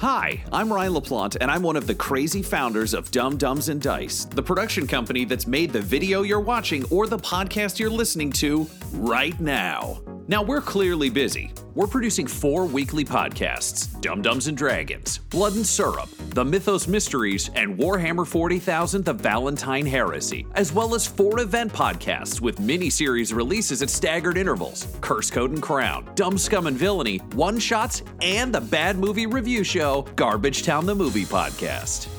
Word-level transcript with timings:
Hi, 0.00 0.44
I'm 0.52 0.72
Ryan 0.72 0.92
LaPlante, 0.92 1.38
and 1.40 1.50
I'm 1.50 1.64
one 1.64 1.74
of 1.74 1.88
the 1.88 1.94
crazy 1.94 2.40
founders 2.40 2.94
of 2.94 3.10
Dumb 3.10 3.36
Dumbs 3.36 3.68
and 3.68 3.82
Dice, 3.82 4.26
the 4.26 4.42
production 4.42 4.86
company 4.86 5.24
that's 5.24 5.48
made 5.48 5.72
the 5.72 5.80
video 5.80 6.22
you're 6.22 6.38
watching 6.38 6.84
or 6.92 7.08
the 7.08 7.18
podcast 7.18 7.80
you're 7.80 7.90
listening 7.90 8.30
to 8.34 8.68
right 8.92 9.38
now. 9.40 10.00
Now, 10.28 10.42
we're 10.42 10.60
clearly 10.60 11.08
busy. 11.08 11.52
We're 11.74 11.86
producing 11.86 12.26
four 12.26 12.66
weekly 12.66 13.04
podcasts 13.04 13.98
Dumb 14.02 14.20
Dumbs 14.20 14.46
and 14.46 14.58
Dragons, 14.58 15.18
Blood 15.18 15.54
and 15.54 15.66
Syrup, 15.66 16.08
The 16.34 16.44
Mythos 16.44 16.86
Mysteries, 16.86 17.50
and 17.54 17.78
Warhammer 17.78 18.26
40,000 18.26 19.04
The 19.04 19.12
Valentine 19.14 19.86
Heresy, 19.86 20.46
as 20.54 20.70
well 20.70 20.94
as 20.94 21.06
four 21.06 21.40
event 21.40 21.72
podcasts 21.72 22.42
with 22.42 22.60
mini 22.60 22.90
series 22.90 23.32
releases 23.32 23.80
at 23.80 23.88
staggered 23.88 24.36
intervals 24.36 24.86
Curse 25.00 25.30
Code 25.30 25.52
and 25.52 25.62
Crown, 25.62 26.06
Dumb 26.14 26.36
Scum 26.36 26.66
and 26.66 26.76
Villainy, 26.76 27.18
One 27.32 27.58
Shots, 27.58 28.02
and 28.20 28.54
the 28.54 28.60
Bad 28.60 28.98
Movie 28.98 29.26
Review 29.26 29.64
Show, 29.64 29.87
Garbage 30.16 30.62
Town 30.64 30.86
the 30.86 30.94
Movie 30.94 31.24
Podcast. 31.24 32.17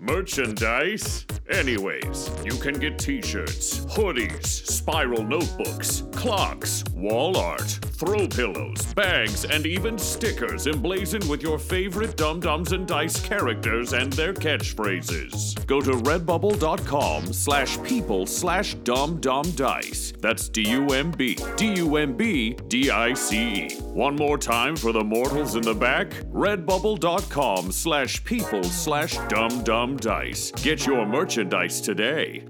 Merchandise? 0.00 1.26
Anyways, 1.50 2.30
you 2.44 2.52
can 2.52 2.78
get 2.78 2.98
t 2.98 3.20
shirts, 3.20 3.80
hoodies, 3.86 4.46
spiral 4.46 5.24
notebooks, 5.24 6.04
clocks, 6.12 6.84
wall 6.94 7.36
art, 7.36 7.80
throw 7.98 8.28
pillows, 8.28 8.94
bags, 8.94 9.44
and 9.44 9.66
even 9.66 9.98
stickers 9.98 10.66
emblazoned 10.68 11.28
with 11.28 11.42
your 11.42 11.58
favorite 11.58 12.16
Dumb 12.16 12.38
Dumbs 12.38 12.72
and 12.72 12.86
Dice 12.86 13.20
characters 13.20 13.92
and 13.92 14.12
their 14.12 14.32
catchphrases. 14.32 15.66
Go 15.66 15.80
to 15.80 15.90
redbubble.com 15.90 17.32
slash 17.32 17.82
people 17.82 18.26
slash 18.26 18.74
dum 18.74 19.20
dum 19.20 19.50
dice. 19.52 20.12
That's 20.20 20.48
D 20.48 20.62
U 20.70 20.86
M 20.88 21.10
B 21.10 21.36
D 21.56 21.74
U 21.74 21.96
M 21.96 22.16
B 22.16 22.56
D 22.68 22.90
I 22.90 23.14
C 23.14 23.38
E. 23.38 23.74
One 23.80 24.14
more 24.14 24.38
time 24.38 24.76
for 24.76 24.92
the 24.92 25.04
mortals 25.04 25.56
in 25.56 25.62
the 25.62 25.74
back 25.74 26.10
redbubble.com 26.32 27.72
slash 27.72 28.22
people 28.24 28.62
slash 28.62 29.18
dum 29.28 29.64
dum 29.64 29.96
dice. 29.96 30.52
Get 30.52 30.86
your 30.86 31.04
merchandise 31.04 31.80
today. 31.80 32.44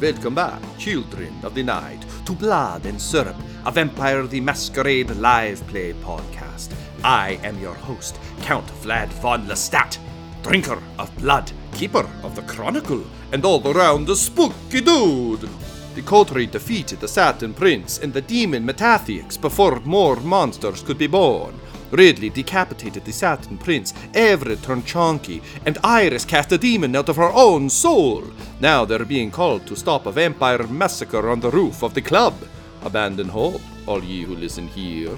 Welcome 0.00 0.36
back, 0.36 0.62
children 0.78 1.34
of 1.42 1.56
the 1.56 1.64
night, 1.64 2.06
to 2.26 2.32
Blood 2.32 2.86
and 2.86 3.02
Syrup, 3.02 3.34
a 3.66 3.72
Vampire 3.72 4.28
the 4.28 4.40
Masquerade 4.40 5.10
live 5.16 5.66
play 5.66 5.92
podcast. 5.92 6.72
I 7.02 7.40
am 7.42 7.58
your 7.58 7.74
host, 7.74 8.16
Count 8.42 8.68
Vlad 8.80 9.08
von 9.08 9.48
Lestat, 9.48 9.98
drinker 10.44 10.80
of 11.00 11.16
blood, 11.18 11.50
keeper 11.72 12.08
of 12.22 12.36
the 12.36 12.42
chronicle, 12.42 13.02
and 13.32 13.44
all 13.44 13.66
around 13.66 14.08
a 14.08 14.14
spooky 14.14 14.80
dude. 14.80 15.48
The 15.96 16.02
coterie 16.02 16.46
defeated 16.46 17.00
the 17.00 17.08
Satin 17.08 17.52
Prince 17.52 17.98
and 17.98 18.12
the 18.12 18.22
demon 18.22 18.64
Metathix 18.64 19.40
before 19.40 19.80
more 19.80 20.14
monsters 20.20 20.80
could 20.80 20.98
be 20.98 21.08
born. 21.08 21.58
Ridley 21.90 22.30
decapitated 22.30 23.04
the 23.04 23.12
Satin 23.12 23.58
Prince, 23.58 23.94
Everett 24.14 24.62
turned 24.62 24.84
chonky, 24.84 25.42
and 25.64 25.78
Iris 25.82 26.24
cast 26.24 26.52
a 26.52 26.58
demon 26.58 26.94
out 26.94 27.08
of 27.08 27.16
her 27.16 27.32
own 27.32 27.70
soul. 27.70 28.24
Now 28.60 28.84
they're 28.84 29.04
being 29.04 29.30
called 29.30 29.66
to 29.66 29.76
stop 29.76 30.06
a 30.06 30.12
vampire 30.12 30.66
massacre 30.66 31.30
on 31.30 31.40
the 31.40 31.50
roof 31.50 31.82
of 31.82 31.94
the 31.94 32.02
club. 32.02 32.34
Abandon 32.82 33.28
hope, 33.28 33.60
all 33.86 34.02
ye 34.02 34.22
who 34.22 34.34
listen 34.34 34.68
here. 34.68 35.16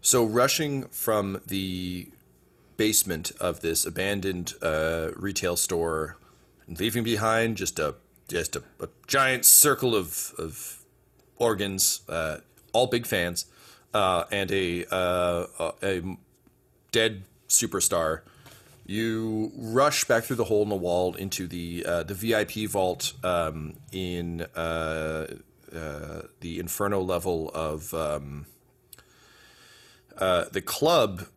So, 0.00 0.24
rushing 0.24 0.84
from 0.84 1.42
the 1.46 2.08
basement 2.78 3.32
of 3.38 3.60
this 3.60 3.84
abandoned 3.84 4.54
uh, 4.62 5.10
retail 5.14 5.56
store, 5.56 6.16
leaving 6.66 7.04
behind 7.04 7.58
just 7.58 7.78
a 7.78 7.96
just 8.26 8.56
a, 8.56 8.62
a 8.80 8.88
giant 9.06 9.44
circle 9.44 9.94
of 9.94 10.32
of 10.38 10.84
organs, 11.36 12.00
uh, 12.08 12.38
all 12.72 12.86
big 12.86 13.06
fans, 13.06 13.44
uh, 13.94 14.24
and 14.30 14.50
a, 14.50 14.86
uh, 14.94 15.72
a 15.82 16.02
dead 16.92 17.22
superstar. 17.48 18.20
You 18.86 19.52
rush 19.56 20.04
back 20.04 20.24
through 20.24 20.36
the 20.36 20.44
hole 20.44 20.62
in 20.62 20.68
the 20.68 20.74
wall 20.74 21.14
into 21.14 21.46
the 21.46 21.84
uh, 21.86 22.02
the 22.02 22.14
VIP 22.14 22.68
vault 22.68 23.12
um, 23.22 23.74
in 23.92 24.42
uh, 24.56 25.26
uh, 25.72 26.22
the 26.40 26.58
Inferno 26.58 27.00
level 27.00 27.50
of 27.54 27.94
um, 27.94 28.46
uh, 30.18 30.46
the 30.50 30.60
club 30.60 31.28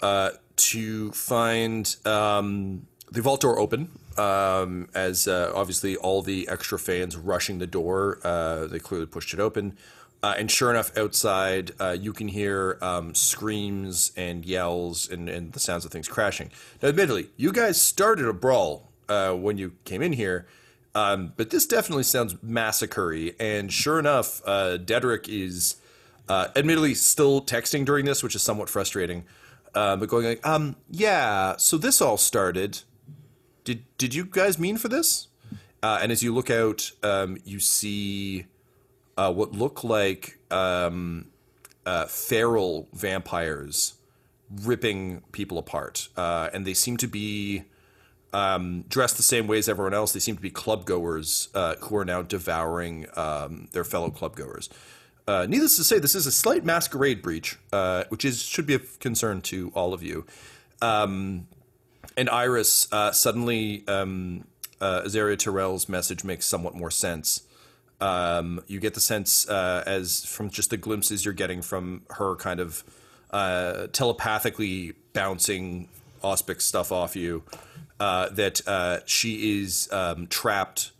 to 0.55 1.11
find 1.11 1.95
um, 2.05 2.87
the 3.11 3.21
vault 3.21 3.41
door 3.41 3.59
open. 3.59 3.89
Um, 4.17 4.89
as 4.93 5.27
uh, 5.27 5.51
obviously 5.55 5.95
all 5.95 6.21
the 6.21 6.47
extra 6.47 6.77
fans 6.77 7.15
rushing 7.15 7.59
the 7.59 7.67
door, 7.67 8.19
uh, 8.23 8.67
they 8.67 8.79
clearly 8.79 9.07
pushed 9.07 9.33
it 9.33 9.39
open. 9.39 9.77
Uh, 10.23 10.35
and 10.37 10.49
sure 10.49 10.69
enough, 10.69 10.97
outside 10.97 11.71
uh, 11.81 11.91
you 11.99 12.13
can 12.13 12.29
hear 12.29 12.77
um, 12.81 13.13
screams 13.13 14.13
and 14.15 14.45
yells 14.45 15.09
and, 15.09 15.27
and 15.27 15.51
the 15.51 15.59
sounds 15.59 15.83
of 15.83 15.91
things 15.91 16.07
crashing. 16.07 16.49
Now, 16.81 16.87
admittedly, 16.87 17.27
you 17.35 17.51
guys 17.51 17.81
started 17.81 18.25
a 18.25 18.33
brawl 18.33 18.89
uh, 19.09 19.33
when 19.33 19.57
you 19.57 19.73
came 19.83 20.01
in 20.01 20.13
here, 20.13 20.47
um, 20.95 21.33
but 21.35 21.49
this 21.49 21.65
definitely 21.65 22.03
sounds 22.03 22.37
massacre 22.41 23.13
And 23.37 23.71
sure 23.71 23.99
enough, 23.99 24.41
uh, 24.45 24.77
Dedrick 24.77 25.27
is 25.27 25.75
uh, 26.29 26.47
admittedly 26.55 26.93
still 26.93 27.41
texting 27.41 27.83
during 27.83 28.05
this, 28.05 28.23
which 28.23 28.33
is 28.33 28.41
somewhat 28.41 28.69
frustrating. 28.69 29.25
Uh, 29.75 29.97
but 29.97 30.07
going 30.07 30.25
like, 30.25 30.47
um, 30.47 30.77
yeah. 30.89 31.57
So 31.57 31.77
this 31.77 31.99
all 31.99 32.15
started. 32.15 32.79
Did 33.65 33.83
did 33.97 34.13
you 34.13 34.23
guys 34.23 34.57
mean 34.57 34.77
for 34.77 34.87
this? 34.87 35.27
and 35.81 36.13
as 36.13 36.23
you 36.23 36.33
look 36.33 36.49
out, 36.49 36.91
um, 37.01 37.37
you 37.43 37.59
see 37.59 38.45
uh, 39.17 39.31
what 39.31 39.51
look 39.51 39.83
like 39.83 40.39
um, 40.51 41.27
uh, 41.85 42.05
feral 42.05 42.87
vampires 42.93 43.95
ripping 44.63 45.21
people 45.31 45.57
apart, 45.57 46.09
uh, 46.17 46.49
and 46.53 46.65
they 46.65 46.73
seem 46.73 46.97
to 46.97 47.07
be 47.07 47.63
um, 48.33 48.83
dressed 48.89 49.17
the 49.17 49.23
same 49.23 49.47
way 49.47 49.57
as 49.57 49.69
everyone 49.69 49.93
else. 49.93 50.13
They 50.13 50.19
seem 50.19 50.35
to 50.35 50.41
be 50.41 50.49
club 50.49 50.85
goers 50.85 51.49
uh, 51.53 51.75
who 51.75 51.97
are 51.97 52.05
now 52.05 52.21
devouring 52.21 53.07
um, 53.15 53.67
their 53.71 53.83
fellow 53.83 54.09
club 54.09 54.35
goers. 54.35 54.69
Uh, 55.27 55.45
needless 55.47 55.77
to 55.77 55.83
say, 55.83 55.99
this 55.99 56.15
is 56.15 56.25
a 56.25 56.31
slight 56.31 56.65
masquerade 56.65 57.21
breach, 57.21 57.57
uh, 57.71 58.03
which 58.09 58.25
is 58.25 58.41
should 58.41 58.65
be 58.65 58.73
of 58.73 58.99
concern 58.99 59.41
to 59.41 59.71
all 59.73 59.93
of 59.93 60.03
you. 60.03 60.25
Um, 60.81 61.47
and 62.17 62.29
Iris 62.29 62.87
suddenly, 63.13 63.87
um, 63.87 64.45
Azaria 64.81 65.37
Terrell's 65.37 65.87
message 65.87 66.25
makes 66.25 66.45
somewhat 66.45 66.75
more 66.75 66.91
sense 66.91 67.43
Um, 68.03 68.61
you 68.67 68.81
get 68.81 68.95
the 68.95 68.99
sense 68.99 69.47
uh, 69.47 69.81
as 69.87 70.25
from 70.25 70.49
just 70.49 70.71
the 70.71 70.75
glimpses 70.75 71.23
you're 71.23 71.33
getting 71.33 71.61
from 71.61 72.01
her 72.09 72.35
kind 72.35 72.59
of 72.59 72.83
uh, 73.31 73.87
telepathically 73.93 74.93
bouncing 75.13 75.87
auspex 76.21 76.63
stuff 76.63 76.91
off 76.91 77.15
you 77.15 77.43
uh, 78.01 78.27
that 78.29 78.67
uh, 78.67 78.99
she 79.05 79.61
is 79.61 79.87
um, 79.93 80.27
trapped 80.27 80.91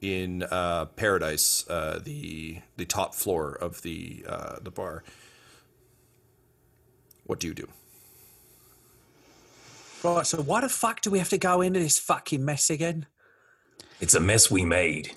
in 0.00 0.44
uh, 0.44 0.84
paradise, 0.84 1.68
uh, 1.68 1.98
the 2.02 2.60
the 2.76 2.84
top 2.84 3.16
floor 3.16 3.52
of 3.52 3.82
the 3.82 4.24
uh, 4.28 4.58
the 4.62 4.70
bar. 4.70 5.02
What 7.24 7.40
do 7.40 7.48
you 7.48 7.54
do? 7.54 7.68
Right, 10.04 10.24
so 10.24 10.42
why 10.42 10.60
the 10.60 10.68
fuck 10.68 11.00
do 11.00 11.10
we 11.10 11.18
have 11.18 11.30
to 11.30 11.38
go 11.38 11.60
into 11.60 11.80
this 11.80 11.98
fucking 11.98 12.44
mess 12.44 12.70
again? 12.70 13.06
It's 14.00 14.14
a 14.14 14.20
mess 14.20 14.48
we 14.48 14.64
made. 14.64 15.12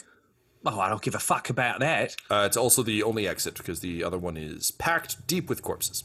Oh, 0.65 0.79
I 0.79 0.89
don't 0.89 1.01
give 1.01 1.15
a 1.15 1.19
fuck 1.19 1.49
about 1.49 1.79
that. 1.81 2.15
Uh, 2.29 2.43
it's 2.47 2.57
also 2.57 2.81
the 2.81 3.03
only 3.03 3.27
exit 3.27 3.55
because 3.55 3.81
the 3.81 4.03
other 4.03 4.17
one 4.17 4.35
is 4.37 4.71
packed 4.71 5.25
deep 5.27 5.47
with 5.49 5.61
corpses. 5.61 6.03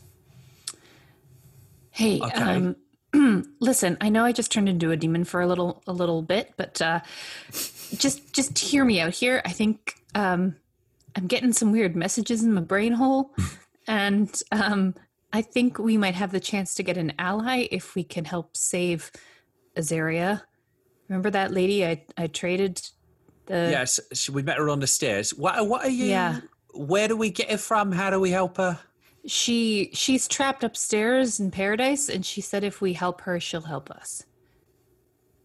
Hey, 1.90 2.20
Okay. 2.20 2.74
um, 3.14 3.52
listen. 3.60 3.96
I 4.00 4.08
know 4.10 4.24
I 4.24 4.32
just 4.32 4.52
turned 4.52 4.68
into 4.68 4.90
a 4.90 4.96
demon 4.96 5.24
for 5.24 5.40
a 5.40 5.46
little, 5.46 5.82
a 5.86 5.92
little 5.92 6.22
bit, 6.22 6.52
but 6.56 6.80
uh, 6.80 7.00
just, 7.96 8.32
just 8.32 8.58
hear 8.58 8.84
me 8.84 9.00
out 9.00 9.12
here. 9.14 9.42
I 9.44 9.50
think 9.50 9.94
um, 10.14 10.56
I'm 11.16 11.26
getting 11.26 11.52
some 11.52 11.72
weird 11.72 11.96
messages 11.96 12.42
in 12.44 12.52
my 12.52 12.60
brain 12.60 12.92
hole, 12.92 13.34
and 13.88 14.30
um, 14.52 14.94
I 15.32 15.42
think 15.42 15.78
we 15.78 15.96
might 15.96 16.14
have 16.14 16.32
the 16.32 16.40
chance 16.40 16.74
to 16.74 16.82
get 16.82 16.96
an 16.96 17.12
ally 17.18 17.66
if 17.70 17.94
we 17.94 18.04
can 18.04 18.24
help 18.24 18.56
save 18.56 19.10
Azaria. 19.76 20.42
Remember 21.08 21.30
that 21.30 21.50
lady 21.52 21.84
I, 21.84 22.04
I 22.16 22.28
traded 22.28 22.80
the 23.50 23.70
yes, 23.70 24.28
we 24.30 24.42
met 24.42 24.58
her 24.58 24.68
on 24.68 24.80
the 24.80 24.86
stairs. 24.86 25.34
What, 25.34 25.68
what 25.68 25.84
are 25.84 25.90
you? 25.90 26.06
Yeah. 26.06 26.40
Where 26.72 27.08
do 27.08 27.16
we 27.16 27.30
get 27.30 27.50
her 27.50 27.58
from? 27.58 27.92
How 27.92 28.10
do 28.10 28.20
we 28.20 28.30
help 28.30 28.56
her? 28.56 28.78
she 29.26 29.90
she's 29.92 30.26
trapped 30.26 30.64
upstairs 30.64 31.40
in 31.40 31.50
paradise 31.50 32.08
and 32.08 32.24
she 32.24 32.40
said 32.40 32.64
if 32.64 32.80
we 32.80 32.94
help 32.94 33.20
her 33.22 33.38
she'll 33.38 33.60
help 33.60 33.90
us 33.90 34.24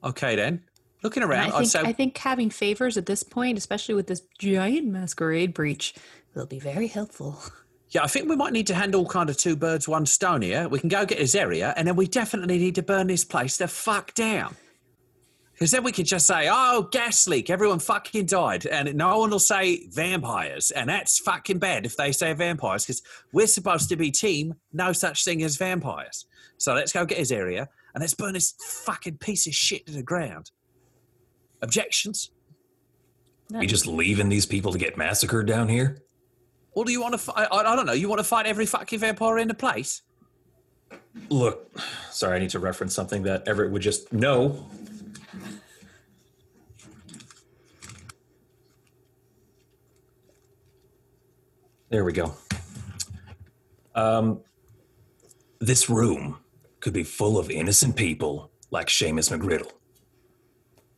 Okay, 0.03 0.35
then. 0.35 0.61
Looking 1.01 1.23
around, 1.23 1.51
I 1.51 1.65
think, 1.65 1.87
I 1.87 1.91
think 1.91 2.17
having 2.19 2.51
favors 2.51 2.95
at 2.95 3.07
this 3.07 3.23
point 3.23 3.57
especially 3.57 3.95
with 3.95 4.07
this 4.07 4.21
giant 4.39 4.87
masquerade 4.87 5.53
breach 5.53 5.93
will 6.33 6.45
be 6.45 6.59
very 6.59 6.87
helpful 6.87 7.41
Yeah, 7.89 8.03
I 8.03 8.07
think 8.07 8.29
we 8.29 8.35
might 8.35 8.53
need 8.53 8.67
to 8.67 8.75
handle 8.75 9.05
kind 9.05 9.29
of 9.29 9.37
two 9.37 9.55
birds, 9.55 9.87
one 9.87 10.05
stone 10.05 10.41
here. 10.41 10.67
We 10.67 10.79
can 10.79 10.89
go 10.89 11.05
get 11.05 11.19
Azaria, 11.19 11.73
and 11.77 11.87
then 11.87 11.95
we 11.95 12.07
definitely 12.07 12.57
need 12.57 12.75
to 12.75 12.83
burn 12.83 13.07
this 13.07 13.23
place 13.23 13.57
the 13.57 13.67
fuck 13.67 14.13
down. 14.15 14.55
Because 15.55 15.71
then 15.71 15.85
we 15.85 15.93
could 15.93 16.05
just 16.05 16.27
say, 16.27 16.49
oh, 16.51 16.89
gas 16.91 17.29
leak, 17.29 17.49
everyone 17.49 17.79
fucking 17.79 18.25
died. 18.25 18.65
And 18.65 18.93
no 18.95 19.19
one 19.19 19.29
will 19.29 19.39
say 19.39 19.87
vampires. 19.87 20.71
And 20.71 20.89
that's 20.89 21.17
fucking 21.19 21.59
bad 21.59 21.85
if 21.85 21.95
they 21.95 22.11
say 22.11 22.33
vampires, 22.33 22.85
because 22.85 23.01
we're 23.31 23.47
supposed 23.47 23.87
to 23.87 23.95
be 23.95 24.11
team, 24.11 24.55
no 24.73 24.91
such 24.91 25.23
thing 25.23 25.41
as 25.43 25.55
vampires. 25.55 26.25
So 26.57 26.73
let's 26.73 26.91
go 26.91 27.05
get 27.05 27.19
Azaria, 27.19 27.67
and 27.93 28.01
let's 28.01 28.13
burn 28.13 28.33
this 28.33 28.53
fucking 28.83 29.19
piece 29.19 29.47
of 29.47 29.53
shit 29.53 29.85
to 29.85 29.93
the 29.93 30.03
ground. 30.03 30.51
Objections? 31.61 32.31
We 33.49 33.65
just 33.65 33.87
leaving 33.87 34.27
these 34.27 34.45
people 34.45 34.73
to 34.73 34.77
get 34.77 34.97
massacred 34.97 35.47
down 35.47 35.69
here? 35.69 36.01
Or 36.73 36.83
do 36.83 36.91
you 36.91 37.01
want 37.01 37.13
to 37.13 37.17
fight? 37.17 37.47
I, 37.49 37.57
I 37.59 37.75
don't 37.77 37.85
know. 37.85 37.93
You 37.93 38.09
want 38.09 38.19
to 38.19 38.25
fight 38.25 38.45
every 38.45 38.65
fucking 38.65 38.99
vampire 38.99 39.37
in 39.37 39.47
the 39.47 39.53
place? 39.53 40.01
Look, 41.29 41.71
sorry, 42.11 42.35
I 42.35 42.39
need 42.39 42.49
to 42.49 42.59
reference 42.59 42.93
something 42.93 43.23
that 43.23 43.47
Everett 43.47 43.71
would 43.71 43.81
just 43.81 44.11
know. 44.11 44.65
There 51.89 52.03
we 52.03 52.13
go. 52.13 52.33
Um, 53.93 54.41
this 55.59 55.89
room 55.89 56.39
could 56.79 56.93
be 56.93 57.03
full 57.03 57.37
of 57.37 57.49
innocent 57.49 57.95
people 57.95 58.51
like 58.71 58.87
Seamus 58.87 59.35
McGriddle. 59.35 59.71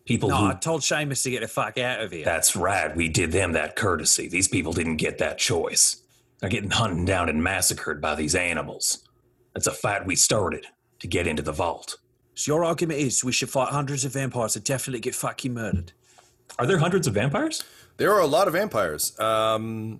People 0.05 0.29
No, 0.29 0.37
who 0.37 0.45
I 0.47 0.53
told 0.53 0.81
Seamus 0.81 1.23
to 1.23 1.31
get 1.31 1.41
the 1.41 1.47
fuck 1.47 1.77
out 1.77 2.01
of 2.01 2.11
here. 2.11 2.23
That's 2.23 2.55
right. 2.55 2.95
We 2.95 3.09
did 3.09 3.31
them 3.31 3.51
that 3.53 3.75
courtesy. 3.75 4.27
These 4.29 4.47
people 4.47 4.71
didn't 4.71 4.97
get 4.97 5.17
that 5.17 5.37
choice. 5.37 6.01
They're 6.39 6.49
getting 6.49 6.69
hunted 6.69 7.05
down 7.05 7.29
and 7.29 7.43
massacred 7.43 8.01
by 8.01 8.15
these 8.15 8.35
animals. 8.35 9.07
That's 9.53 9.67
a 9.67 9.71
fight 9.71 10.05
we 10.05 10.15
started 10.15 10.65
to 10.99 11.07
get 11.07 11.27
into 11.27 11.41
the 11.41 11.51
vault. 11.51 11.97
So 12.35 12.53
your 12.53 12.63
argument 12.63 12.99
is 12.99 13.23
we 13.23 13.31
should 13.31 13.49
fight 13.49 13.69
hundreds 13.69 14.05
of 14.05 14.13
vampires 14.13 14.55
and 14.55 14.63
definitely 14.63 14.99
get 15.01 15.15
fucking 15.15 15.53
murdered. 15.53 15.91
Are 16.57 16.65
there 16.65 16.77
hundreds 16.77 17.07
of 17.07 17.13
vampires? 17.13 17.63
There 17.97 18.13
are 18.13 18.21
a 18.21 18.27
lot 18.27 18.47
of 18.47 18.53
vampires. 18.53 19.19
Um, 19.19 19.99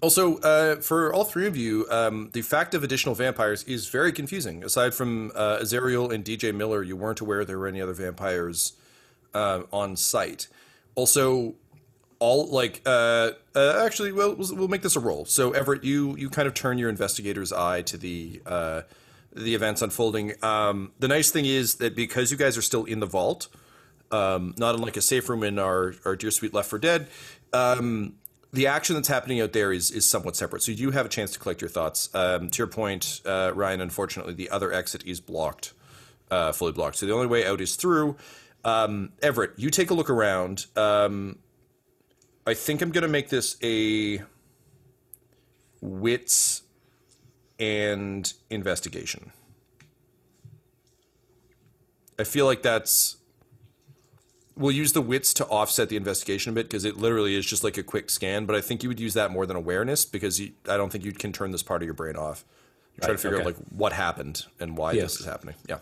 also, 0.00 0.38
uh, 0.38 0.76
for 0.76 1.12
all 1.12 1.24
three 1.24 1.46
of 1.46 1.56
you, 1.56 1.86
um, 1.90 2.30
the 2.32 2.42
fact 2.42 2.74
of 2.74 2.84
additional 2.84 3.14
vampires 3.14 3.64
is 3.64 3.88
very 3.88 4.12
confusing. 4.12 4.64
Aside 4.64 4.94
from 4.94 5.32
uh, 5.34 5.58
Azariel 5.60 6.10
and 6.10 6.24
DJ 6.24 6.54
Miller, 6.54 6.82
you 6.82 6.96
weren't 6.96 7.20
aware 7.20 7.44
there 7.44 7.58
were 7.58 7.66
any 7.66 7.80
other 7.80 7.92
vampires 7.92 8.74
uh, 9.34 9.62
on 9.72 9.96
site. 9.96 10.48
Also, 10.94 11.54
all 12.18 12.48
like 12.48 12.82
uh, 12.86 13.30
uh, 13.54 13.82
actually, 13.84 14.12
well, 14.12 14.34
we'll 14.36 14.68
make 14.68 14.82
this 14.82 14.96
a 14.96 15.00
roll. 15.00 15.24
So 15.24 15.52
Everett, 15.52 15.84
you 15.84 16.16
you 16.16 16.30
kind 16.30 16.48
of 16.48 16.54
turn 16.54 16.78
your 16.78 16.88
investigator's 16.88 17.52
eye 17.52 17.82
to 17.82 17.96
the 17.96 18.42
uh, 18.44 18.82
the 19.34 19.54
events 19.54 19.82
unfolding. 19.82 20.32
Um, 20.42 20.92
the 20.98 21.08
nice 21.08 21.30
thing 21.30 21.44
is 21.44 21.76
that 21.76 21.94
because 21.94 22.30
you 22.30 22.36
guys 22.36 22.56
are 22.56 22.62
still 22.62 22.84
in 22.84 23.00
the 23.00 23.06
vault, 23.06 23.48
um, 24.10 24.54
not 24.56 24.74
unlike 24.74 24.96
a 24.96 25.02
safe 25.02 25.28
room 25.28 25.42
in 25.42 25.58
our, 25.58 25.94
our 26.04 26.16
Dear 26.16 26.30
Sweet 26.30 26.54
Left 26.54 26.68
for 26.68 26.78
Dead, 26.78 27.08
um, 27.52 28.14
the 28.52 28.66
action 28.66 28.94
that's 28.94 29.08
happening 29.08 29.40
out 29.40 29.52
there 29.52 29.72
is, 29.72 29.90
is 29.90 30.08
somewhat 30.08 30.34
separate. 30.36 30.62
So 30.62 30.72
you 30.72 30.78
do 30.78 30.90
have 30.90 31.06
a 31.06 31.08
chance 31.08 31.32
to 31.32 31.38
collect 31.38 31.60
your 31.60 31.68
thoughts. 31.68 32.08
Um, 32.14 32.48
to 32.50 32.58
your 32.58 32.66
point, 32.66 33.20
uh, 33.26 33.52
Ryan, 33.54 33.80
unfortunately, 33.80 34.34
the 34.34 34.48
other 34.50 34.72
exit 34.72 35.04
is 35.04 35.20
blocked, 35.20 35.74
uh, 36.30 36.52
fully 36.52 36.72
blocked. 36.72 36.96
So 36.96 37.06
the 37.06 37.12
only 37.12 37.26
way 37.26 37.46
out 37.46 37.60
is 37.60 37.76
through. 37.76 38.16
Um, 38.64 39.12
Everett, 39.22 39.52
you 39.56 39.70
take 39.70 39.90
a 39.90 39.94
look 39.94 40.10
around. 40.10 40.66
Um, 40.76 41.38
I 42.46 42.54
think 42.54 42.80
I'm 42.80 42.90
going 42.90 43.02
to 43.02 43.08
make 43.08 43.28
this 43.28 43.56
a 43.62 44.22
wits 45.80 46.62
and 47.58 48.32
investigation. 48.48 49.32
I 52.18 52.24
feel 52.24 52.46
like 52.46 52.62
that's 52.62 53.17
we'll 54.58 54.72
use 54.72 54.92
the 54.92 55.00
wits 55.00 55.32
to 55.34 55.46
offset 55.46 55.88
the 55.88 55.96
investigation 55.96 56.50
a 56.50 56.54
bit 56.54 56.66
because 56.66 56.84
it 56.84 56.96
literally 56.96 57.34
is 57.36 57.46
just 57.46 57.62
like 57.64 57.78
a 57.78 57.82
quick 57.82 58.10
scan. 58.10 58.44
But 58.44 58.56
I 58.56 58.60
think 58.60 58.82
you 58.82 58.88
would 58.88 59.00
use 59.00 59.14
that 59.14 59.30
more 59.30 59.46
than 59.46 59.56
awareness 59.56 60.04
because 60.04 60.40
you, 60.40 60.52
I 60.68 60.76
don't 60.76 60.90
think 60.90 61.04
you 61.04 61.12
can 61.12 61.32
turn 61.32 61.52
this 61.52 61.62
part 61.62 61.82
of 61.82 61.86
your 61.86 61.94
brain 61.94 62.16
off. 62.16 62.44
Try 63.00 63.06
to 63.08 63.12
Right, 63.12 63.20
figure 63.20 63.38
out 63.38 63.46
like 63.46 63.56
what 63.70 63.92
happened 63.92 64.44
and 64.58 64.76
why 64.76 64.92
Yes. 64.92 65.12
this 65.12 65.20
is 65.20 65.26
happening. 65.26 65.54
Yeah. 65.68 65.78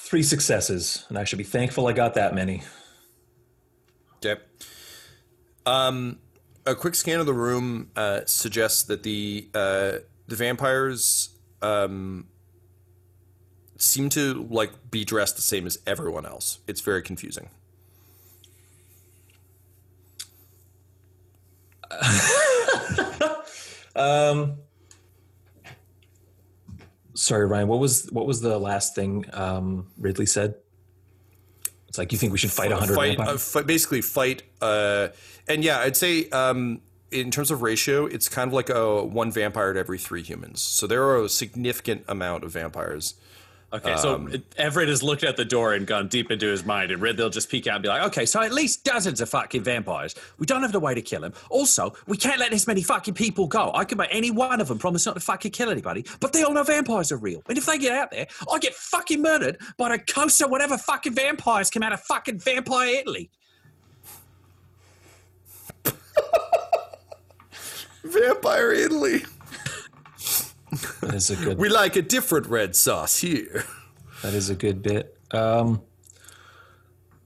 Three 0.00 0.22
successes, 0.22 1.04
and 1.08 1.18
I 1.18 1.24
should 1.24 1.38
be 1.38 1.44
thankful 1.44 1.88
I 1.88 1.92
got 1.92 2.14
that 2.14 2.34
many. 2.34 2.62
Okay. 4.24 4.40
Um, 5.66 6.20
a 6.66 6.74
quick 6.74 6.94
scan 6.94 7.20
of 7.20 7.26
the 7.26 7.34
room 7.34 7.90
uh, 7.96 8.20
suggests 8.26 8.82
that 8.84 9.02
the 9.02 9.48
uh, 9.54 9.92
the 10.26 10.36
vampires 10.36 11.30
um, 11.62 12.26
seem 13.78 14.08
to 14.10 14.46
like 14.50 14.90
be 14.90 15.04
dressed 15.04 15.36
the 15.36 15.42
same 15.42 15.66
as 15.66 15.78
everyone 15.86 16.26
else. 16.26 16.58
It's 16.66 16.80
very 16.80 17.02
confusing. 17.02 17.48
Um, 23.96 24.58
sorry, 27.14 27.46
Ryan. 27.46 27.68
What 27.68 27.80
was 27.80 28.08
what 28.12 28.26
was 28.26 28.40
the 28.40 28.58
last 28.58 28.94
thing 28.94 29.24
um, 29.32 29.88
Ridley 29.98 30.26
said? 30.26 30.54
It's 31.88 31.98
like 31.98 32.12
you 32.12 32.18
think 32.18 32.32
we 32.32 32.38
should 32.38 32.52
fight 32.52 32.70
a 32.70 32.76
hundred 32.76 32.94
fight, 32.94 33.14
uh, 33.18 33.24
vampires? 33.24 33.52
fight, 33.52 33.66
basically 33.66 34.02
fight. 34.02 34.42
Uh, 34.60 35.08
and 35.48 35.64
yeah, 35.64 35.80
I'd 35.80 35.96
say 35.96 36.28
um, 36.30 36.80
in 37.10 37.30
terms 37.30 37.50
of 37.50 37.62
ratio, 37.62 38.06
it's 38.06 38.28
kind 38.28 38.48
of 38.48 38.54
like 38.54 38.68
a 38.70 39.04
one 39.04 39.30
vampire 39.30 39.72
to 39.72 39.78
every 39.78 39.98
three 39.98 40.22
humans. 40.22 40.62
So 40.62 40.86
there 40.86 41.04
are 41.04 41.22
a 41.22 41.28
significant 41.28 42.04
amount 42.08 42.44
of 42.44 42.52
vampires. 42.52 43.14
Okay, 43.72 43.96
so 43.96 44.28
Everett 44.56 44.88
has 44.88 45.02
looked 45.02 45.24
at 45.24 45.36
the 45.36 45.44
door 45.44 45.74
and 45.74 45.88
gone 45.88 46.06
deep 46.06 46.30
into 46.30 46.46
his 46.46 46.64
mind, 46.64 46.92
and 46.92 47.02
Ridley 47.02 47.24
will 47.24 47.30
just 47.30 47.50
peek 47.50 47.66
out 47.66 47.74
and 47.74 47.82
be 47.82 47.88
like, 47.88 48.02
Okay, 48.04 48.24
so 48.24 48.40
at 48.40 48.52
least 48.52 48.84
dozens 48.84 49.20
of 49.20 49.28
fucking 49.28 49.64
vampires. 49.64 50.14
We 50.38 50.46
don't 50.46 50.62
have 50.62 50.70
the 50.70 50.80
way 50.80 50.94
to 50.94 51.02
kill 51.02 51.22
them. 51.22 51.34
Also, 51.50 51.92
we 52.06 52.16
can't 52.16 52.38
let 52.38 52.52
this 52.52 52.68
many 52.68 52.82
fucking 52.82 53.14
people 53.14 53.48
go. 53.48 53.72
I 53.74 53.84
can 53.84 53.98
make 53.98 54.08
any 54.12 54.30
one 54.30 54.60
of 54.60 54.68
them 54.68 54.78
promise 54.78 55.04
not 55.04 55.14
to 55.14 55.20
fucking 55.20 55.50
kill 55.50 55.68
anybody, 55.68 56.06
but 56.20 56.32
they 56.32 56.44
all 56.44 56.52
know 56.52 56.62
vampires 56.62 57.10
are 57.10 57.16
real. 57.16 57.42
And 57.48 57.58
if 57.58 57.66
they 57.66 57.76
get 57.76 57.92
out 57.92 58.12
there, 58.12 58.28
I 58.50 58.58
get 58.60 58.72
fucking 58.72 59.20
murdered 59.20 59.58
by 59.76 59.90
the 59.90 59.98
coast 59.98 60.40
of 60.40 60.50
whatever 60.50 60.78
fucking 60.78 61.14
vampires 61.14 61.68
come 61.68 61.82
out 61.82 61.92
of 61.92 62.00
fucking 62.02 62.38
Vampire 62.38 62.88
Italy. 62.88 63.30
Vampire 68.06 68.72
Italy. 68.72 69.24
That 71.00 71.14
is 71.14 71.30
a 71.30 71.36
good. 71.36 71.58
We 71.58 71.68
like 71.68 71.96
a 71.96 72.02
different 72.02 72.46
red 72.46 72.74
sauce 72.76 73.18
here. 73.18 73.64
That 74.22 74.34
is 74.34 74.50
a 74.50 74.54
good 74.54 74.82
bit. 74.82 75.18
Um, 75.30 75.82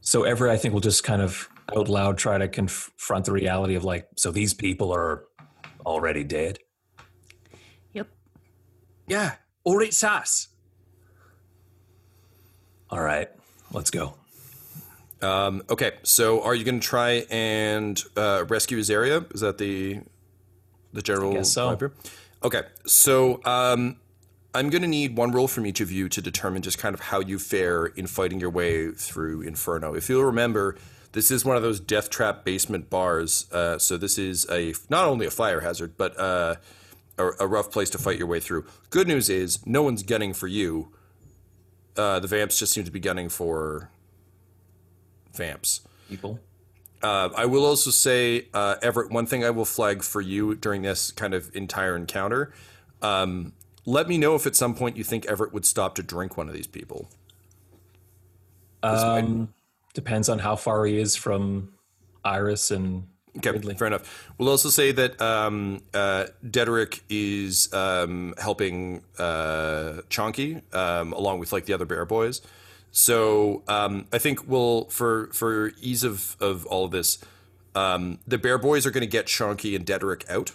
so 0.00 0.24
Everett, 0.24 0.52
I 0.52 0.56
think, 0.56 0.74
we'll 0.74 0.80
just 0.80 1.04
kind 1.04 1.22
of 1.22 1.48
out 1.76 1.88
loud 1.88 2.18
try 2.18 2.36
to 2.36 2.48
confront 2.48 3.26
the 3.26 3.32
reality 3.32 3.74
of 3.76 3.84
like, 3.84 4.08
so 4.16 4.30
these 4.30 4.54
people 4.54 4.92
are 4.92 5.24
already 5.86 6.24
dead. 6.24 6.58
Yep. 7.92 8.08
Yeah, 9.06 9.34
or 9.64 9.82
it's 9.82 10.02
us. 10.02 10.48
All 12.90 13.00
right, 13.00 13.28
let's 13.72 13.90
go. 13.90 14.14
Um, 15.22 15.62
okay, 15.70 15.92
so 16.02 16.42
are 16.42 16.54
you 16.54 16.64
going 16.64 16.80
to 16.80 16.86
try 16.86 17.26
and 17.30 18.02
uh, 18.16 18.44
rescue 18.48 18.78
Azaria? 18.78 19.32
Is 19.34 19.42
that 19.42 19.58
the 19.58 20.00
the 20.92 21.02
general 21.02 21.32
so. 21.44 21.68
Okay, 22.42 22.62
so 22.86 23.40
um, 23.44 23.96
I'm 24.54 24.70
going 24.70 24.82
to 24.82 24.88
need 24.88 25.16
one 25.16 25.30
roll 25.30 25.46
from 25.46 25.66
each 25.66 25.80
of 25.80 25.92
you 25.92 26.08
to 26.08 26.22
determine 26.22 26.62
just 26.62 26.78
kind 26.78 26.94
of 26.94 27.00
how 27.00 27.20
you 27.20 27.38
fare 27.38 27.86
in 27.86 28.06
fighting 28.06 28.40
your 28.40 28.50
way 28.50 28.90
through 28.90 29.42
Inferno. 29.42 29.94
If 29.94 30.08
you'll 30.08 30.24
remember, 30.24 30.76
this 31.12 31.30
is 31.30 31.44
one 31.44 31.56
of 31.56 31.62
those 31.62 31.80
death 31.80 32.10
trap 32.10 32.44
basement 32.44 32.88
bars. 32.88 33.46
Uh, 33.52 33.78
so 33.78 33.96
this 33.96 34.18
is 34.18 34.46
a 34.50 34.74
not 34.88 35.06
only 35.06 35.26
a 35.26 35.30
fire 35.30 35.60
hazard, 35.60 35.96
but 35.96 36.18
uh, 36.18 36.56
a, 37.18 37.30
a 37.40 37.46
rough 37.46 37.70
place 37.70 37.90
to 37.90 37.98
fight 37.98 38.18
your 38.18 38.26
way 38.26 38.40
through. 38.40 38.64
Good 38.90 39.06
news 39.06 39.28
is 39.28 39.64
no 39.66 39.82
one's 39.82 40.02
gunning 40.02 40.32
for 40.32 40.46
you. 40.46 40.92
Uh, 41.96 42.18
the 42.20 42.28
vamps 42.28 42.58
just 42.58 42.72
seem 42.72 42.84
to 42.84 42.90
be 42.90 43.00
gunning 43.00 43.28
for 43.28 43.90
vamps. 45.34 45.82
People. 46.08 46.40
Uh, 47.02 47.30
I 47.34 47.46
will 47.46 47.64
also 47.64 47.90
say, 47.90 48.46
uh, 48.52 48.76
Everett, 48.82 49.10
one 49.10 49.26
thing 49.26 49.44
I 49.44 49.50
will 49.50 49.64
flag 49.64 50.02
for 50.02 50.20
you 50.20 50.54
during 50.54 50.82
this 50.82 51.12
kind 51.12 51.32
of 51.32 51.54
entire 51.54 51.96
encounter. 51.96 52.52
Um, 53.00 53.52
let 53.86 54.08
me 54.08 54.18
know 54.18 54.34
if 54.34 54.46
at 54.46 54.54
some 54.54 54.74
point 54.74 54.96
you 54.96 55.04
think 55.04 55.24
Everett 55.26 55.52
would 55.52 55.64
stop 55.64 55.94
to 55.94 56.02
drink 56.02 56.36
one 56.36 56.48
of 56.48 56.54
these 56.54 56.66
people. 56.66 57.08
Um, 58.82 59.54
depends 59.94 60.28
on 60.28 60.38
how 60.38 60.56
far 60.56 60.84
he 60.86 60.98
is 60.98 61.16
from 61.16 61.72
Iris 62.24 62.70
and 62.70 63.06
Okay, 63.36 63.52
Ridley. 63.52 63.74
fair 63.74 63.86
enough. 63.86 64.28
We'll 64.38 64.48
also 64.48 64.68
say 64.70 64.92
that 64.92 65.20
um, 65.20 65.82
uh, 65.94 66.26
Dederick 66.44 67.00
is 67.08 67.72
um, 67.72 68.34
helping 68.38 69.02
uh, 69.18 70.02
Chonky 70.10 70.62
um, 70.74 71.12
along 71.12 71.38
with 71.38 71.52
like 71.52 71.66
the 71.66 71.72
other 71.72 71.84
Bear 71.84 72.04
Boys. 72.04 72.42
So 72.92 73.62
um, 73.68 74.06
I 74.12 74.18
think 74.18 74.48
we'll 74.48 74.84
for 74.86 75.28
for 75.32 75.72
ease 75.80 76.04
of 76.04 76.36
of 76.40 76.66
all 76.66 76.84
of 76.84 76.90
this, 76.90 77.18
um, 77.74 78.18
the 78.26 78.38
Bear 78.38 78.58
Boys 78.58 78.86
are 78.86 78.90
going 78.90 79.02
to 79.02 79.06
get 79.06 79.26
Chonky 79.26 79.76
and 79.76 79.86
Dederick 79.86 80.28
out 80.28 80.52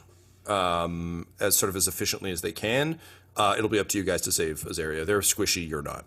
um, 0.49 1.27
as 1.39 1.55
sort 1.55 1.69
of 1.69 1.75
as 1.75 1.87
efficiently 1.87 2.31
as 2.31 2.41
they 2.41 2.51
can. 2.51 2.99
Uh, 3.35 3.55
it'll 3.57 3.69
be 3.69 3.79
up 3.79 3.87
to 3.89 3.97
you 3.97 4.03
guys 4.03 4.21
to 4.21 4.31
save 4.31 4.61
Azaria. 4.61 5.05
They're 5.05 5.19
squishy, 5.19 5.67
you're 5.67 5.81
not. 5.81 6.05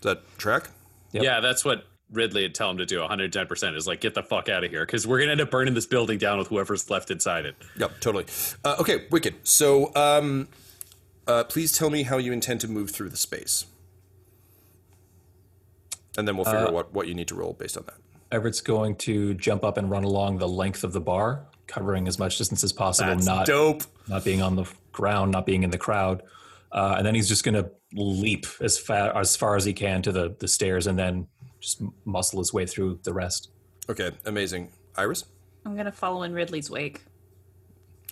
Does 0.00 0.14
that 0.14 0.38
track? 0.38 0.70
Yeah, 1.12 1.40
that's 1.40 1.64
what 1.64 1.86
Ridley 2.12 2.42
had 2.42 2.54
tell 2.54 2.70
him 2.70 2.78
to 2.78 2.86
do. 2.86 2.98
110% 2.98 3.76
is 3.76 3.86
like 3.86 4.00
get 4.00 4.14
the 4.14 4.22
fuck 4.22 4.48
out 4.48 4.64
of 4.64 4.70
here 4.70 4.84
because 4.84 5.06
we're 5.06 5.18
gonna 5.18 5.32
end 5.32 5.40
up 5.40 5.50
burning 5.50 5.74
this 5.74 5.86
building 5.86 6.18
down 6.18 6.38
with 6.38 6.48
whoever's 6.48 6.90
left 6.90 7.10
inside 7.10 7.46
it. 7.46 7.56
Yep, 7.76 8.00
totally. 8.00 8.26
Uh, 8.64 8.76
okay, 8.80 9.06
wicked. 9.10 9.34
So, 9.44 9.94
um, 9.94 10.48
uh, 11.26 11.44
please 11.44 11.72
tell 11.72 11.90
me 11.90 12.02
how 12.02 12.18
you 12.18 12.32
intend 12.32 12.60
to 12.60 12.68
move 12.68 12.90
through 12.90 13.08
the 13.08 13.16
space, 13.16 13.66
and 16.16 16.26
then 16.26 16.36
we'll 16.36 16.44
figure 16.44 16.60
out 16.60 16.72
what, 16.72 16.92
what 16.92 17.08
you 17.08 17.14
need 17.14 17.28
to 17.28 17.34
roll 17.34 17.52
based 17.52 17.76
on 17.76 17.84
that. 17.86 17.96
Everett's 18.32 18.60
going 18.60 18.96
to 18.96 19.34
jump 19.34 19.64
up 19.64 19.76
and 19.76 19.90
run 19.90 20.04
along 20.04 20.38
the 20.38 20.48
length 20.48 20.82
of 20.84 20.92
the 20.92 21.00
bar, 21.00 21.46
covering 21.66 22.08
as 22.08 22.18
much 22.18 22.38
distance 22.38 22.64
as 22.64 22.72
possible, 22.72 23.10
That's 23.10 23.26
not 23.26 23.46
dope. 23.46 23.82
not 24.08 24.24
being 24.24 24.42
on 24.42 24.56
the 24.56 24.64
ground, 24.92 25.32
not 25.32 25.46
being 25.46 25.62
in 25.62 25.70
the 25.70 25.78
crowd, 25.78 26.22
uh, 26.72 26.96
and 26.98 27.06
then 27.06 27.14
he's 27.14 27.28
just 27.28 27.44
going 27.44 27.54
to 27.54 27.70
leap 27.92 28.46
as 28.60 28.76
far 28.76 29.16
as 29.16 29.36
far 29.36 29.54
as 29.56 29.64
he 29.64 29.72
can 29.72 30.02
to 30.02 30.10
the 30.10 30.34
the 30.40 30.48
stairs, 30.48 30.88
and 30.88 30.98
then 30.98 31.28
just 31.60 31.80
muscle 32.04 32.40
his 32.40 32.52
way 32.52 32.66
through 32.66 32.98
the 33.04 33.12
rest. 33.12 33.50
Okay, 33.88 34.10
amazing. 34.24 34.72
Iris, 34.96 35.24
I'm 35.64 35.76
gonna 35.76 35.92
follow 35.92 36.24
in 36.24 36.32
Ridley's 36.32 36.68
wake. 36.70 37.02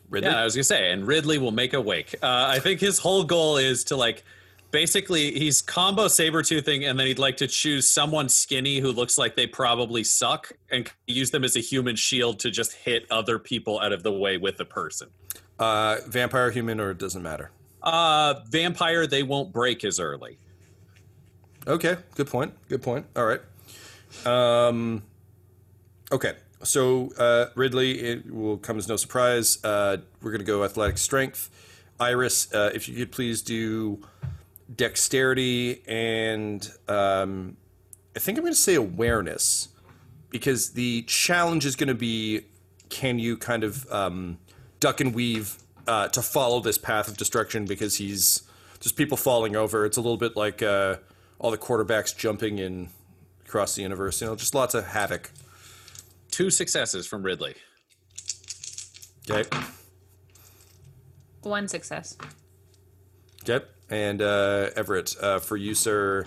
Ridley. 0.09 0.31
Yeah, 0.31 0.41
I 0.41 0.45
was 0.45 0.55
gonna 0.55 0.65
say, 0.65 0.93
and 0.93 1.07
Ridley 1.07 1.39
will 1.39 1.51
make 1.51 1.73
a 1.75 1.81
wake. 1.81 2.15
Uh, 2.23 2.47
I 2.49 2.61
think 2.61 2.81
his 2.81 2.99
whole 2.99 3.25
goal 3.25 3.57
is 3.57 3.85
to 3.85 3.97
like, 3.97 4.25
basically, 4.73 5.39
he's 5.39 5.63
combo 5.63 6.09
saber 6.09 6.43
toothing, 6.43 6.85
and 6.85 6.99
then 6.99 7.07
he'd 7.07 7.19
like 7.19 7.37
to 7.37 7.47
choose 7.47 7.89
someone 7.89 8.29
skinny 8.29 8.81
who 8.81 8.91
looks 8.91 9.17
like 9.17 9.37
they 9.37 9.47
probably 9.47 10.03
suck, 10.03 10.51
and 10.71 10.91
use 11.07 11.31
them 11.31 11.45
as 11.45 11.55
a 11.55 11.61
human 11.61 11.95
shield 11.95 12.41
to 12.41 12.51
just 12.51 12.73
hit 12.73 13.07
other 13.11 13.39
people 13.39 13.79
out 13.79 13.93
of 13.93 14.03
the 14.03 14.13
way 14.13 14.37
with 14.39 14.57
the 14.57 14.65
person. 14.65 15.09
Uh, 15.59 15.99
vampire, 16.09 16.51
human, 16.51 16.81
or 16.81 16.91
it 16.91 16.99
doesn't 16.99 17.23
matter. 17.23 17.53
Uh, 17.83 18.35
vampire, 18.49 19.07
they 19.07 19.23
won't 19.23 19.53
break 19.53 19.85
as 19.85 20.01
early. 20.01 20.39
Okay, 21.67 21.97
good 22.17 22.27
point. 22.27 22.55
Good 22.69 22.83
point. 22.83 23.07
All 23.15 23.25
right. 23.25 23.41
Um, 24.27 25.03
okay, 26.11 26.35
so 26.63 27.13
uh, 27.19 27.47
Ridley, 27.55 28.01
it 28.01 28.33
will 28.33 28.57
come 28.57 28.79
as 28.79 28.89
no 28.89 28.97
surprise. 28.97 29.63
Uh, 29.65 29.99
we're 30.21 30.31
going 30.31 30.41
to 30.41 30.47
go 30.47 30.65
athletic 30.65 30.99
strength. 30.99 31.51
Iris, 32.01 32.53
uh, 32.53 32.71
if 32.75 32.89
you 32.89 32.97
could 32.97 33.13
please 33.13 33.43
do 33.43 34.01
dexterity 34.77 35.83
and 35.87 36.71
um, 36.89 37.57
I 38.17 38.19
think 38.19 38.39
I'm 38.39 38.45
going 38.45 38.55
to 38.55 38.61
say 38.61 38.75
awareness 38.75 39.69
because 40.31 40.73
the 40.73 41.03
challenge 41.03 41.67
is 41.67 41.77
going 41.77 41.89
to 41.89 41.95
be 41.95 42.43
can 42.89 43.19
you 43.19 43.37
kind 43.37 43.65
of 43.65 43.91
um, 43.91 44.39
duck 44.81 45.01
and 45.01 45.15
weave 45.15 45.57
uh, 45.87 46.09
to 46.09 46.23
follow 46.23 46.61
this 46.61 46.79
path 46.79 47.09
of 47.09 47.17
destruction 47.17 47.65
because 47.65 47.97
he's 47.97 48.43
just 48.81 48.97
people 48.97 49.17
falling 49.17 49.57
over. 49.57 49.87
It's 49.87 49.97
a 49.97 50.01
little 50.01 50.17
bit 50.17 50.37
like 50.37 50.63
uh, 50.63 50.97
all 51.39 51.51
the 51.51 51.59
quarterbacks 51.59 52.17
jumping 52.17 52.59
in 52.59 52.89
across 53.47 53.75
the 53.75 53.83
universe. 53.83 54.21
You 54.21 54.29
know, 54.29 54.37
just 54.37 54.55
lots 54.55 54.75
of 54.75 54.87
havoc. 54.87 55.31
Two 56.31 56.51
successes 56.51 57.07
from 57.07 57.23
Ridley. 57.23 57.55
Okay. 59.31 59.49
One 61.43 61.69
success. 61.69 62.17
Okay. 63.49 63.65
And 63.93 64.23
uh, 64.23 64.71
Everett, 64.75 65.15
uh, 65.21 65.39
for 65.39 65.55
you, 65.59 65.75
sir, 65.75 66.25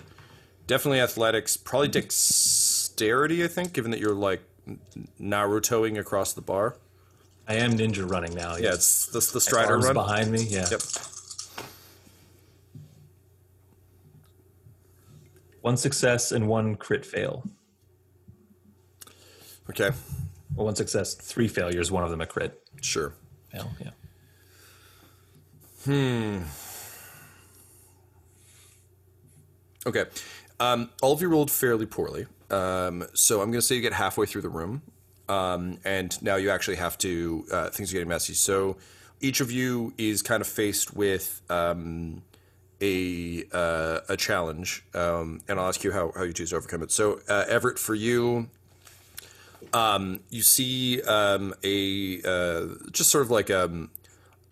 definitely 0.68 1.00
athletics, 1.00 1.56
probably 1.56 1.88
dexterity, 1.88 3.42
I 3.42 3.48
think, 3.48 3.72
given 3.72 3.90
that 3.90 3.98
you're 3.98 4.14
like 4.14 4.40
Narutoing 5.20 5.98
across 5.98 6.32
the 6.32 6.42
bar. 6.42 6.76
I 7.48 7.54
am 7.54 7.72
ninja 7.76 8.08
running 8.08 8.34
now. 8.36 8.54
Yeah, 8.54 8.74
it's 8.74 9.06
the, 9.06 9.18
the 9.18 9.40
Strider 9.40 9.72
arms 9.72 9.84
run. 9.86 9.94
behind 9.94 10.30
me. 10.30 10.44
Yeah. 10.44 10.66
Yep. 10.70 10.80
One 15.60 15.76
success 15.76 16.30
and 16.30 16.46
one 16.46 16.76
crit 16.76 17.04
fail. 17.04 17.44
Okay. 19.70 19.90
Well, 20.54 20.66
one 20.66 20.76
success, 20.76 21.14
three 21.14 21.48
failures. 21.48 21.90
One 21.90 22.04
of 22.04 22.10
them 22.10 22.20
a 22.20 22.26
crit 22.26 22.62
Sure. 22.80 23.12
fail. 23.50 23.70
Yeah. 23.80 23.90
Okay. 29.86 30.04
Um, 30.58 30.90
all 31.02 31.12
of 31.12 31.20
you 31.20 31.28
rolled 31.28 31.50
fairly 31.50 31.86
poorly. 31.86 32.26
Um, 32.50 33.04
so 33.14 33.40
I'm 33.40 33.50
going 33.50 33.60
to 33.60 33.66
say 33.66 33.76
you 33.76 33.82
get 33.82 33.92
halfway 33.92 34.26
through 34.26 34.42
the 34.42 34.48
room. 34.48 34.82
Um, 35.28 35.78
and 35.84 36.20
now 36.22 36.36
you 36.36 36.50
actually 36.50 36.76
have 36.76 36.98
to, 36.98 37.44
uh, 37.52 37.70
things 37.70 37.90
are 37.90 37.94
getting 37.94 38.08
messy. 38.08 38.34
So 38.34 38.76
each 39.20 39.40
of 39.40 39.50
you 39.50 39.92
is 39.98 40.22
kind 40.22 40.40
of 40.40 40.46
faced 40.46 40.94
with 40.94 41.40
um, 41.48 42.22
a, 42.80 43.44
uh, 43.52 44.00
a 44.08 44.16
challenge. 44.16 44.84
Um, 44.94 45.40
and 45.48 45.58
I'll 45.58 45.68
ask 45.68 45.82
you 45.84 45.92
how, 45.92 46.12
how 46.16 46.22
you 46.22 46.32
choose 46.32 46.50
to 46.50 46.56
overcome 46.56 46.82
it. 46.82 46.90
So, 46.90 47.20
uh, 47.28 47.44
Everett, 47.48 47.78
for 47.78 47.94
you, 47.94 48.48
um, 49.72 50.20
you 50.30 50.42
see 50.42 51.02
um, 51.02 51.54
a 51.64 52.20
uh, 52.22 52.66
just 52.92 53.10
sort 53.10 53.24
of 53.24 53.30
like 53.30 53.50
um, 53.50 53.90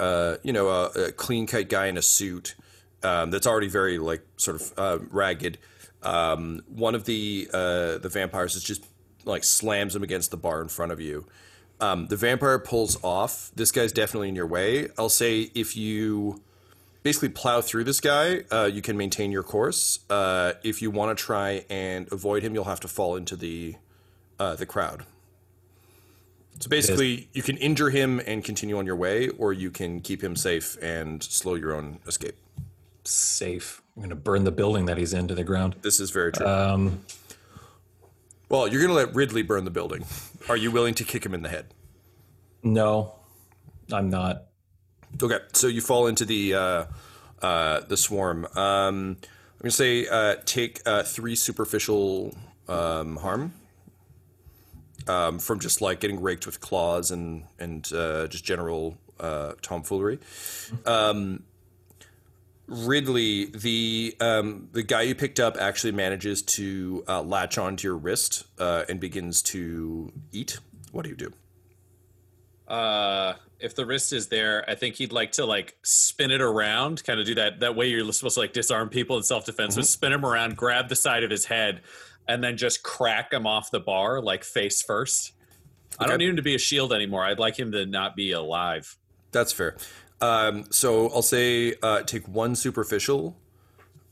uh, 0.00 0.36
you 0.42 0.52
know 0.52 0.68
a, 0.68 0.84
a 0.86 1.12
clean 1.12 1.46
cut 1.46 1.68
guy 1.68 1.86
in 1.86 1.96
a 1.96 2.02
suit 2.02 2.54
um, 3.04 3.30
that's 3.30 3.46
already 3.46 3.68
very 3.68 3.98
like 3.98 4.22
sort 4.36 4.60
of 4.60 4.72
uh, 4.76 4.98
ragged. 5.10 5.58
Um, 6.02 6.62
one 6.68 6.94
of 6.94 7.04
the 7.04 7.48
uh, 7.52 7.98
the 7.98 8.08
vampires 8.10 8.56
is 8.56 8.64
just 8.64 8.84
like 9.24 9.44
slams 9.44 9.94
him 9.94 10.02
against 10.02 10.30
the 10.30 10.36
bar 10.36 10.60
in 10.60 10.68
front 10.68 10.92
of 10.92 11.00
you. 11.00 11.26
Um, 11.80 12.06
the 12.06 12.16
vampire 12.16 12.58
pulls 12.58 13.02
off. 13.02 13.50
This 13.54 13.72
guy's 13.72 13.92
definitely 13.92 14.28
in 14.28 14.36
your 14.36 14.46
way. 14.46 14.88
I'll 14.98 15.08
say 15.08 15.50
if 15.54 15.76
you 15.76 16.42
basically 17.02 17.30
plow 17.30 17.60
through 17.60 17.84
this 17.84 18.00
guy, 18.00 18.44
uh, 18.50 18.64
you 18.72 18.80
can 18.80 18.96
maintain 18.96 19.32
your 19.32 19.42
course. 19.42 20.00
Uh, 20.08 20.52
if 20.62 20.80
you 20.80 20.90
want 20.90 21.16
to 21.16 21.22
try 21.22 21.64
and 21.68 22.10
avoid 22.12 22.42
him, 22.42 22.54
you'll 22.54 22.64
have 22.64 22.80
to 22.80 22.88
fall 22.88 23.16
into 23.16 23.36
the 23.36 23.76
uh, 24.38 24.54
the 24.54 24.66
crowd. 24.66 25.04
So 26.60 26.68
basically, 26.68 27.28
you 27.32 27.42
can 27.42 27.56
injure 27.56 27.90
him 27.90 28.20
and 28.26 28.44
continue 28.44 28.78
on 28.78 28.86
your 28.86 28.96
way, 28.96 29.28
or 29.28 29.52
you 29.52 29.70
can 29.70 30.00
keep 30.00 30.22
him 30.22 30.36
safe 30.36 30.76
and 30.80 31.22
slow 31.22 31.56
your 31.56 31.74
own 31.74 31.98
escape. 32.06 32.36
Safe. 33.04 33.82
I'm 33.96 34.02
going 34.02 34.10
to 34.10 34.16
burn 34.16 34.44
the 34.44 34.52
building 34.52 34.86
that 34.86 34.98
he's 34.98 35.12
in 35.12 35.28
to 35.28 35.34
the 35.34 35.44
ground. 35.44 35.76
This 35.82 36.00
is 36.00 36.10
very 36.10 36.32
true. 36.32 36.46
Um, 36.46 37.04
well, 38.48 38.66
you're 38.66 38.80
going 38.80 38.90
to 38.90 38.94
let 38.94 39.14
Ridley 39.14 39.42
burn 39.42 39.64
the 39.64 39.70
building. 39.70 40.04
Are 40.48 40.56
you 40.56 40.70
willing 40.70 40.94
to 40.94 41.04
kick 41.04 41.24
him 41.24 41.34
in 41.34 41.42
the 41.42 41.48
head? 41.48 41.66
no, 42.64 43.14
I'm 43.92 44.08
not. 44.08 44.44
Okay, 45.22 45.38
so 45.52 45.66
you 45.68 45.80
fall 45.80 46.06
into 46.06 46.24
the 46.24 46.54
uh, 46.54 46.84
uh, 47.40 47.80
the 47.80 47.96
swarm. 47.96 48.46
Um, 48.56 49.18
I'm 49.20 49.60
gonna 49.60 49.70
say 49.70 50.08
uh, 50.08 50.36
take 50.44 50.80
uh, 50.86 51.02
three 51.02 51.36
superficial 51.36 52.34
um, 52.68 53.16
harm 53.16 53.52
um, 55.06 55.38
from 55.38 55.60
just 55.60 55.80
like 55.80 56.00
getting 56.00 56.20
raked 56.20 56.46
with 56.46 56.60
claws 56.60 57.10
and 57.10 57.44
and 57.58 57.90
uh, 57.92 58.26
just 58.26 58.44
general 58.44 58.96
uh, 59.20 59.52
tomfoolery. 59.62 60.18
Um, 60.86 61.44
Ridley, 62.66 63.46
the 63.46 64.16
um, 64.20 64.68
the 64.72 64.82
guy 64.82 65.02
you 65.02 65.14
picked 65.14 65.38
up, 65.38 65.56
actually 65.58 65.92
manages 65.92 66.42
to 66.42 67.04
uh, 67.06 67.22
latch 67.22 67.58
onto 67.58 67.88
your 67.88 67.96
wrist 67.96 68.44
uh, 68.58 68.84
and 68.88 68.98
begins 68.98 69.42
to 69.42 70.12
eat. 70.32 70.58
What 70.92 71.02
do 71.02 71.10
you 71.10 71.16
do? 71.16 71.32
Uh, 72.66 73.34
if 73.60 73.74
the 73.74 73.84
wrist 73.84 74.12
is 74.12 74.28
there, 74.28 74.64
I 74.68 74.74
think 74.74 74.94
he'd 74.96 75.12
like 75.12 75.32
to 75.32 75.44
like 75.44 75.76
spin 75.82 76.30
it 76.30 76.40
around, 76.40 77.04
kind 77.04 77.20
of 77.20 77.26
do 77.26 77.34
that 77.34 77.60
that 77.60 77.76
way 77.76 77.88
you're 77.88 78.10
supposed 78.12 78.34
to 78.34 78.40
like 78.40 78.52
disarm 78.52 78.88
people 78.88 79.16
in 79.18 79.22
self 79.22 79.44
defense. 79.44 79.76
But 79.76 79.86
spin 79.86 80.12
him 80.12 80.24
around, 80.24 80.56
grab 80.56 80.88
the 80.88 80.96
side 80.96 81.22
of 81.22 81.30
his 81.30 81.44
head, 81.44 81.82
and 82.26 82.42
then 82.42 82.56
just 82.56 82.82
crack 82.82 83.32
him 83.32 83.46
off 83.46 83.70
the 83.70 83.80
bar 83.80 84.22
like 84.22 84.42
face 84.44 84.80
first. 84.82 85.32
I 85.98 86.06
don't 86.06 86.18
need 86.18 86.30
him 86.30 86.36
to 86.36 86.42
be 86.42 86.54
a 86.54 86.58
shield 86.58 86.92
anymore. 86.92 87.24
I'd 87.24 87.38
like 87.38 87.56
him 87.58 87.72
to 87.72 87.86
not 87.86 88.16
be 88.16 88.32
alive. 88.32 88.96
That's 89.30 89.52
fair. 89.52 89.76
Um, 90.24 90.64
so 90.70 91.10
I'll 91.10 91.20
say 91.20 91.74
uh, 91.82 92.02
take 92.02 92.26
one 92.26 92.56
superficial. 92.56 93.36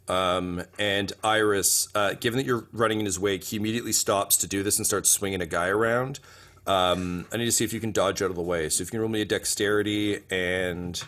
Um, 0.09 0.62
and 0.78 1.11
Iris, 1.25 1.88
uh, 1.95 2.12
given 2.14 2.37
that 2.37 2.45
you're 2.45 2.69
running 2.71 2.99
in 2.99 3.07
his 3.07 3.19
wake, 3.19 3.45
he 3.45 3.57
immediately 3.57 3.92
stops 3.92 4.37
to 4.38 4.47
do 4.47 4.62
this 4.62 4.76
and 4.76 4.87
starts 4.87 5.09
swinging 5.09 5.40
a 5.40 5.47
guy 5.47 5.69
around. 5.69 6.21
Um, 6.66 7.26
I 7.33 7.38
need 7.38 7.47
to 7.47 7.52
see 7.52 7.64
if 7.64 7.73
you 7.73 7.81
can 7.81 7.92
dodge 7.92 8.21
out 8.21 8.28
of 8.28 8.37
the 8.37 8.42
way. 8.42 8.69
So 8.69 8.83
if 8.83 8.88
you 8.88 8.90
can 8.90 9.00
roll 9.00 9.09
me 9.09 9.23
a 9.23 9.25
dexterity 9.25 10.21
and 10.31 11.02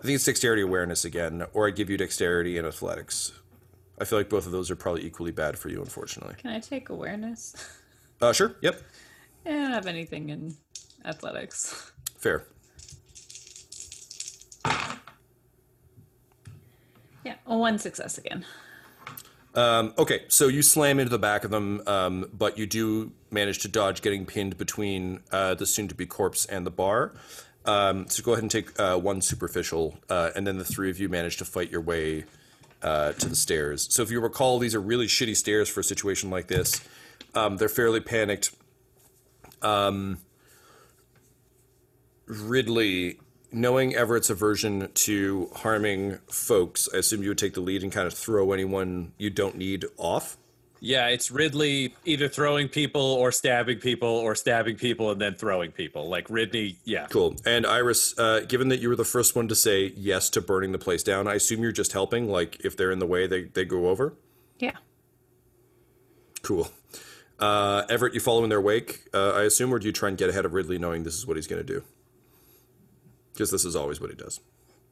I 0.00 0.02
think 0.02 0.16
it's 0.16 0.24
dexterity 0.24 0.62
awareness 0.62 1.04
again, 1.04 1.46
or 1.52 1.68
I 1.68 1.70
give 1.70 1.88
you 1.88 1.96
dexterity 1.96 2.58
and 2.58 2.66
athletics. 2.66 3.30
I 4.00 4.04
feel 4.06 4.18
like 4.18 4.28
both 4.28 4.46
of 4.46 4.50
those 4.50 4.72
are 4.72 4.76
probably 4.76 5.04
equally 5.04 5.30
bad 5.30 5.56
for 5.56 5.68
you, 5.68 5.80
unfortunately. 5.80 6.34
Can 6.38 6.50
I 6.50 6.58
take 6.58 6.88
awareness? 6.88 7.54
Uh, 8.20 8.32
sure. 8.32 8.56
Yep. 8.62 8.82
I 9.46 9.50
don't 9.50 9.70
have 9.70 9.86
anything 9.86 10.30
in 10.30 10.56
athletics. 11.04 11.92
Fair. 12.16 12.44
Yeah, 17.24 17.34
well, 17.34 17.37
one 17.56 17.78
success 17.78 18.18
again. 18.18 18.44
Um, 19.54 19.94
okay, 19.98 20.22
so 20.28 20.46
you 20.46 20.62
slam 20.62 21.00
into 21.00 21.10
the 21.10 21.18
back 21.18 21.42
of 21.42 21.50
them, 21.50 21.82
um, 21.86 22.30
but 22.32 22.58
you 22.58 22.66
do 22.66 23.12
manage 23.30 23.58
to 23.60 23.68
dodge 23.68 24.02
getting 24.02 24.26
pinned 24.26 24.56
between 24.56 25.20
uh, 25.32 25.54
the 25.54 25.66
soon-to-be 25.66 26.06
corpse 26.06 26.44
and 26.46 26.66
the 26.66 26.70
bar. 26.70 27.14
Um, 27.64 28.08
so 28.08 28.22
go 28.22 28.32
ahead 28.32 28.44
and 28.44 28.50
take 28.50 28.78
uh, 28.78 28.96
one 28.96 29.20
superficial, 29.20 29.98
uh, 30.08 30.30
and 30.36 30.46
then 30.46 30.58
the 30.58 30.64
three 30.64 30.90
of 30.90 31.00
you 31.00 31.08
manage 31.08 31.38
to 31.38 31.44
fight 31.44 31.70
your 31.70 31.80
way 31.80 32.24
uh, 32.82 33.12
to 33.12 33.28
the 33.28 33.36
stairs. 33.36 33.88
So 33.90 34.02
if 34.02 34.10
you 34.10 34.20
recall, 34.20 34.58
these 34.58 34.74
are 34.74 34.80
really 34.80 35.06
shitty 35.06 35.36
stairs 35.36 35.68
for 35.68 35.80
a 35.80 35.84
situation 35.84 36.30
like 36.30 36.46
this. 36.46 36.80
Um, 37.34 37.56
they're 37.56 37.68
fairly 37.68 38.00
panicked. 38.00 38.54
Um, 39.60 40.18
Ridley, 42.26 43.18
knowing 43.52 43.94
Everett's 43.94 44.30
aversion 44.30 44.90
to 44.92 45.50
harming 45.56 46.18
folks, 46.30 46.88
I 46.92 46.98
assume 46.98 47.22
you 47.22 47.30
would 47.30 47.38
take 47.38 47.54
the 47.54 47.60
lead 47.60 47.82
and 47.82 47.92
kind 47.92 48.06
of 48.06 48.14
throw 48.14 48.52
anyone 48.52 49.12
you 49.18 49.30
don't 49.30 49.56
need 49.56 49.84
off. 49.96 50.36
Yeah, 50.80 51.08
it's 51.08 51.30
Ridley 51.30 51.94
either 52.04 52.28
throwing 52.28 52.68
people 52.68 53.02
or 53.02 53.32
stabbing 53.32 53.78
people 53.78 54.08
or 54.08 54.34
stabbing 54.34 54.76
people 54.76 55.10
and 55.10 55.20
then 55.20 55.34
throwing 55.34 55.72
people. 55.72 56.08
Like 56.08 56.30
Ridley, 56.30 56.76
yeah. 56.84 57.06
Cool. 57.06 57.34
And 57.44 57.66
Iris, 57.66 58.16
uh, 58.16 58.40
given 58.46 58.68
that 58.68 58.78
you 58.78 58.88
were 58.88 58.96
the 58.96 59.04
first 59.04 59.34
one 59.34 59.48
to 59.48 59.56
say 59.56 59.92
yes 59.96 60.30
to 60.30 60.40
burning 60.40 60.70
the 60.70 60.78
place 60.78 61.02
down, 61.02 61.26
I 61.26 61.34
assume 61.34 61.62
you're 61.62 61.72
just 61.72 61.92
helping. 61.92 62.28
Like 62.28 62.64
if 62.64 62.76
they're 62.76 62.92
in 62.92 63.00
the 63.00 63.06
way, 63.06 63.26
they 63.26 63.44
they 63.44 63.64
go 63.64 63.88
over. 63.88 64.14
Yeah. 64.58 64.76
Cool. 66.42 66.70
Uh, 67.40 67.84
Everett, 67.88 68.14
you 68.14 68.20
follow 68.20 68.42
in 68.42 68.50
their 68.50 68.60
wake, 68.60 69.04
uh, 69.14 69.30
I 69.30 69.42
assume, 69.42 69.72
or 69.72 69.78
do 69.78 69.86
you 69.86 69.92
try 69.92 70.08
and 70.08 70.18
get 70.18 70.28
ahead 70.28 70.44
of 70.44 70.54
Ridley, 70.54 70.78
knowing 70.78 71.04
this 71.04 71.14
is 71.14 71.26
what 71.26 71.36
he's 71.36 71.46
going 71.46 71.64
to 71.64 71.72
do? 71.72 71.84
Because 73.38 73.52
this 73.52 73.64
is 73.64 73.76
always 73.76 74.00
what 74.00 74.10
he 74.10 74.16
does. 74.16 74.40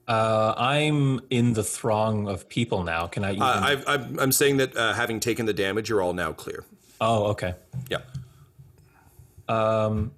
Uh, 0.06 0.54
I'm 0.56 1.20
in 1.30 1.54
the 1.54 1.64
throng 1.64 2.28
of 2.28 2.48
people 2.48 2.84
now. 2.84 3.08
Can 3.08 3.24
I? 3.24 3.30
Even... 3.32 3.42
Uh, 3.42 3.60
I've, 3.60 3.88
I'm, 3.88 4.18
I'm 4.20 4.32
saying 4.32 4.58
that 4.58 4.76
uh, 4.76 4.92
having 4.92 5.18
taken 5.18 5.46
the 5.46 5.52
damage, 5.52 5.88
you're 5.88 6.00
all 6.00 6.12
now 6.12 6.32
clear. 6.32 6.64
oh, 7.00 7.24
okay. 7.30 7.54
Yeah. 7.90 7.98
Um. 9.48 10.12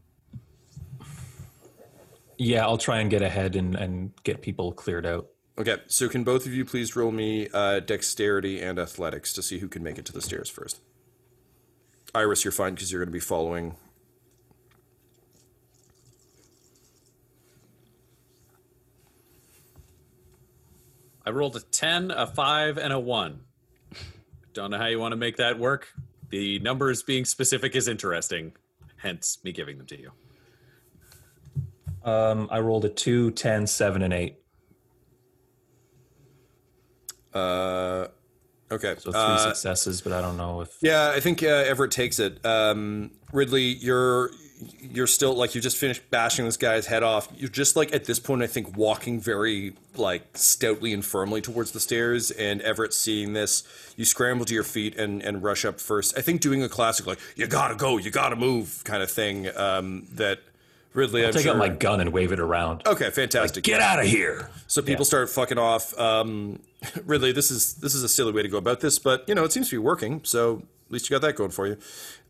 Yeah, 2.37 2.67
I'll 2.67 2.77
try 2.77 3.01
and 3.01 3.11
get 3.11 3.23
ahead 3.23 3.57
and, 3.57 3.75
and 3.75 4.13
get 4.25 4.43
people 4.43 4.73
cleared 4.73 5.07
out. 5.07 5.29
Okay, 5.57 5.79
so 5.87 6.09
can 6.09 6.23
both 6.23 6.45
of 6.45 6.53
you 6.53 6.67
please 6.67 6.95
roll 6.95 7.11
me 7.11 7.49
uh, 7.55 7.81
dexterity 7.81 8.61
and 8.61 8.79
athletics 8.79 9.33
to 9.33 9.43
see 9.43 9.59
who 9.59 9.69
can 9.69 9.83
make 9.83 9.99
it 9.99 10.05
to 10.05 10.13
the 10.13 10.21
stairs 10.21 10.51
first? 10.51 10.81
Iris, 12.15 12.45
you're 12.45 12.53
fine 12.53 12.75
because 12.75 12.93
you're 12.93 13.01
going 13.01 13.09
to 13.09 13.13
be 13.13 13.21
following. 13.21 13.75
I 21.29 21.31
rolled 21.31 21.57
a 21.57 21.61
10, 21.61 22.11
a 22.11 22.27
5, 22.27 22.79
and 22.79 22.91
a 22.91 22.99
1. 22.99 23.39
Don't 24.55 24.71
know 24.71 24.79
how 24.79 24.87
you 24.87 24.99
want 24.99 25.13
to 25.13 25.17
make 25.17 25.37
that 25.37 25.59
work. 25.59 25.89
The 26.31 26.59
numbers 26.61 27.03
being 27.03 27.27
specific 27.27 27.77
is 27.77 27.87
interesting, 27.87 28.53
hence 28.97 29.37
me 29.45 29.53
giving 29.53 29.77
them 29.77 29.87
to 29.89 30.01
you. 30.01 30.11
Um, 32.03 32.49
I 32.51 32.61
rolled 32.61 32.87
a 32.87 32.89
2, 32.89 33.33
10, 33.33 33.67
7, 33.67 34.03
and 34.03 34.15
8. 34.15 34.37
Uh, 37.35 38.07
okay. 38.71 38.95
So 38.97 39.13
three 39.13 39.21
uh, 39.21 39.37
successes, 39.37 40.01
but 40.01 40.15
I 40.15 40.23
don't 40.23 40.39
know 40.39 40.63
if. 40.63 40.79
Yeah, 40.81 41.11
I 41.15 41.21
think 41.21 41.43
uh, 41.43 41.47
Everett 41.47 41.91
takes 41.91 42.19
it. 42.19 42.43
Um, 42.43 43.11
Ridley, 43.35 43.65
you're 43.65 44.31
you're 44.81 45.07
still 45.07 45.35
like 45.35 45.55
you 45.55 45.61
just 45.61 45.77
finished 45.77 46.11
bashing 46.11 46.45
this 46.45 46.57
guy's 46.57 46.87
head 46.87 47.03
off. 47.03 47.29
You're 47.37 47.49
just 47.49 47.77
like 47.77 47.95
at 47.95 48.05
this 48.05 48.19
point, 48.19 48.43
I 48.43 48.47
think 48.47 48.77
walking 48.77 49.21
very 49.21 49.75
like 49.97 50.37
stoutly 50.37 50.93
and 50.93 51.05
firmly 51.05 51.41
towards 51.41 51.73
the 51.73 51.81
stairs. 51.81 52.31
And 52.31 52.61
Everett 52.63 52.95
seeing 52.95 53.33
this, 53.33 53.63
you 53.97 54.05
scramble 54.05 54.45
to 54.47 54.55
your 54.55 54.65
feet 54.65 54.97
and 54.97 55.23
and 55.23 55.43
rush 55.43 55.65
up 55.65 55.81
first. 55.81 56.17
I 56.19 56.23
think 56.23 56.41
doing 56.41 56.63
a 56.63 56.69
classic 56.69 57.07
like 57.07 57.19
you 57.37 57.47
gotta 57.47 57.75
go, 57.77 57.99
you 57.99 58.11
gotta 58.11 58.37
move 58.37 58.83
kind 58.85 59.03
of 59.03 59.11
thing. 59.11 59.49
Um, 59.57 60.07
that 60.13 60.41
Ridley, 60.95 61.23
I'll 61.23 61.29
I'm 61.29 61.35
take 61.35 61.43
sure. 61.45 61.53
out 61.53 61.59
my 61.59 61.69
gun 61.69 62.01
and 62.01 62.13
wave 62.13 62.33
it 62.33 62.41
around. 62.41 62.87
okay, 62.87 63.11
fantastic. 63.11 63.63
Get 63.63 63.81
out 63.81 64.01
of 64.01 64.07
here! 64.07 64.51
So 64.67 64.83
people 64.83 65.05
start 65.05 65.29
fucking 65.29 65.59
off. 65.59 65.97
Um, 65.99 66.61
Ridley, 67.05 67.31
this 67.33 67.51
is 67.51 67.75
this 67.75 67.95
is 67.95 68.03
a 68.03 68.09
silly 68.09 68.33
way 68.33 68.43
to 68.43 68.49
go 68.49 68.59
about 68.59 68.81
this, 68.81 68.99
but 68.99 69.25
you 69.29 69.35
know 69.35 69.45
it 69.45 69.53
seems 69.53 69.69
to 69.69 69.75
be 69.75 69.79
working. 69.79 70.23
So 70.25 70.63
at 70.89 70.93
least 70.93 71.11
you 71.11 71.15
got 71.15 71.21
that 71.27 71.37
going 71.37 71.51
for 71.51 71.67
you. 71.67 71.77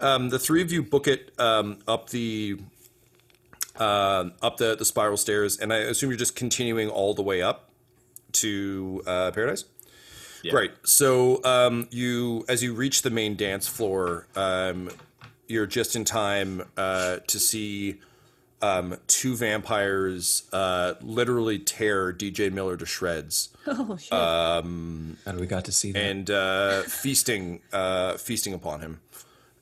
Um, 0.00 0.30
the 0.30 0.38
three 0.38 0.62
of 0.62 0.72
you 0.72 0.82
book 0.82 1.06
it 1.06 1.32
um, 1.38 1.78
up 1.86 2.10
the 2.10 2.58
uh, 3.76 4.30
up 4.42 4.56
the 4.56 4.74
the 4.74 4.84
spiral 4.84 5.16
stairs, 5.16 5.58
and 5.58 5.72
I 5.72 5.78
assume 5.78 6.10
you're 6.10 6.18
just 6.18 6.34
continuing 6.34 6.88
all 6.88 7.14
the 7.14 7.22
way 7.22 7.40
up 7.40 7.70
to 8.32 9.02
uh, 9.06 9.30
paradise. 9.30 9.64
Great. 10.50 10.72
So 10.84 11.42
um, 11.44 11.88
you, 11.90 12.44
as 12.48 12.62
you 12.62 12.74
reach 12.74 13.02
the 13.02 13.10
main 13.10 13.36
dance 13.36 13.66
floor, 13.66 14.26
um, 14.36 14.90
you're 15.46 15.66
just 15.66 15.96
in 15.96 16.04
time 16.04 16.62
uh, 16.76 17.18
to 17.26 17.38
see 17.38 18.00
um, 18.60 18.96
two 19.06 19.36
vampires 19.36 20.48
uh, 20.52 20.94
literally 21.00 21.58
tear 21.58 22.12
DJ 22.12 22.52
Miller 22.52 22.76
to 22.76 22.84
shreds 22.86 23.50
Oh 23.66 23.96
shit. 23.96 24.12
And 24.12 25.16
we 25.40 25.46
got 25.46 25.64
to 25.66 25.72
see 25.72 25.92
that. 25.92 26.02
and 26.02 26.30
uh, 26.30 26.82
feasting 26.82 27.60
uh, 27.72 28.14
feasting 28.14 28.54
upon 28.54 28.80
him, 28.80 29.00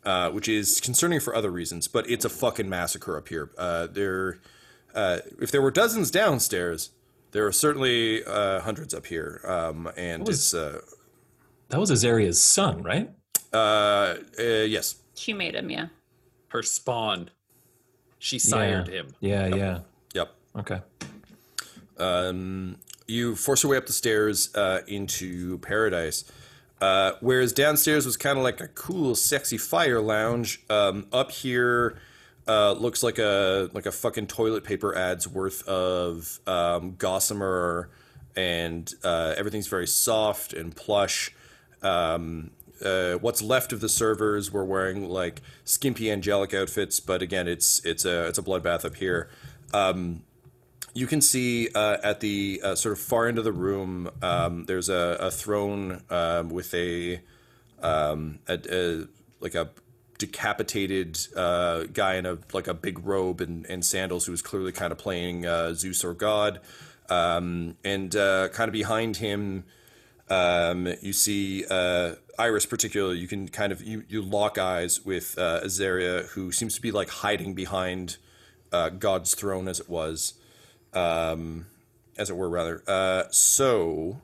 uh, 0.05 0.31
which 0.31 0.49
is 0.49 0.81
concerning 0.81 1.21
for 1.21 1.35
other 1.35 1.51
reasons. 1.51 1.89
But 1.89 2.09
it's 2.09 2.25
a 2.25 2.29
fucking 2.31 2.69
massacre 2.69 3.17
up 3.17 3.29
here. 3.29 3.51
Uh, 3.59 3.87
there, 3.89 4.39
uh, 4.95 5.19
if 5.41 5.51
there 5.51 5.61
were 5.63 5.71
dozens 5.73 6.11
downstairs, 6.11 6.91
there 7.33 7.47
are 7.47 7.53
certainly 7.53 8.25
uh, 8.25 8.61
hundreds 8.61 8.95
up 8.95 9.07
here, 9.07 9.41
um, 9.45 9.91
and 9.97 10.27
was- 10.27 10.39
it's 10.39 10.55
uh, 10.55 10.81
that 11.69 11.81
was 11.81 11.91
Azaria's 11.91 12.43
son, 12.43 12.83
right? 12.83 13.11
uh, 13.53 13.57
uh, 14.39 14.43
yes. 14.43 14.97
she 15.15 15.33
made 15.33 15.55
him, 15.55 15.69
yeah. 15.71 15.87
Her 16.49 16.63
spawn. 16.63 17.31
She 18.27 18.41
sired 18.41 18.89
yeah. 18.89 18.95
him. 18.95 19.15
Yeah, 19.21 19.47
yeah. 19.47 19.79
Yep. 20.15 20.35
Okay. 20.57 20.81
you 23.07 23.37
force 23.37 23.63
your 23.63 23.71
way 23.71 23.77
up 23.77 23.87
the 23.87 23.93
stairs 23.93 24.53
uh, 24.57 24.81
into 24.89 25.59
paradise. 25.59 26.25
Uh, 26.81 27.13
whereas 27.21 27.53
downstairs 27.53 28.05
was 28.05 28.17
kind 28.17 28.37
of 28.37 28.43
like 28.43 28.61
a 28.61 28.67
cool, 28.67 29.15
sexy 29.15 29.57
fire 29.57 30.01
lounge. 30.01 30.61
Um, 30.69 31.07
up 31.13 31.31
here 31.31 32.01
uh, 32.49 32.73
looks 32.73 33.05
like 33.05 33.21
a 33.21 33.71
like 33.73 33.87
a 33.87 33.93
fucking 33.93 34.27
toilet 34.27 34.65
paper 34.65 34.93
ad's 34.93 35.29
worth 35.29 35.63
of 35.69 36.41
um, 36.49 36.97
gossamer, 36.99 37.91
and 38.35 38.93
uh, 39.05 39.35
everything's 39.37 39.69
very 39.69 39.87
soft 39.87 40.53
and 40.53 40.75
plush. 40.75 41.33
Um, 41.81 42.51
uh, 42.85 43.15
what's 43.15 43.43
left 43.43 43.73
of 43.73 43.81
the 43.81 43.89
servers 43.89 44.53
were 44.53 44.65
wearing 44.65 45.09
like 45.09 45.43
skimpy 45.65 46.11
angelic 46.11 46.55
outfits, 46.55 47.01
but 47.01 47.23
again, 47.23 47.49
it's 47.49 47.85
it's 47.85 48.05
a 48.05 48.27
it's 48.27 48.39
a 48.39 48.43
bloodbath 48.43 48.85
up 48.85 48.97
here. 48.97 49.29
You 50.97 51.07
can 51.07 51.21
see 51.21 51.69
uh, 51.75 51.99
at 52.03 52.21
the 52.21 52.59
uh, 52.65 52.75
sort 52.75 52.95
of 52.95 52.99
far 52.99 53.29
end 53.29 53.37
of 53.37 53.45
the 53.45 53.53
room, 53.53 54.11
um, 54.23 54.65
there's 54.65 54.89
a, 54.89 55.19
a 55.21 55.31
throne 55.31 56.03
um, 56.09 56.49
with 56.49 56.73
a, 56.73 57.21
um, 57.83 58.39
a, 58.49 58.59
a 58.73 59.07
like 59.39 59.55
a 59.55 59.69
decapitated 60.17 61.19
uh, 61.37 61.85
guy 61.93 62.15
in 62.15 62.25
a 62.25 62.39
like 62.55 62.67
a 62.67 62.73
big 62.73 63.05
robe 63.05 63.43
and, 63.43 63.67
and 63.67 63.85
sandals 63.85 64.25
who 64.25 64.33
is 64.33 64.41
clearly 64.41 64.73
kind 64.73 64.91
of 64.91 64.97
playing 64.97 65.45
uh, 65.45 65.75
Zeus 65.75 66.03
or 66.03 66.15
God, 66.15 66.61
um, 67.11 67.77
and 67.85 68.17
uh, 68.17 68.49
kind 68.49 68.71
of 68.71 68.73
behind 68.73 69.19
him, 69.19 69.65
um, 70.31 70.89
you 71.03 71.13
see 71.13 71.67
uh, 71.69 72.15
Iris 72.39 72.67
particularly. 72.67 73.19
You 73.19 73.29
can 73.29 73.49
kind 73.49 73.73
of 73.73 73.83
you, 73.83 74.05
you 74.09 74.23
lock 74.23 74.59
eyes 74.59 75.05
with 75.05 75.39
uh, 75.39 75.61
Azaria, 75.65 76.27
who 76.29 76.53
seems 76.53 76.75
to 76.75 76.83
be 76.83 76.91
like 76.91 77.09
hiding 77.09 77.55
behind 77.55 78.17
uh, 78.73 78.91
God's 78.91 79.35
throne 79.35 79.69
as 79.69 79.81
it 79.81 79.89
was, 79.89 80.35
um, 80.93 81.67
as 82.17 82.31
it 82.31 82.37
were 82.37 82.49
rather. 82.49 82.83
Uh, 82.87 83.25
so. 83.31 84.21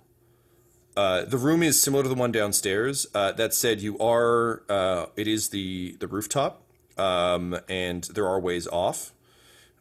Uh, 0.94 1.24
the 1.24 1.38
room 1.38 1.62
is 1.62 1.80
similar 1.80 2.02
to 2.02 2.08
the 2.10 2.14
one 2.14 2.30
downstairs. 2.30 3.06
Uh, 3.14 3.32
that 3.32 3.54
said, 3.54 3.80
you 3.80 3.98
are 3.98 4.62
uh, 4.68 5.06
it 5.16 5.26
is 5.26 5.48
the 5.48 5.96
the 6.00 6.06
rooftop, 6.06 6.62
um, 6.98 7.58
and 7.66 8.04
there 8.12 8.28
are 8.28 8.38
ways 8.38 8.66
off 8.66 9.14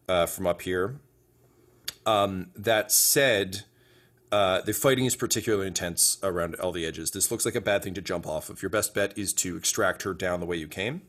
from 0.08 0.48
up 0.48 0.62
here. 0.62 1.02
Um, 2.06 2.52
that 2.56 2.94
said, 2.94 3.64
uh, 4.32 4.62
the 4.62 4.74
fighting 4.74 5.06
is 5.06 5.16
particularly 5.16 5.68
intense 5.68 6.18
around 6.24 6.56
all 6.56 6.72
the 6.72 6.86
edges. 6.86 7.12
This 7.12 7.32
looks 7.32 7.46
like 7.46 7.56
a 7.56 7.62
bad 7.62 7.84
thing 7.84 7.94
to 7.96 8.02
jump 8.02 8.26
off 8.26 8.50
of. 8.50 8.62
Your 8.62 8.70
best 8.70 8.94
bet 8.94 9.18
is 9.18 9.34
to 9.34 9.58
extract 9.58 10.04
her 10.04 10.14
down 10.14 10.40
the 10.40 10.46
way 10.46 10.56
you 10.56 10.68
came. 10.68 11.02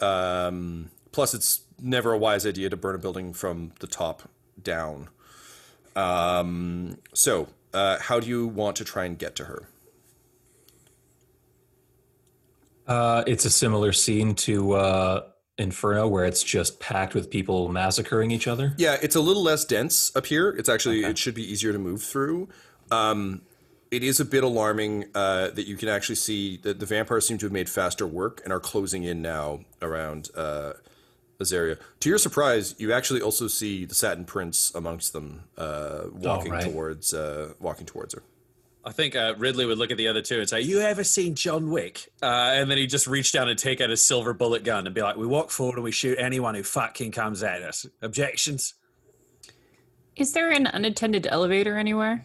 Um, 0.00 0.90
plus, 1.10 1.34
it's 1.34 1.62
never 1.80 2.12
a 2.12 2.18
wise 2.18 2.46
idea 2.46 2.70
to 2.70 2.76
burn 2.76 2.94
a 2.94 2.98
building 2.98 3.32
from 3.32 3.72
the 3.80 3.86
top 3.86 4.28
down. 4.62 5.08
Um, 5.96 6.98
so, 7.12 7.48
uh, 7.72 7.98
how 7.98 8.20
do 8.20 8.28
you 8.28 8.46
want 8.46 8.76
to 8.76 8.84
try 8.84 9.04
and 9.04 9.18
get 9.18 9.34
to 9.36 9.44
her? 9.46 9.68
Uh, 12.86 13.24
it's 13.26 13.44
a 13.44 13.50
similar 13.50 13.92
scene 13.92 14.34
to 14.34 14.72
uh, 14.74 15.22
Inferno, 15.56 16.08
where 16.08 16.24
it's 16.24 16.42
just 16.42 16.80
packed 16.80 17.14
with 17.14 17.30
people 17.30 17.68
massacring 17.68 18.30
each 18.30 18.48
other. 18.48 18.74
Yeah, 18.76 18.96
it's 19.00 19.14
a 19.14 19.20
little 19.20 19.42
less 19.42 19.64
dense 19.64 20.14
up 20.16 20.26
here. 20.26 20.50
It's 20.50 20.68
actually 20.68 21.04
it 21.04 21.16
should 21.16 21.34
be 21.34 21.50
easier 21.50 21.72
to 21.72 21.78
move 21.78 22.02
through. 22.02 22.48
Um, 22.90 23.42
it 23.90 24.02
is 24.02 24.18
a 24.18 24.24
bit 24.24 24.42
alarming 24.42 25.04
uh, 25.14 25.50
that 25.50 25.68
you 25.68 25.76
can 25.76 25.88
actually 25.88 26.16
see 26.16 26.56
that 26.58 26.80
the 26.80 26.86
vampires 26.86 27.28
seem 27.28 27.38
to 27.38 27.46
have 27.46 27.52
made 27.52 27.68
faster 27.68 28.06
work 28.06 28.40
and 28.42 28.52
are 28.52 28.58
closing 28.58 29.04
in 29.04 29.22
now 29.22 29.60
around 29.80 30.30
uh, 30.34 30.72
Azaria. 31.38 31.78
To 32.00 32.08
your 32.08 32.18
surprise, 32.18 32.74
you 32.78 32.92
actually 32.92 33.20
also 33.20 33.46
see 33.46 33.84
the 33.84 33.94
Satin 33.94 34.24
Prince 34.24 34.74
amongst 34.74 35.12
them, 35.12 35.44
uh, 35.56 36.04
walking 36.12 36.52
right. 36.52 36.64
towards 36.64 37.14
uh, 37.14 37.52
walking 37.60 37.86
towards 37.86 38.14
her. 38.14 38.22
I 38.86 38.92
think 38.92 39.16
uh, 39.16 39.34
Ridley 39.38 39.64
would 39.64 39.78
look 39.78 39.90
at 39.90 39.96
the 39.96 40.08
other 40.08 40.20
two 40.20 40.40
and 40.40 40.48
say, 40.48 40.60
"You 40.60 40.80
ever 40.80 41.04
seen 41.04 41.34
John 41.34 41.70
Wick?" 41.70 42.12
Uh, 42.22 42.52
and 42.54 42.70
then 42.70 42.76
he'd 42.78 42.90
just 42.90 43.06
reach 43.06 43.32
down 43.32 43.48
and 43.48 43.58
take 43.58 43.80
out 43.80 43.90
his 43.90 44.02
silver 44.02 44.34
bullet 44.34 44.62
gun 44.62 44.86
and 44.86 44.94
be 44.94 45.00
like, 45.00 45.16
"We 45.16 45.26
walk 45.26 45.50
forward 45.50 45.76
and 45.76 45.84
we 45.84 45.92
shoot 45.92 46.18
anyone 46.18 46.54
who 46.54 46.62
fucking 46.62 47.12
comes 47.12 47.42
at 47.42 47.62
us." 47.62 47.86
Objections? 48.02 48.74
Is 50.16 50.32
there 50.32 50.50
an 50.50 50.66
unattended 50.66 51.26
elevator 51.26 51.78
anywhere? 51.78 52.22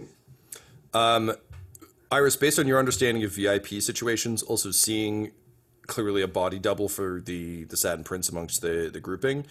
Iris, 2.11 2.35
based 2.35 2.59
on 2.59 2.67
your 2.67 2.79
understanding 2.79 3.23
of 3.23 3.31
VIP 3.31 3.81
situations, 3.81 4.43
also 4.43 4.71
seeing 4.71 5.31
clearly 5.87 6.21
a 6.21 6.27
body 6.27 6.59
double 6.59 6.89
for 6.89 7.21
the 7.21 7.63
the 7.65 7.77
Satin 7.77 8.03
Prince 8.03 8.29
amongst 8.29 8.61
the 8.61 8.89
the 8.91 8.99
grouping, 8.99 9.45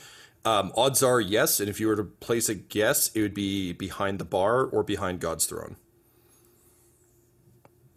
um, 0.45 0.73
odds 0.77 1.03
are 1.03 1.21
yes. 1.21 1.59
And 1.61 1.69
if 1.69 1.81
you 1.81 1.89
were 1.89 1.97
to 1.97 2.05
place 2.05 2.49
a 2.49 2.55
guess, 2.55 3.09
it 3.15 3.23
would 3.23 3.35
be 3.35 3.73
behind 3.73 4.19
the 4.19 4.25
bar 4.25 4.65
or 4.65 4.83
behind 4.83 5.21
God's 5.21 5.47
throne. 5.47 5.77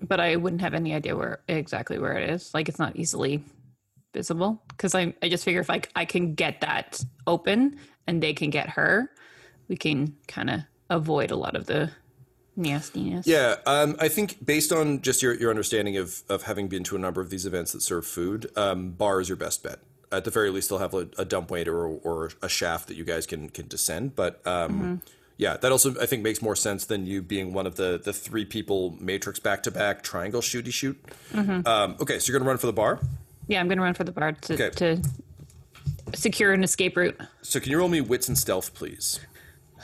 But 0.01 0.19
I 0.19 0.35
wouldn't 0.35 0.61
have 0.61 0.73
any 0.73 0.93
idea 0.93 1.15
where 1.15 1.41
exactly 1.47 1.99
where 1.99 2.17
it 2.17 2.29
is. 2.29 2.53
Like 2.53 2.69
it's 2.69 2.79
not 2.79 2.95
easily 2.95 3.43
visible 4.13 4.61
because 4.69 4.95
I 4.95 5.13
I 5.21 5.29
just 5.29 5.43
figure 5.43 5.61
if 5.61 5.69
I 5.69 5.81
I 5.95 6.05
can 6.05 6.33
get 6.35 6.61
that 6.61 7.03
open 7.27 7.77
and 8.07 8.21
they 8.21 8.33
can 8.33 8.49
get 8.49 8.69
her, 8.69 9.11
we 9.67 9.77
can 9.77 10.15
kind 10.27 10.49
of 10.49 10.61
avoid 10.89 11.31
a 11.31 11.35
lot 11.35 11.55
of 11.55 11.65
the 11.65 11.91
nastiness. 12.55 13.27
Yeah, 13.27 13.55
um, 13.65 13.95
I 13.99 14.07
think 14.07 14.45
based 14.45 14.71
on 14.71 15.01
just 15.01 15.21
your, 15.21 15.33
your 15.33 15.49
understanding 15.49 15.97
of, 15.97 16.23
of 16.29 16.43
having 16.43 16.67
been 16.67 16.83
to 16.85 16.95
a 16.95 16.99
number 16.99 17.21
of 17.21 17.29
these 17.29 17.45
events 17.45 17.71
that 17.71 17.81
serve 17.81 18.05
food, 18.05 18.51
um, 18.57 18.91
bar 18.91 19.21
is 19.21 19.29
your 19.29 19.37
best 19.37 19.63
bet. 19.63 19.79
At 20.11 20.25
the 20.25 20.31
very 20.31 20.49
least, 20.49 20.69
they'll 20.69 20.79
have 20.79 20.93
a, 20.93 21.07
a 21.17 21.23
dump 21.23 21.49
waiter 21.49 21.73
or, 21.73 21.99
or 22.03 22.31
a 22.41 22.49
shaft 22.49 22.89
that 22.89 22.95
you 22.95 23.05
guys 23.05 23.25
can 23.25 23.49
can 23.49 23.67
descend. 23.69 24.13
But 24.15 24.45
um, 24.45 25.01
yeah, 25.41 25.57
that 25.57 25.71
also 25.71 25.99
I 25.99 26.05
think 26.05 26.21
makes 26.21 26.39
more 26.39 26.55
sense 26.55 26.85
than 26.85 27.07
you 27.07 27.23
being 27.23 27.51
one 27.51 27.65
of 27.65 27.75
the 27.75 27.99
the 28.01 28.13
three 28.13 28.45
people 28.45 28.95
matrix 28.99 29.39
back 29.39 29.63
to 29.63 29.71
back 29.71 30.03
triangle 30.03 30.39
shooty 30.39 30.71
shoot. 30.71 30.95
Um, 31.33 31.95
okay, 31.99 32.19
so 32.19 32.31
you're 32.31 32.37
gonna 32.39 32.47
run 32.47 32.59
for 32.59 32.67
the 32.67 32.73
bar. 32.73 32.99
Yeah, 33.47 33.59
I'm 33.59 33.67
gonna 33.67 33.81
run 33.81 33.95
for 33.95 34.03
the 34.03 34.11
bar 34.11 34.33
to 34.33 34.53
Okay. 34.53 34.69
to 34.75 35.01
secure 36.13 36.53
an 36.53 36.63
escape 36.63 36.95
route. 36.95 37.19
So 37.41 37.59
can 37.59 37.71
you 37.71 37.79
roll 37.79 37.89
me 37.89 38.01
wits 38.01 38.27
and 38.27 38.37
stealth, 38.37 38.73
please? 38.75 39.19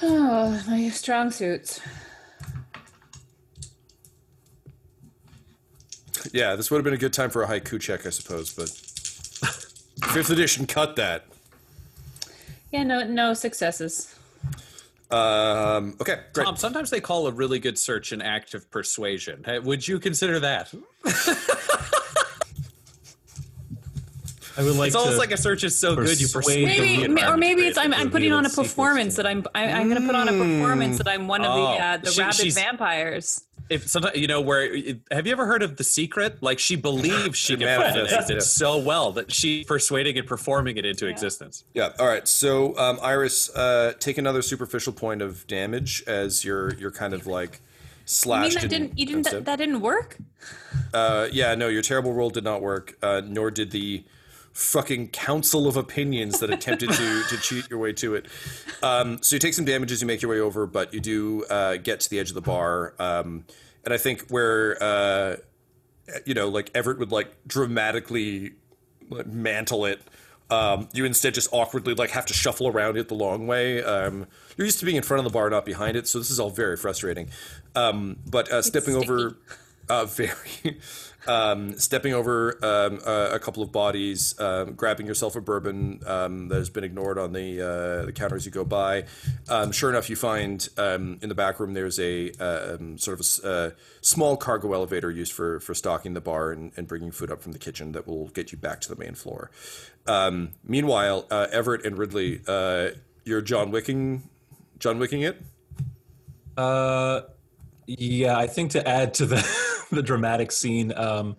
Oh, 0.04 0.64
my 0.68 0.90
strong 0.90 1.32
suits. 1.32 1.82
Yeah, 6.32 6.56
this 6.56 6.70
would 6.70 6.78
have 6.78 6.84
been 6.84 6.94
a 6.94 6.98
good 6.98 7.14
time 7.14 7.32
for 7.32 7.42
a 7.42 7.48
haiku 7.48 7.82
check, 7.82 8.06
I 8.06 8.12
suppose, 8.12 8.54
but 8.54 8.70
fifth 10.14 10.30
edition 10.30 10.68
cut 10.68 10.98
that. 10.98 11.26
Yeah, 12.72 12.84
no, 12.84 13.04
no 13.08 13.34
successes. 13.34 14.14
Um, 15.10 15.96
okay, 16.02 16.20
great. 16.34 16.46
Tom, 16.46 16.58
sometimes 16.58 16.90
they 16.90 17.00
call 17.00 17.28
a 17.28 17.32
really 17.32 17.60
good 17.60 17.78
search 17.80 18.12
an 18.12 18.22
act 18.22 18.54
of 18.54 18.70
persuasion. 18.72 19.44
Hey, 19.46 19.60
Would 19.60 19.88
you 19.88 20.00
consider 20.00 20.40
that? 20.42 20.74
I 24.60 24.64
would 24.64 24.76
like 24.76 24.88
It's 24.88 24.96
almost 24.96 25.14
to 25.16 25.20
like 25.20 25.32
a 25.32 25.38
search 25.38 25.64
is 25.64 25.78
so 25.78 25.96
good 25.96 26.20
you 26.20 26.28
persuade 26.28 26.66
persuade 26.66 26.80
the 26.82 26.98
Maybe, 27.08 27.08
ma- 27.22 27.32
or 27.32 27.38
maybe 27.38 27.62
it's 27.68 27.78
I'm, 27.78 27.94
I'm 27.94 28.10
putting 28.10 28.32
on 28.34 28.44
a 28.46 28.50
performance 28.50 29.16
that 29.18 29.28
I'm 29.28 29.46
I, 29.54 29.66
I'm 29.68 29.88
going 29.88 30.02
to 30.02 30.08
put 30.08 30.16
on 30.16 30.28
a 30.28 30.32
performance 30.32 30.98
that 30.98 31.08
I'm 31.08 31.28
one 31.28 31.46
of 31.46 31.52
Oh. 31.52 31.74
the 31.76 31.84
uh, 31.84 31.98
the 31.98 32.10
She- 32.12 32.22
rabid 32.22 32.36
she's- 32.36 32.56
vampires. 32.56 33.44
If 33.70 33.88
sometimes 33.88 34.18
you 34.18 34.28
know 34.28 34.40
where 34.42 34.76
have 35.12 35.26
you 35.26 35.32
ever 35.32 35.46
heard 35.46 35.62
of 35.62 35.78
the 35.78 35.84
secret 35.84 36.42
like 36.42 36.60
she 36.60 36.76
believes 36.76 37.38
she 37.38 37.54
It 37.54 37.60
can 37.60 37.68
find 37.68 37.90
an 37.98 38.04
manifests, 38.06 38.14
exit 38.32 38.36
yeah. 38.36 38.40
so 38.42 38.78
well 38.78 39.12
that 39.14 39.32
she 39.32 39.64
persuading 39.66 40.18
and 40.18 40.28
performing 40.28 40.78
it 40.78 40.86
into 40.86 41.08
existence 41.08 41.64
Yeah. 41.74 41.92
All 42.00 42.08
right. 42.08 42.28
So, 42.28 42.78
um, 42.78 43.00
Iris, 43.02 43.50
uh, 43.56 43.94
take 44.00 44.18
another 44.18 44.42
superficial 44.42 44.94
point 44.94 45.22
of 45.22 45.46
damage 45.48 46.04
as 46.08 46.46
you're 46.46 46.74
you're 46.76 46.92
kind 46.92 47.14
of 47.14 47.28
like 47.28 47.50
I 47.50 47.52
mean 47.54 47.60
slashed. 48.06 48.62
that 48.62 48.70
didn't 48.70 48.98
you 48.98 49.06
didn't 49.06 49.18
instead. 49.20 49.34
that, 49.40 49.46
that 49.46 49.56
didn't 49.58 49.82
work. 49.82 50.18
Uh, 50.94 51.28
yeah. 51.32 51.56
No, 51.56 51.68
your 51.68 51.82
terrible 51.82 52.14
roll 52.14 52.30
did 52.30 52.44
not 52.44 52.62
work. 52.62 52.98
Uh, 53.02 53.22
nor 53.26 53.52
did 53.52 53.72
the 53.72 54.06
fucking 54.58 55.08
council 55.10 55.68
of 55.68 55.78
opinions 55.78 56.40
that 56.40 56.50
attempted 56.50 56.90
to 56.90 57.24
to 57.30 57.38
cheat 57.38 57.70
your 57.70 57.78
way 57.78 57.94
to 57.94 58.16
it. 58.16 58.26
Um, 58.82 59.22
so 59.22 59.36
you 59.36 59.40
take 59.40 59.54
some 59.54 59.66
damage 59.66 59.92
as 59.92 60.02
you 60.02 60.08
make 60.08 60.22
your 60.22 60.32
way 60.32 60.40
over, 60.40 60.66
but 60.66 60.94
you 60.94 61.00
do 61.00 61.46
uh, 61.46 61.78
get 61.78 62.00
to 62.02 62.10
the 62.10 62.20
edge 62.20 62.30
of 62.30 62.36
the 62.36 62.42
bar. 62.42 62.96
Um, 62.98 63.46
and 63.86 63.94
I 63.94 63.98
think 63.98 64.28
where 64.30 64.82
uh, 64.82 65.36
you 66.26 66.34
know, 66.34 66.50
like 66.50 66.72
Everett 66.74 67.00
would 67.00 67.12
like 67.12 67.36
dramatically 67.46 68.54
mantle 69.26 69.86
it. 69.86 70.02
Um, 70.50 70.88
you 70.94 71.04
instead 71.06 71.34
just 71.34 71.50
awkwardly 71.52 71.94
like 71.94 72.12
have 72.12 72.26
to 72.28 72.34
shuffle 72.34 72.68
around 72.68 72.98
it 72.98 73.10
the 73.10 73.16
long 73.16 73.48
way. 73.48 73.84
Um, 73.84 74.28
you're 74.56 74.66
used 74.66 74.80
to 74.80 74.86
being 74.86 74.98
in 74.98 75.04
front 75.04 75.20
of 75.20 75.26
the 75.26 75.30
bar, 75.30 75.50
not 75.50 75.66
behind 75.66 75.98
it, 75.98 76.08
so 76.08 76.20
this 76.20 76.32
is 76.32 76.40
all 76.40 76.50
very 76.50 76.78
frustrating. 76.78 77.30
Um, 77.76 78.18
but 78.30 78.50
uh, 78.52 78.62
stepping 78.62 78.96
over, 78.96 79.38
uh, 79.90 80.06
very, 80.10 80.80
um, 81.28 81.78
stepping 81.78 82.14
over 82.14 82.58
um, 82.64 83.00
a, 83.06 83.32
a 83.36 83.40
couple 83.40 83.62
of 83.64 83.72
bodies, 83.72 84.40
um, 84.40 84.74
grabbing 84.74 85.06
yourself 85.08 85.36
a 85.36 85.42
bourbon 85.42 86.02
um, 86.06 86.48
that 86.50 86.58
has 86.58 86.70
been 86.70 86.84
ignored 86.84 87.18
on 87.18 87.34
the 87.34 87.62
uh, 87.62 88.06
the 88.06 88.12
counter 88.14 88.36
as 88.36 88.46
you 88.46 88.52
go 88.52 88.64
by. 88.66 89.06
Um, 89.50 89.72
sure 89.72 89.90
enough, 89.90 90.10
you 90.10 90.16
find 90.16 90.68
in 90.78 91.20
the 91.30 91.36
back 91.36 91.60
room 91.60 91.74
there's 91.74 92.00
a 92.00 92.32
sort 92.98 93.14
of 93.14 93.20
a 93.20 93.24
s- 93.24 93.44
uh, 93.44 93.72
small 94.02 94.38
cargo 94.38 94.74
elevator 94.74 95.12
used 95.12 95.34
for 95.34 95.60
for 95.60 95.74
stocking 95.74 96.14
the 96.14 96.22
bar 96.22 96.52
and, 96.52 96.72
and 96.78 96.88
bringing 96.88 97.12
food 97.12 97.32
up 97.32 97.42
from 97.42 97.52
the 97.52 97.60
kitchen 97.60 97.92
that 97.92 98.08
will 98.08 98.28
get 98.30 98.52
you 98.52 98.58
back 98.58 98.82
to 98.82 98.90
the 98.94 98.96
main 98.96 99.14
floor. 99.16 99.52
Meanwhile, 100.64 101.26
uh, 101.30 101.48
Everett 101.52 101.86
and 101.86 101.98
Ridley, 101.98 102.42
uh, 102.48 102.90
you're 103.26 103.42
John 103.42 103.72
Wicking, 103.72 104.30
John 104.80 105.00
Wicking 105.00 105.22
it. 105.22 105.42
Uh, 106.56 107.22
yeah, 107.86 108.38
I 108.38 108.48
think 108.48 108.72
to 108.72 108.88
add 108.88 109.14
to 109.16 109.26
the 109.26 109.38
the 109.92 110.02
dramatic 110.04 110.52
scene, 110.52 110.94
um, 110.96 111.38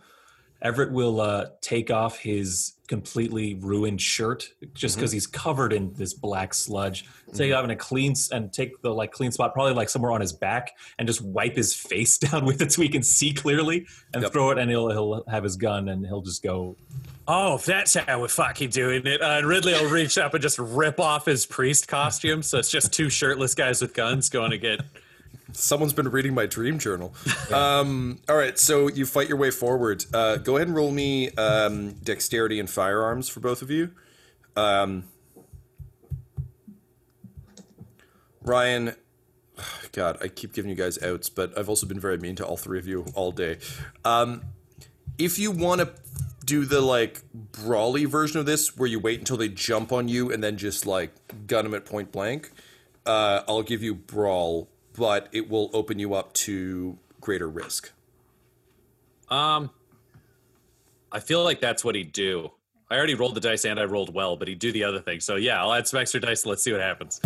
Everett 0.60 0.90
will 0.92 1.20
uh, 1.20 1.46
take 1.60 1.90
off 1.90 2.18
his 2.18 2.74
completely 2.88 3.54
ruined 3.54 4.00
shirt 4.00 4.50
just 4.74 4.96
because 4.96 5.12
he's 5.12 5.26
covered 5.26 5.72
in 5.72 5.92
this 5.94 6.14
black 6.14 6.52
sludge. 6.52 7.04
Take 7.32 7.52
off 7.52 7.62
in 7.62 7.70
a 7.70 7.76
clean 7.76 8.14
and 8.32 8.52
take 8.52 8.80
the 8.82 8.90
like 8.90 9.12
clean 9.12 9.30
spot, 9.30 9.52
probably 9.54 9.74
like 9.74 9.88
somewhere 9.88 10.10
on 10.10 10.20
his 10.20 10.32
back, 10.32 10.72
and 10.98 11.06
just 11.06 11.20
wipe 11.22 11.54
his 11.54 11.74
face 11.74 12.18
down 12.18 12.44
with 12.44 12.60
it 12.60 12.72
so 12.72 12.82
he 12.82 12.88
can 12.88 13.02
see 13.04 13.32
clearly, 13.32 13.86
and 14.12 14.22
Yep. 14.22 14.32
throw 14.32 14.50
it. 14.50 14.58
And 14.58 14.68
he'll 14.70 14.90
he'll 14.90 15.24
have 15.28 15.44
his 15.44 15.56
gun 15.56 15.88
and 15.88 16.04
he'll 16.04 16.22
just 16.22 16.42
go 16.42 16.76
Oh, 17.30 17.56
if 17.56 17.66
that's 17.66 17.92
how 17.92 18.22
we're 18.22 18.28
fucking 18.28 18.70
doing 18.70 19.06
it, 19.06 19.20
uh, 19.20 19.26
and 19.36 19.46
Ridley 19.46 19.74
will 19.74 19.90
reach 19.90 20.16
up 20.16 20.32
and 20.32 20.42
just 20.42 20.58
rip 20.58 20.98
off 20.98 21.26
his 21.26 21.44
priest 21.44 21.86
costume. 21.86 22.42
So 22.42 22.58
it's 22.58 22.70
just 22.70 22.90
two 22.90 23.10
shirtless 23.10 23.54
guys 23.54 23.82
with 23.82 23.92
guns 23.92 24.30
going 24.30 24.50
to 24.50 24.58
get. 24.58 24.80
Someone's 25.58 25.92
been 25.92 26.08
reading 26.10 26.34
my 26.34 26.46
dream 26.46 26.78
journal. 26.78 27.14
Um, 27.48 28.20
all 28.28 28.36
right, 28.36 28.58
so 28.58 28.88
you 28.88 29.06
fight 29.06 29.26
your 29.26 29.38
way 29.38 29.50
forward. 29.50 30.04
Uh, 30.12 30.36
go 30.36 30.56
ahead 30.56 30.68
and 30.68 30.76
roll 30.76 30.90
me 30.90 31.30
um, 31.30 31.92
dexterity 31.92 32.60
and 32.60 32.68
firearms 32.68 33.30
for 33.30 33.40
both 33.40 33.62
of 33.62 33.70
you. 33.70 33.90
Um, 34.54 35.04
Ryan, 38.42 38.94
God, 39.92 40.18
I 40.22 40.28
keep 40.28 40.52
giving 40.52 40.68
you 40.68 40.76
guys 40.76 41.02
outs, 41.02 41.30
but 41.30 41.56
I've 41.56 41.70
also 41.70 41.86
been 41.86 42.00
very 42.00 42.18
mean 42.18 42.36
to 42.36 42.46
all 42.46 42.58
three 42.58 42.78
of 42.78 42.86
you 42.86 43.06
all 43.14 43.32
day. 43.32 43.58
Um, 44.04 44.42
if 45.16 45.38
you 45.38 45.50
want 45.50 45.80
to 45.80 45.90
do 46.44 46.64
the 46.64 46.80
like 46.80 47.22
brawly 47.32 48.04
version 48.04 48.40
of 48.40 48.46
this, 48.46 48.76
where 48.76 48.88
you 48.88 48.98
wait 48.98 49.18
until 49.20 49.36
they 49.36 49.48
jump 49.48 49.90
on 49.90 50.08
you 50.08 50.30
and 50.30 50.42
then 50.42 50.56
just 50.56 50.86
like 50.86 51.12
gun 51.46 51.64
them 51.64 51.74
at 51.74 51.84
point 51.84 52.12
blank, 52.12 52.50
uh, 53.06 53.42
I'll 53.48 53.62
give 53.62 53.82
you 53.82 53.94
brawl, 53.94 54.68
but 54.98 55.28
it 55.32 55.48
will 55.48 55.70
open 55.72 55.98
you 55.98 56.14
up 56.14 56.32
to 56.34 56.98
greater 57.20 57.48
risk. 57.48 57.92
Um, 59.28 59.70
I 61.12 61.20
feel 61.20 61.44
like 61.44 61.60
that's 61.60 61.84
what 61.84 61.94
he'd 61.94 62.12
do. 62.12 62.50
I 62.90 62.96
already 62.96 63.14
rolled 63.14 63.34
the 63.34 63.40
dice 63.40 63.64
and 63.64 63.78
I 63.78 63.84
rolled 63.84 64.14
well, 64.14 64.36
but 64.36 64.48
he'd 64.48 64.58
do 64.58 64.72
the 64.72 64.84
other 64.84 65.00
thing. 65.00 65.20
So 65.20 65.36
yeah, 65.36 65.60
I'll 65.62 65.72
add 65.74 65.86
some 65.86 66.00
extra 66.00 66.20
dice. 66.20 66.46
Let's 66.46 66.62
see 66.62 66.72
what 66.72 66.80
happens. 66.80 67.20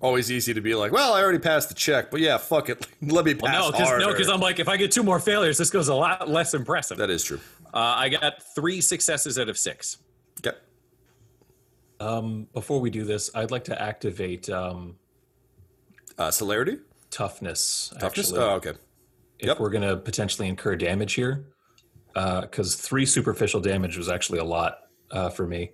Always 0.00 0.32
easy 0.32 0.54
to 0.54 0.60
be 0.62 0.74
like, 0.74 0.92
well, 0.92 1.12
I 1.12 1.22
already 1.22 1.38
passed 1.38 1.68
the 1.68 1.74
check, 1.74 2.10
but 2.10 2.20
yeah, 2.20 2.38
fuck 2.38 2.70
it, 2.70 2.86
let 3.02 3.24
me 3.26 3.34
pass 3.34 3.42
Well, 3.42 3.66
no, 3.66 3.70
because 3.72 3.88
harder. 3.88 4.04
no, 4.06 4.12
because 4.12 4.28
I'm 4.30 4.40
like, 4.40 4.58
if 4.58 4.68
I 4.68 4.76
get 4.78 4.90
two 4.90 5.02
more 5.02 5.20
failures, 5.20 5.58
this 5.58 5.70
goes 5.70 5.88
a 5.88 5.94
lot 5.94 6.28
less 6.28 6.54
impressive. 6.54 6.96
that 6.96 7.10
is 7.10 7.22
true. 7.22 7.38
Uh, 7.72 7.78
I 7.98 8.08
got 8.08 8.42
three 8.54 8.80
successes 8.80 9.38
out 9.38 9.48
of 9.50 9.58
six. 9.58 9.98
Okay. 10.44 10.56
Um, 12.00 12.48
before 12.54 12.80
we 12.80 12.88
do 12.88 13.04
this, 13.04 13.30
I'd 13.34 13.50
like 13.50 13.64
to 13.64 13.80
activate 13.80 14.48
um, 14.48 14.96
Uh, 16.20 16.30
celerity, 16.30 16.76
toughness. 17.10 17.94
toughness. 17.98 18.26
actually, 18.26 18.40
Oh, 18.40 18.50
okay. 18.56 18.72
if 19.38 19.46
yep. 19.46 19.58
we're 19.58 19.70
going 19.70 19.88
to 19.88 19.96
potentially 19.96 20.48
incur 20.48 20.76
damage 20.76 21.14
here, 21.14 21.46
because 22.12 22.76
three 22.76 23.06
superficial 23.06 23.58
damage 23.58 23.96
was 23.96 24.10
actually 24.10 24.38
a 24.38 24.44
lot 24.44 24.80
uh, 25.10 25.30
for 25.30 25.46
me. 25.46 25.70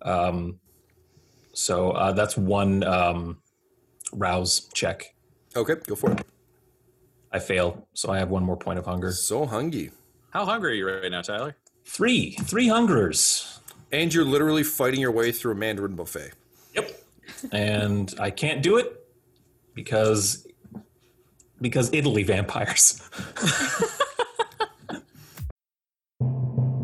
Um, 0.00 0.58
so 1.52 1.90
uh, 1.90 2.12
that's 2.12 2.34
one 2.34 2.82
um, 2.82 3.42
rouse 4.14 4.70
check. 4.72 5.14
Okay, 5.54 5.74
go 5.86 5.94
for 5.94 6.12
it. 6.12 6.22
I 7.30 7.38
fail, 7.38 7.86
so 7.92 8.10
I 8.10 8.18
have 8.20 8.30
one 8.30 8.42
more 8.42 8.56
point 8.56 8.78
of 8.78 8.86
hunger. 8.86 9.12
So 9.12 9.44
hungry. 9.44 9.90
How 10.30 10.46
hungry 10.46 10.72
are 10.72 10.74
you 10.76 10.88
right 10.88 11.10
now, 11.10 11.20
Tyler? 11.20 11.56
Three, 11.84 12.30
three 12.44 12.68
hungers. 12.68 13.60
And 13.92 14.14
you're 14.14 14.24
literally 14.24 14.62
fighting 14.62 15.00
your 15.00 15.12
way 15.12 15.30
through 15.30 15.52
a 15.52 15.56
Mandarin 15.56 15.94
buffet. 15.94 16.32
Yep. 16.74 17.02
And 17.52 18.14
I 18.18 18.30
can't 18.30 18.62
do 18.62 18.78
it 18.78 18.99
because 19.80 20.46
because 21.58 21.90
Italy 21.94 22.22
vampires. 22.22 23.00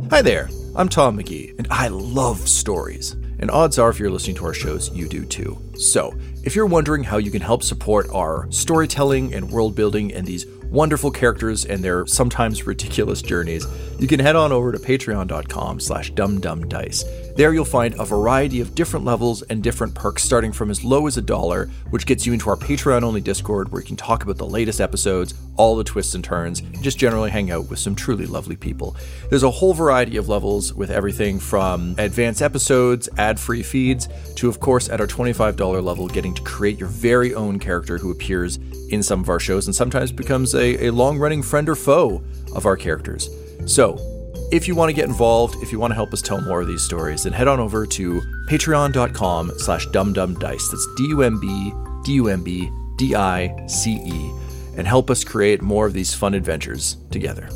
Hi 0.09 0.23
there, 0.23 0.49
I'm 0.75 0.89
Tom 0.89 1.19
McGee, 1.19 1.59
and 1.59 1.69
I 1.71 1.89
love 1.89 2.49
stories. 2.49 3.13
And 3.39 3.51
odds 3.51 3.79
are, 3.79 3.91
if 3.91 4.01
you're 4.01 4.09
listening 4.09 4.37
to 4.37 4.47
our 4.47 4.55
shows, 4.55 4.91
you 4.95 5.09
do 5.09 5.27
too. 5.27 5.59
So, 5.77 6.19
if 6.43 6.57
you're 6.57 6.65
wondering 6.65 7.05
how 7.05 7.19
you 7.19 7.31
can 7.31 7.43
help 7.43 7.63
support 7.63 8.07
our 8.15 8.47
storytelling 8.51 9.35
and 9.35 9.51
world 9.51 9.75
building 9.75 10.15
and 10.15 10.27
these 10.27 10.47
wonderful 10.65 11.11
characters 11.11 11.67
and 11.67 11.85
their 11.85 12.07
sometimes 12.07 12.67
ridiculous 12.67 13.21
journeys, 13.21 13.67
you 13.99 14.07
can 14.09 14.21
head 14.21 14.37
on 14.37 14.53
over 14.53 14.73
to 14.73 14.79
patreon.com 14.79 15.81
slash 15.81 16.13
dumbdumbdice. 16.13 17.26
There 17.37 17.53
you'll 17.53 17.67
find 17.67 17.95
a 18.01 18.05
variety 18.07 18.63
of 18.63 18.75
different 18.75 19.05
levels 19.05 19.43
and 19.43 19.63
different 19.63 19.95
perks 19.95 20.23
starting 20.23 20.53
from 20.53 20.71
as 20.71 20.83
low 20.83 21.07
as 21.07 21.19
a 21.19 21.23
dollar, 21.23 21.69
which 21.91 22.07
gets 22.07 22.25
you 22.25 22.33
into 22.33 22.49
our 22.49 22.57
Patreon-only 22.57 23.21
Discord 23.21 23.71
where 23.71 23.83
you 23.83 23.87
can 23.87 23.95
talk 23.95 24.23
about 24.23 24.39
the 24.39 24.47
latest 24.47 24.81
episodes, 24.81 25.35
all 25.59 25.77
the 25.77 25.85
twists 25.85 26.15
and 26.15 26.25
turns, 26.25 26.61
and 26.61 26.83
just 26.83 26.97
generally 26.97 27.31
hang 27.31 27.51
out 27.51 27.69
with 27.69 27.79
some 27.79 27.95
truly 27.95 28.25
lovely 28.25 28.57
people. 28.57 28.97
There's 29.29 29.43
a 29.43 29.51
whole 29.51 29.75
variety 29.75 30.17
of 30.17 30.31
levels 30.31 30.73
with 30.73 30.91
everything 30.91 31.39
from 31.39 31.95
advanced 31.99 32.41
episodes, 32.41 33.07
ad-free 33.19 33.65
feeds, 33.65 34.09
to 34.37 34.49
of 34.49 34.59
course 34.59 34.89
at 34.89 35.03
our 35.03 35.07
$25 35.07 35.85
level 35.85 36.09
getting 36.09 36.33
to 36.33 36.43
create 36.43 36.79
your 36.79 36.89
very 36.89 37.35
own 37.35 37.59
character 37.59 37.99
who 37.99 38.13
appears 38.13 38.57
in 38.89 39.03
some 39.03 39.21
of 39.21 39.29
our 39.29 39.41
shows 39.41 39.67
and 39.67 39.75
sometimes 39.75 40.11
becomes 40.11 40.55
a, 40.55 40.87
a 40.87 40.91
long-running 40.91 41.43
friend 41.43 41.69
or 41.69 41.75
foe 41.75 42.25
of 42.55 42.65
our 42.65 42.79
characters. 42.79 43.29
So, 43.67 44.16
if 44.53 44.69
you 44.69 44.75
want 44.75 44.91
to 44.91 44.93
get 44.93 45.07
involved, 45.07 45.57
if 45.63 45.73
you 45.73 45.79
want 45.79 45.91
to 45.91 45.95
help 45.95 46.13
us 46.13 46.23
tell 46.23 46.41
more 46.41 46.61
of 46.61 46.69
these 46.69 46.83
stories, 46.83 47.25
then 47.25 47.33
head 47.33 47.49
on 47.49 47.59
over 47.59 47.87
to 47.87 48.21
patreon.com 48.49 49.53
slash 49.59 49.87
dumbdumbdice. 49.89 50.71
That's 50.71 50.89
D-U-M-B, 50.97 51.73
D-U-M-B, 52.05 52.71
D-I-C-E. 52.97 54.33
And 54.77 54.87
help 54.87 55.11
us 55.11 55.25
create 55.25 55.63
more 55.63 55.87
of 55.87 55.95
these 55.95 56.15
fun 56.15 56.35
adventures 56.35 56.97
together. 57.11 57.49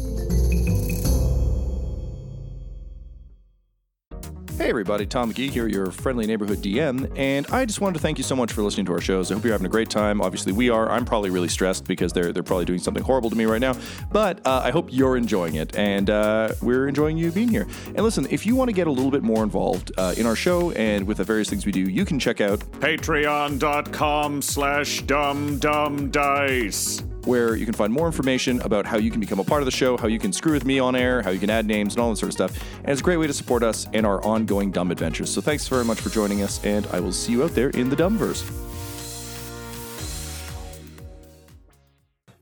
Hey 4.70 4.72
everybody, 4.72 5.04
Tom 5.04 5.32
McGee 5.32 5.50
here, 5.50 5.66
your 5.66 5.90
friendly 5.90 6.26
neighborhood 6.26 6.58
DM, 6.58 7.10
and 7.18 7.44
I 7.48 7.64
just 7.64 7.80
wanted 7.80 7.94
to 7.94 7.98
thank 7.98 8.18
you 8.18 8.22
so 8.22 8.36
much 8.36 8.52
for 8.52 8.62
listening 8.62 8.86
to 8.86 8.92
our 8.92 9.00
shows. 9.00 9.28
I 9.28 9.34
hope 9.34 9.42
you're 9.42 9.52
having 9.52 9.66
a 9.66 9.68
great 9.68 9.90
time. 9.90 10.20
Obviously, 10.20 10.52
we 10.52 10.70
are. 10.70 10.88
I'm 10.88 11.04
probably 11.04 11.30
really 11.30 11.48
stressed 11.48 11.88
because 11.88 12.12
they're 12.12 12.32
they're 12.32 12.44
probably 12.44 12.66
doing 12.66 12.78
something 12.78 13.02
horrible 13.02 13.30
to 13.30 13.36
me 13.36 13.46
right 13.46 13.60
now, 13.60 13.74
but 14.12 14.46
uh, 14.46 14.60
I 14.62 14.70
hope 14.70 14.90
you're 14.92 15.16
enjoying 15.16 15.56
it, 15.56 15.76
and 15.76 16.08
uh, 16.08 16.52
we're 16.62 16.86
enjoying 16.86 17.18
you 17.18 17.32
being 17.32 17.48
here. 17.48 17.66
And 17.86 18.02
listen, 18.02 18.28
if 18.30 18.46
you 18.46 18.54
want 18.54 18.68
to 18.68 18.72
get 18.72 18.86
a 18.86 18.92
little 18.92 19.10
bit 19.10 19.24
more 19.24 19.42
involved 19.42 19.90
uh, 19.98 20.14
in 20.16 20.24
our 20.24 20.36
show 20.36 20.70
and 20.70 21.04
with 21.04 21.16
the 21.16 21.24
various 21.24 21.50
things 21.50 21.66
we 21.66 21.72
do, 21.72 21.80
you 21.80 22.04
can 22.04 22.20
check 22.20 22.40
out 22.40 22.60
Patreon.com 22.60 24.40
slash 24.40 25.02
dumbdumbdice. 25.02 27.09
Where 27.24 27.56
you 27.56 27.64
can 27.64 27.74
find 27.74 27.92
more 27.92 28.06
information 28.06 28.60
about 28.62 28.86
how 28.86 28.96
you 28.96 29.10
can 29.10 29.20
become 29.20 29.38
a 29.38 29.44
part 29.44 29.60
of 29.60 29.66
the 29.66 29.70
show, 29.70 29.96
how 29.96 30.08
you 30.08 30.18
can 30.18 30.32
screw 30.32 30.52
with 30.52 30.64
me 30.64 30.78
on 30.78 30.94
air, 30.94 31.22
how 31.22 31.30
you 31.30 31.38
can 31.38 31.50
add 31.50 31.66
names, 31.66 31.94
and 31.94 32.02
all 32.02 32.10
that 32.10 32.16
sort 32.16 32.28
of 32.28 32.34
stuff. 32.34 32.78
And 32.78 32.88
it's 32.88 33.00
a 33.00 33.04
great 33.04 33.18
way 33.18 33.26
to 33.26 33.32
support 33.32 33.62
us 33.62 33.86
and 33.92 34.06
our 34.06 34.22
ongoing 34.24 34.70
dumb 34.70 34.90
adventures. 34.90 35.30
So 35.30 35.40
thanks 35.40 35.68
very 35.68 35.84
much 35.84 36.00
for 36.00 36.10
joining 36.10 36.42
us, 36.42 36.64
and 36.64 36.86
I 36.88 37.00
will 37.00 37.12
see 37.12 37.32
you 37.32 37.44
out 37.44 37.54
there 37.54 37.70
in 37.70 37.90
the 37.90 37.96
Dumbverse. 37.96 38.42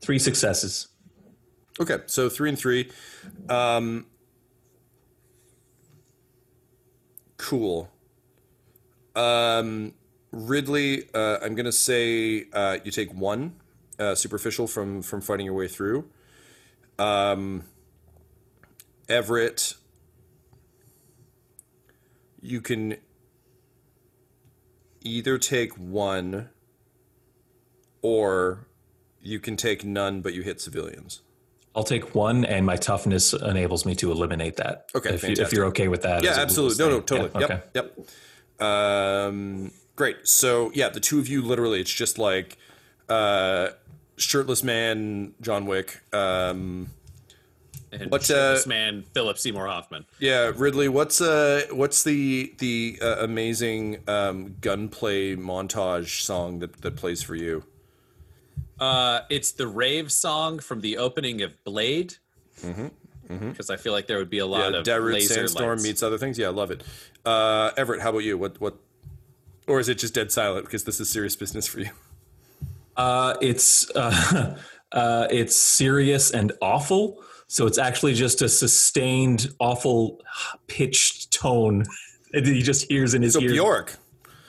Three 0.01 0.19
successes. 0.19 0.87
Okay, 1.79 1.97
so 2.07 2.29
three 2.29 2.49
and 2.49 2.57
three. 2.57 2.91
Um, 3.47 4.05
cool. 7.37 7.89
Um, 9.15 9.93
Ridley, 10.31 11.09
uh, 11.13 11.37
I'm 11.41 11.55
gonna 11.55 11.71
say 11.71 12.45
uh, 12.53 12.77
you 12.83 12.91
take 12.91 13.13
one 13.13 13.53
uh, 13.99 14.15
superficial 14.15 14.67
from 14.67 15.01
from 15.01 15.21
fighting 15.21 15.45
your 15.45 15.55
way 15.55 15.67
through. 15.67 16.05
Um, 16.97 17.63
Everett, 19.07 19.75
you 22.41 22.61
can 22.61 22.97
either 25.01 25.37
take 25.37 25.73
one, 25.73 26.49
or 28.01 28.67
you 29.21 29.39
can 29.39 29.55
take 29.55 29.83
none, 29.83 30.21
but 30.21 30.33
you 30.33 30.41
hit 30.41 30.61
civilians. 30.61 31.21
I'll 31.75 31.83
take 31.83 32.15
one, 32.15 32.45
and 32.45 32.65
my 32.65 32.75
toughness 32.75 33.33
enables 33.33 33.85
me 33.85 33.95
to 33.95 34.11
eliminate 34.11 34.57
that. 34.57 34.89
Okay, 34.95 35.13
if, 35.13 35.23
you, 35.23 35.35
if 35.37 35.53
you're 35.53 35.65
okay 35.65 35.87
with 35.87 36.01
that. 36.01 36.23
Yeah, 36.23 36.35
absolutely. 36.37 36.83
No, 36.83 36.89
no, 36.89 36.99
totally. 37.01 37.31
Yeah, 37.35 37.45
okay. 37.45 37.61
Yep, 37.75 37.99
yep. 38.59 38.67
Um, 38.67 39.71
great. 39.95 40.27
So 40.27 40.71
yeah, 40.73 40.89
the 40.89 40.99
two 40.99 41.19
of 41.19 41.27
you 41.27 41.41
literally, 41.41 41.79
it's 41.79 41.93
just 41.93 42.17
like 42.17 42.57
uh, 43.07 43.69
shirtless 44.19 44.63
man, 44.63 45.33
John 45.41 45.65
Wick. 45.65 46.01
Um, 46.13 46.89
And 47.91 48.11
What, 48.11 48.23
shirtless 48.23 48.65
uh, 48.67 48.69
man, 48.69 49.03
Philip 49.13 49.37
Seymour 49.39 49.65
Hoffman. 49.67 50.05
yeah, 50.19 50.51
Ridley. 50.55 50.87
What's 50.89 51.21
uh, 51.21 51.63
what's 51.71 52.03
the 52.03 52.53
the 52.59 52.99
uh, 53.01 53.15
amazing 53.21 54.03
um, 54.07 54.55
gunplay 54.61 55.35
montage 55.35 56.21
song 56.21 56.59
that 56.59 56.81
that 56.81 56.95
plays 56.95 57.23
for 57.23 57.35
you? 57.35 57.63
Uh, 58.79 59.21
it's 59.29 59.51
the 59.51 59.67
rave 59.67 60.11
song 60.11 60.59
from 60.59 60.81
the 60.81 60.97
opening 60.97 61.41
of 61.41 61.51
Blade. 61.63 62.15
Because 63.27 63.69
I 63.69 63.77
feel 63.77 63.93
like 63.93 64.07
there 64.07 64.17
would 64.17 64.29
be 64.29 64.39
a 64.39 64.45
lot 64.45 64.61
Mm-hmm, 64.73 64.73
Yeah, 64.73 64.79
of 64.79 64.85
Darude 64.85 65.13
laser 65.13 65.33
Sandstorm 65.35 65.69
lights. 65.77 65.83
meets 65.83 66.03
other 66.03 66.17
things. 66.17 66.37
Yeah, 66.39 66.47
I 66.47 66.51
love 66.51 66.71
it. 66.71 66.83
Uh, 67.25 67.71
Everett, 67.77 68.01
how 68.01 68.09
about 68.09 68.19
you? 68.19 68.37
What 68.37 68.59
what? 68.61 68.75
Or 69.67 69.79
is 69.79 69.87
it 69.89 69.95
just 69.99 70.13
dead 70.15 70.31
silent 70.31 70.65
because 70.65 70.83
this 70.83 70.99
is 70.99 71.09
serious 71.09 71.35
business 71.35 71.67
for 71.67 71.79
you? 71.79 71.89
Uh, 72.99 73.33
it's 73.41 73.89
uh, 73.95 74.57
uh, 74.91 75.27
it's 75.31 75.55
serious 75.55 76.31
and 76.31 76.51
awful. 76.61 77.23
So 77.47 77.65
it's 77.65 77.77
actually 77.79 78.13
just 78.13 78.41
a 78.43 78.49
sustained, 78.49 79.49
awful, 79.59 80.21
pitched 80.67 81.31
tone 81.33 81.83
that 82.33 82.45
he 82.45 82.61
just 82.61 82.87
hears 82.91 83.13
in 83.15 83.23
his 83.23 83.33
So 83.33 83.39
ears. 83.41 83.53
Bjork. 83.53 83.89
As, 83.89 83.95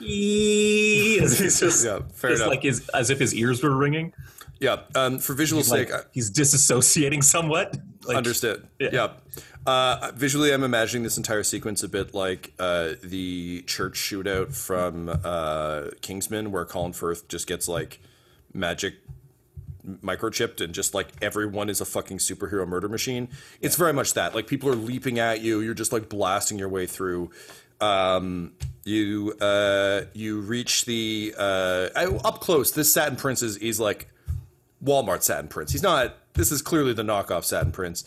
he's 1.39 1.59
just, 1.59 1.85
Yeah, 1.85 1.99
fair 2.13 2.33
enough. 2.35 2.47
like 2.47 2.61
his, 2.63 2.87
as 2.89 3.09
if 3.09 3.19
his 3.19 3.33
ears 3.33 3.63
were 3.63 3.75
ringing. 3.75 4.13
Yeah. 4.59 4.81
Um, 4.93 5.17
for 5.17 5.33
visual 5.33 5.61
He's 5.63 5.71
like 5.71 5.89
sake, 5.89 5.95
I- 5.97 6.03
he's 6.11 6.29
disassociating 6.31 7.23
somewhat. 7.23 7.77
Like, 8.05 8.17
Understood. 8.17 8.67
yeah. 8.79 8.89
Yeah. 8.91 9.07
Uh, 9.65 10.11
visually, 10.15 10.51
I'm 10.53 10.63
imagining 10.63 11.03
this 11.03 11.17
entire 11.17 11.43
sequence 11.43 11.81
a 11.83 11.87
bit 11.89 12.13
like 12.13 12.51
uh, 12.59 12.89
the 13.03 13.63
church 13.67 13.93
shootout 13.93 14.53
from 14.55 15.09
uh, 15.23 15.87
Kingsman, 16.01 16.51
where 16.51 16.65
Colin 16.65 16.93
Firth 16.93 17.27
just 17.27 17.47
gets 17.47 17.67
like 17.67 17.99
magic 18.53 18.95
microchipped 19.85 20.61
and 20.61 20.73
just 20.73 20.93
like 20.93 21.07
everyone 21.21 21.69
is 21.69 21.81
a 21.81 21.85
fucking 21.85 22.17
superhero 22.17 22.67
murder 22.67 22.87
machine. 22.87 23.29
It's 23.61 23.75
very 23.75 23.93
much 23.93 24.13
that. 24.13 24.35
Like 24.35 24.47
people 24.47 24.69
are 24.69 24.75
leaping 24.75 25.19
at 25.19 25.41
you, 25.41 25.61
you're 25.61 25.73
just 25.73 25.91
like 25.91 26.09
blasting 26.09 26.59
your 26.59 26.69
way 26.69 26.85
through. 26.85 27.31
Um, 27.79 28.53
you 28.83 29.33
uh, 29.41 30.01
you 30.13 30.41
reach 30.41 30.85
the 30.85 31.33
uh, 31.37 31.89
up 32.23 32.39
close. 32.39 32.71
This 32.71 32.93
satin 32.93 33.15
prince 33.15 33.41
is 33.41 33.57
he's 33.57 33.79
like 33.79 34.07
Walmart 34.83 35.23
satin 35.23 35.47
prince. 35.47 35.71
He's 35.71 35.83
not. 35.83 36.15
This 36.33 36.51
is 36.51 36.61
clearly 36.61 36.93
the 36.93 37.03
knockoff 37.03 37.43
satin 37.43 37.71
prince, 37.71 38.03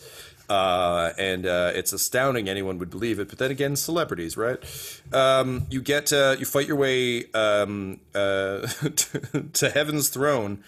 uh, 0.49 1.11
and 1.17 1.45
uh, 1.45 1.71
it's 1.73 1.93
astounding 1.93 2.49
anyone 2.49 2.77
would 2.79 2.89
believe 2.89 3.19
it. 3.19 3.29
But 3.29 3.37
then 3.37 3.51
again, 3.51 3.75
celebrities, 3.75 4.37
right? 4.37 4.57
Um, 5.13 5.67
you 5.69 5.81
get 5.81 6.11
uh, 6.13 6.35
you 6.37 6.45
fight 6.45 6.67
your 6.67 6.77
way 6.77 7.31
um, 7.33 7.99
uh, 8.13 8.67
to, 8.67 9.49
to 9.53 9.69
heaven's 9.69 10.09
throne. 10.09 10.63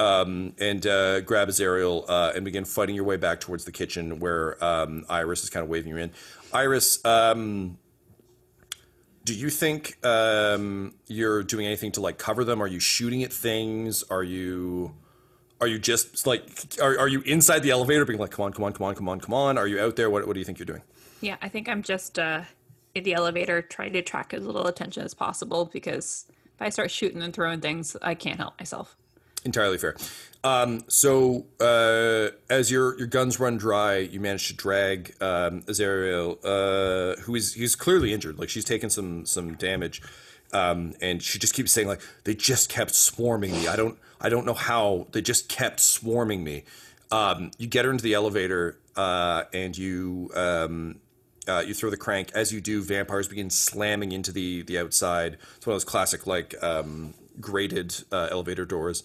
Um, 0.00 0.54
and 0.60 0.86
uh, 0.86 1.22
grab 1.22 1.48
Azaria 1.48 2.36
and 2.36 2.44
begin 2.44 2.64
fighting 2.64 2.94
your 2.94 3.02
way 3.02 3.16
back 3.16 3.40
towards 3.40 3.64
the 3.64 3.72
kitchen 3.72 4.20
where 4.20 4.62
um, 4.64 5.04
Iris 5.08 5.42
is 5.42 5.50
kind 5.50 5.64
of 5.64 5.68
waving 5.68 5.88
you 5.88 5.96
in. 5.96 6.12
Iris, 6.52 7.04
um, 7.04 7.78
do 9.24 9.34
you 9.34 9.50
think 9.50 9.98
um, 10.06 10.94
you're 11.06 11.42
doing 11.42 11.66
anything 11.66 11.92
to 11.92 12.00
like 12.00 12.16
cover 12.16 12.44
them? 12.44 12.62
Are 12.62 12.66
you 12.66 12.80
shooting 12.80 13.22
at 13.24 13.32
things? 13.32 14.02
Are 14.04 14.22
you 14.22 14.94
are 15.60 15.66
you 15.66 15.78
just 15.78 16.26
like 16.26 16.42
are, 16.80 16.98
are 16.98 17.08
you 17.08 17.20
inside 17.22 17.60
the 17.60 17.70
elevator 17.70 18.04
being 18.04 18.18
like 18.18 18.30
come 18.30 18.44
on 18.44 18.52
come 18.52 18.64
on 18.64 18.72
come 18.72 18.86
on 18.86 18.94
come 18.94 19.08
on 19.08 19.20
come 19.20 19.34
on? 19.34 19.58
Are 19.58 19.66
you 19.66 19.80
out 19.80 19.96
there? 19.96 20.10
What 20.10 20.26
what 20.26 20.34
do 20.34 20.38
you 20.38 20.44
think 20.44 20.58
you're 20.58 20.66
doing? 20.66 20.82
Yeah, 21.20 21.36
I 21.42 21.48
think 21.48 21.68
I'm 21.68 21.82
just 21.82 22.18
uh, 22.18 22.42
in 22.94 23.04
the 23.04 23.14
elevator 23.14 23.62
trying 23.62 23.92
to 23.94 23.98
attract 23.98 24.34
as 24.34 24.44
little 24.44 24.66
attention 24.66 25.04
as 25.04 25.14
possible 25.14 25.64
because 25.72 26.26
if 26.54 26.62
I 26.62 26.68
start 26.68 26.90
shooting 26.90 27.22
and 27.22 27.34
throwing 27.34 27.60
things, 27.60 27.96
I 28.02 28.14
can't 28.14 28.36
help 28.36 28.58
myself. 28.58 28.96
Entirely 29.44 29.78
fair. 29.78 29.96
Um, 30.44 30.84
so 30.88 31.46
uh, 31.60 32.30
as 32.48 32.70
your 32.70 32.96
your 32.98 33.08
guns 33.08 33.40
run 33.40 33.56
dry, 33.56 33.98
you 33.98 34.20
manage 34.20 34.48
to 34.48 34.54
drag 34.54 35.14
um, 35.20 35.62
Azaria, 35.62 36.36
uh, 36.44 37.20
who 37.22 37.34
is 37.34 37.54
he's 37.54 37.74
clearly 37.74 38.12
injured. 38.12 38.38
Like 38.38 38.48
she's 38.48 38.64
taken 38.64 38.90
some 38.90 39.26
some 39.26 39.54
damage, 39.54 40.02
um, 40.52 40.94
and 41.00 41.22
she 41.22 41.38
just 41.38 41.54
keeps 41.54 41.72
saying 41.72 41.88
like 41.88 42.00
they 42.24 42.34
just 42.34 42.68
kept 42.68 42.94
swarming 42.94 43.52
me. 43.52 43.66
I 43.66 43.76
don't 43.76 43.98
I 44.20 44.28
don't 44.28 44.46
know 44.46 44.54
how 44.54 45.06
they 45.12 45.22
just 45.22 45.48
kept 45.48 45.80
swarming 45.80 46.42
me. 46.44 46.64
Um, 47.10 47.50
you 47.58 47.66
get 47.66 47.84
her 47.84 47.90
into 47.90 48.02
the 48.02 48.14
elevator, 48.14 48.78
uh, 48.96 49.44
and 49.52 49.76
you 49.76 50.30
um, 50.34 51.00
uh, 51.48 51.60
you 51.66 51.74
throw 51.74 51.90
the 51.90 51.96
crank. 51.96 52.30
As 52.34 52.52
you 52.52 52.60
do, 52.60 52.82
vampires 52.82 53.28
begin 53.28 53.50
slamming 53.50 54.12
into 54.12 54.32
the 54.32 54.62
the 54.62 54.78
outside. 54.78 55.38
It's 55.56 55.66
one 55.66 55.74
of 55.74 55.80
those 55.80 55.84
classic 55.84 56.26
like 56.26 56.54
um, 56.62 57.14
grated 57.40 58.04
uh, 58.12 58.28
elevator 58.30 58.64
doors. 58.64 59.02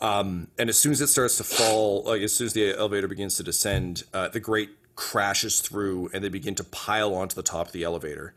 Um, 0.00 0.48
and 0.58 0.70
as 0.70 0.78
soon 0.78 0.92
as 0.92 1.00
it 1.00 1.08
starts 1.08 1.36
to 1.36 1.44
fall, 1.44 2.04
like 2.04 2.22
as 2.22 2.32
soon 2.32 2.46
as 2.46 2.54
the 2.54 2.74
elevator 2.74 3.06
begins 3.06 3.36
to 3.36 3.42
descend, 3.42 4.04
uh, 4.14 4.28
the 4.28 4.40
grate 4.40 4.70
crashes 4.96 5.60
through, 5.60 6.10
and 6.12 6.24
they 6.24 6.28
begin 6.28 6.54
to 6.54 6.64
pile 6.64 7.14
onto 7.14 7.34
the 7.34 7.42
top 7.42 7.66
of 7.68 7.72
the 7.72 7.84
elevator. 7.84 8.34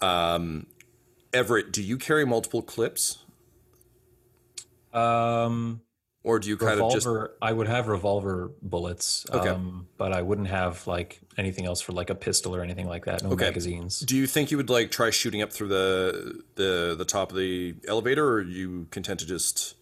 Um, 0.00 0.66
Everett, 1.32 1.72
do 1.72 1.82
you 1.82 1.96
carry 1.96 2.24
multiple 2.24 2.62
clips, 2.62 3.18
Um, 4.92 5.80
or 6.22 6.38
do 6.38 6.48
you 6.48 6.56
kind 6.56 6.78
of 6.80 6.92
just. 6.92 7.08
I 7.40 7.52
would 7.52 7.66
have 7.66 7.88
revolver 7.88 8.50
bullets. 8.60 9.24
Okay. 9.32 9.48
Um, 9.48 9.88
but 9.96 10.12
I 10.12 10.20
wouldn't 10.20 10.48
have 10.48 10.86
like 10.86 11.18
anything 11.38 11.64
else 11.64 11.80
for 11.80 11.92
like 11.92 12.10
a 12.10 12.14
pistol 12.14 12.54
or 12.54 12.60
anything 12.62 12.86
like 12.86 13.06
that. 13.06 13.22
No 13.22 13.30
Okay. 13.30 13.46
magazines. 13.46 14.00
Do 14.00 14.16
you 14.16 14.26
think 14.26 14.50
you 14.50 14.56
would 14.58 14.68
like 14.68 14.90
try 14.90 15.08
shooting 15.10 15.40
up 15.40 15.50
through 15.52 15.68
the 15.68 16.42
the 16.56 16.94
the 16.96 17.04
top 17.06 17.30
of 17.30 17.36
the 17.38 17.74
elevator, 17.88 18.26
or 18.26 18.32
are 18.34 18.42
you 18.42 18.86
content 18.90 19.20
to 19.20 19.26
just 19.26 19.76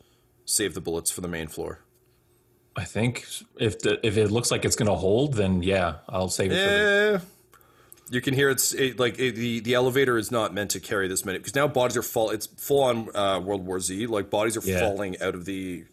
save 0.45 0.75
the 0.75 0.81
bullets 0.81 1.11
for 1.11 1.23
the 1.23 1.29
main 1.29 1.49
floor? 1.49 1.81
I 2.77 2.85
think 2.85 3.27
if 3.59 3.81
the, 3.81 3.99
if 4.07 4.17
it 4.17 4.31
looks 4.31 4.53
like 4.53 4.65
it's 4.65 4.77
gonna 4.77 4.95
hold, 4.95 5.35
then 5.35 5.65
yeah, 5.65 5.97
I'll 6.09 6.29
save 6.29 6.53
it 6.53 6.63
for 6.63 6.71
the 6.71 7.15
Eh, 7.17 7.19
you 8.11 8.21
can 8.21 8.35
hear 8.35 8.49
it's 8.51 8.73
it, 8.73 8.99
like 8.99 9.19
it, 9.19 9.35
the 9.37 9.61
the 9.61 9.75
elevator 9.75 10.17
is 10.19 10.31
not 10.31 10.55
meant 10.55 10.71
to 10.73 10.81
carry 10.81 11.09
this 11.09 11.25
many 11.25 11.39
because 11.39 11.55
now 11.55 11.69
bodies 11.69 11.97
are 11.97 12.03
fall. 12.03 12.31
It's 12.31 12.47
full 12.47 12.83
on 12.83 13.15
uh, 13.17 13.41
World 13.41 13.67
War 13.67 13.81
Z. 13.81 14.07
Like 14.07 14.31
bodies 14.31 14.57
are 14.57 14.63
Yeah. 14.63 14.81
falling 14.81 15.21
out 15.21 15.35
of 15.35 15.45
the 15.45 15.85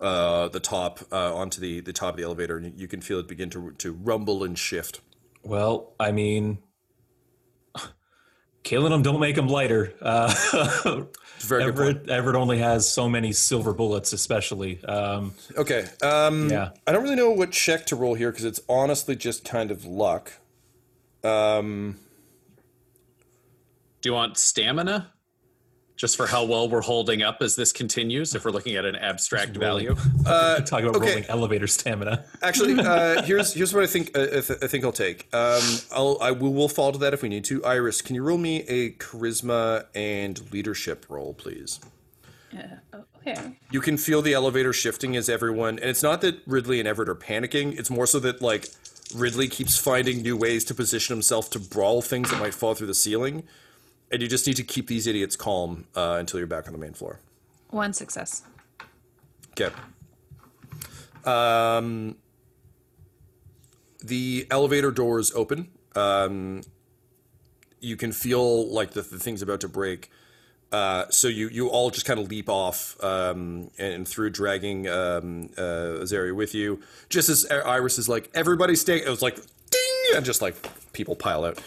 uh, 0.00 0.48
the 0.48 0.60
top 0.60 1.00
uh, 1.10 1.34
onto 1.34 1.60
the 1.60 1.80
the 1.80 1.92
top 1.92 2.10
of 2.10 2.16
the 2.16 2.22
elevator, 2.22 2.56
and 2.56 2.78
you, 2.78 2.86
can 2.86 3.00
feel 3.00 3.18
it 3.18 3.26
begin 3.28 3.50
to 3.50 3.72
to 3.78 3.92
rumble 3.92 4.44
and 4.44 4.58
shift. 4.58 5.00
Well, 5.42 5.94
I 5.98 6.12
mean, 6.12 6.58
killing 8.62 8.90
them 8.90 9.02
don't 9.02 9.20
make 9.20 9.36
them 9.36 9.48
lighter. 9.48 9.94
Uh, 10.00 10.32
very 11.40 11.64
good. 11.72 11.96
Everett, 11.96 12.08
Everett 12.10 12.36
only 12.36 12.58
has 12.58 12.88
so 12.90 13.08
many 13.08 13.32
silver 13.32 13.72
bullets, 13.72 14.12
especially. 14.12 14.82
Um, 14.84 15.34
Okay. 15.56 15.86
Um, 16.02 16.50
Yeah. 16.50 16.70
I 16.86 16.92
don't 16.92 17.02
really 17.02 17.16
know 17.16 17.30
what 17.30 17.52
check 17.52 17.86
to 17.86 17.96
roll 17.96 18.14
here 18.14 18.30
because 18.30 18.44
it's 18.44 18.60
honestly 18.68 19.16
just 19.16 19.44
kind 19.44 19.70
of 19.70 19.84
luck. 19.84 20.32
Um, 21.28 21.96
Do 24.00 24.08
you 24.08 24.14
want 24.14 24.38
stamina? 24.38 25.12
Just 25.96 26.16
for 26.16 26.28
how 26.28 26.44
well 26.44 26.68
we're 26.68 26.80
holding 26.80 27.22
up 27.22 27.38
as 27.40 27.56
this 27.56 27.72
continues, 27.72 28.36
if 28.36 28.44
we're 28.44 28.52
looking 28.52 28.76
at 28.76 28.84
an 28.84 28.94
abstract 28.94 29.56
value. 29.56 29.96
talk 30.24 30.82
about 30.82 30.94
okay. 30.94 31.08
rolling 31.08 31.24
elevator 31.24 31.66
stamina. 31.66 32.24
Actually, 32.40 32.78
uh, 32.84 33.22
here's 33.22 33.52
here's 33.52 33.74
what 33.74 33.82
I 33.82 33.88
think 33.88 34.16
uh, 34.16 34.22
I, 34.22 34.40
th- 34.40 34.58
I 34.62 34.68
think 34.68 34.84
I'll 34.84 34.92
take. 34.92 35.26
Um, 35.34 35.60
I'll 35.90 36.18
I 36.22 36.30
will 36.30 36.52
will 36.52 36.68
fall 36.68 36.92
to 36.92 36.98
that 36.98 37.14
if 37.14 37.22
we 37.22 37.28
need 37.28 37.44
to. 37.46 37.64
Iris, 37.64 38.00
can 38.00 38.14
you 38.14 38.22
roll 38.22 38.38
me 38.38 38.62
a 38.68 38.92
charisma 38.92 39.86
and 39.92 40.52
leadership 40.52 41.04
roll, 41.08 41.34
please? 41.34 41.80
Okay. 43.28 43.56
You 43.70 43.80
can 43.80 43.96
feel 43.96 44.22
the 44.22 44.32
elevator 44.32 44.72
shifting 44.72 45.16
as 45.16 45.28
everyone, 45.28 45.78
and 45.78 45.90
it's 45.90 46.02
not 46.02 46.20
that 46.22 46.40
Ridley 46.46 46.78
and 46.78 46.88
Everett 46.88 47.08
are 47.08 47.14
panicking. 47.14 47.78
It's 47.78 47.90
more 47.90 48.06
so 48.06 48.18
that 48.20 48.40
like 48.40 48.68
Ridley 49.14 49.48
keeps 49.48 49.78
finding 49.78 50.22
new 50.22 50.36
ways 50.36 50.64
to 50.64 50.74
position 50.74 51.14
himself 51.14 51.50
to 51.50 51.58
brawl 51.58 52.02
things 52.02 52.30
that 52.30 52.38
might 52.38 52.54
fall 52.54 52.74
through 52.74 52.88
the 52.88 52.94
ceiling, 52.94 53.44
and 54.10 54.20
you 54.20 54.28
just 54.28 54.46
need 54.46 54.56
to 54.56 54.62
keep 54.62 54.86
these 54.86 55.06
idiots 55.06 55.36
calm 55.36 55.86
uh, 55.96 56.16
until 56.18 56.38
you're 56.38 56.46
back 56.46 56.66
on 56.66 56.72
the 56.72 56.78
main 56.78 56.92
floor. 56.92 57.20
One 57.70 57.92
success. 57.92 58.42
Okay. 59.52 59.74
Um, 61.24 62.16
the 64.02 64.46
elevator 64.50 64.90
doors 64.90 65.32
open. 65.34 65.68
Um, 65.94 66.62
you 67.80 67.96
can 67.96 68.12
feel 68.12 68.72
like 68.72 68.92
the, 68.92 69.02
the 69.02 69.18
thing's 69.18 69.42
about 69.42 69.60
to 69.60 69.68
break. 69.68 70.10
Uh, 70.70 71.06
so 71.10 71.28
you 71.28 71.48
you 71.48 71.68
all 71.68 71.90
just 71.90 72.04
kind 72.04 72.20
of 72.20 72.28
leap 72.28 72.48
off 72.48 73.02
um, 73.02 73.70
and 73.78 74.06
through 74.06 74.30
dragging 74.30 74.86
um, 74.86 75.48
uh, 75.56 76.02
Azaria 76.02 76.34
with 76.34 76.54
you. 76.54 76.80
Just 77.08 77.28
as 77.28 77.46
Iris 77.50 77.98
is 77.98 78.08
like, 78.08 78.30
everybody 78.34 78.76
stay. 78.76 78.98
It 78.98 79.08
was 79.08 79.22
like, 79.22 79.36
ding, 79.36 80.16
and 80.16 80.24
just 80.24 80.42
like 80.42 80.56
people 80.92 81.16
pile 81.16 81.44
out. 81.44 81.58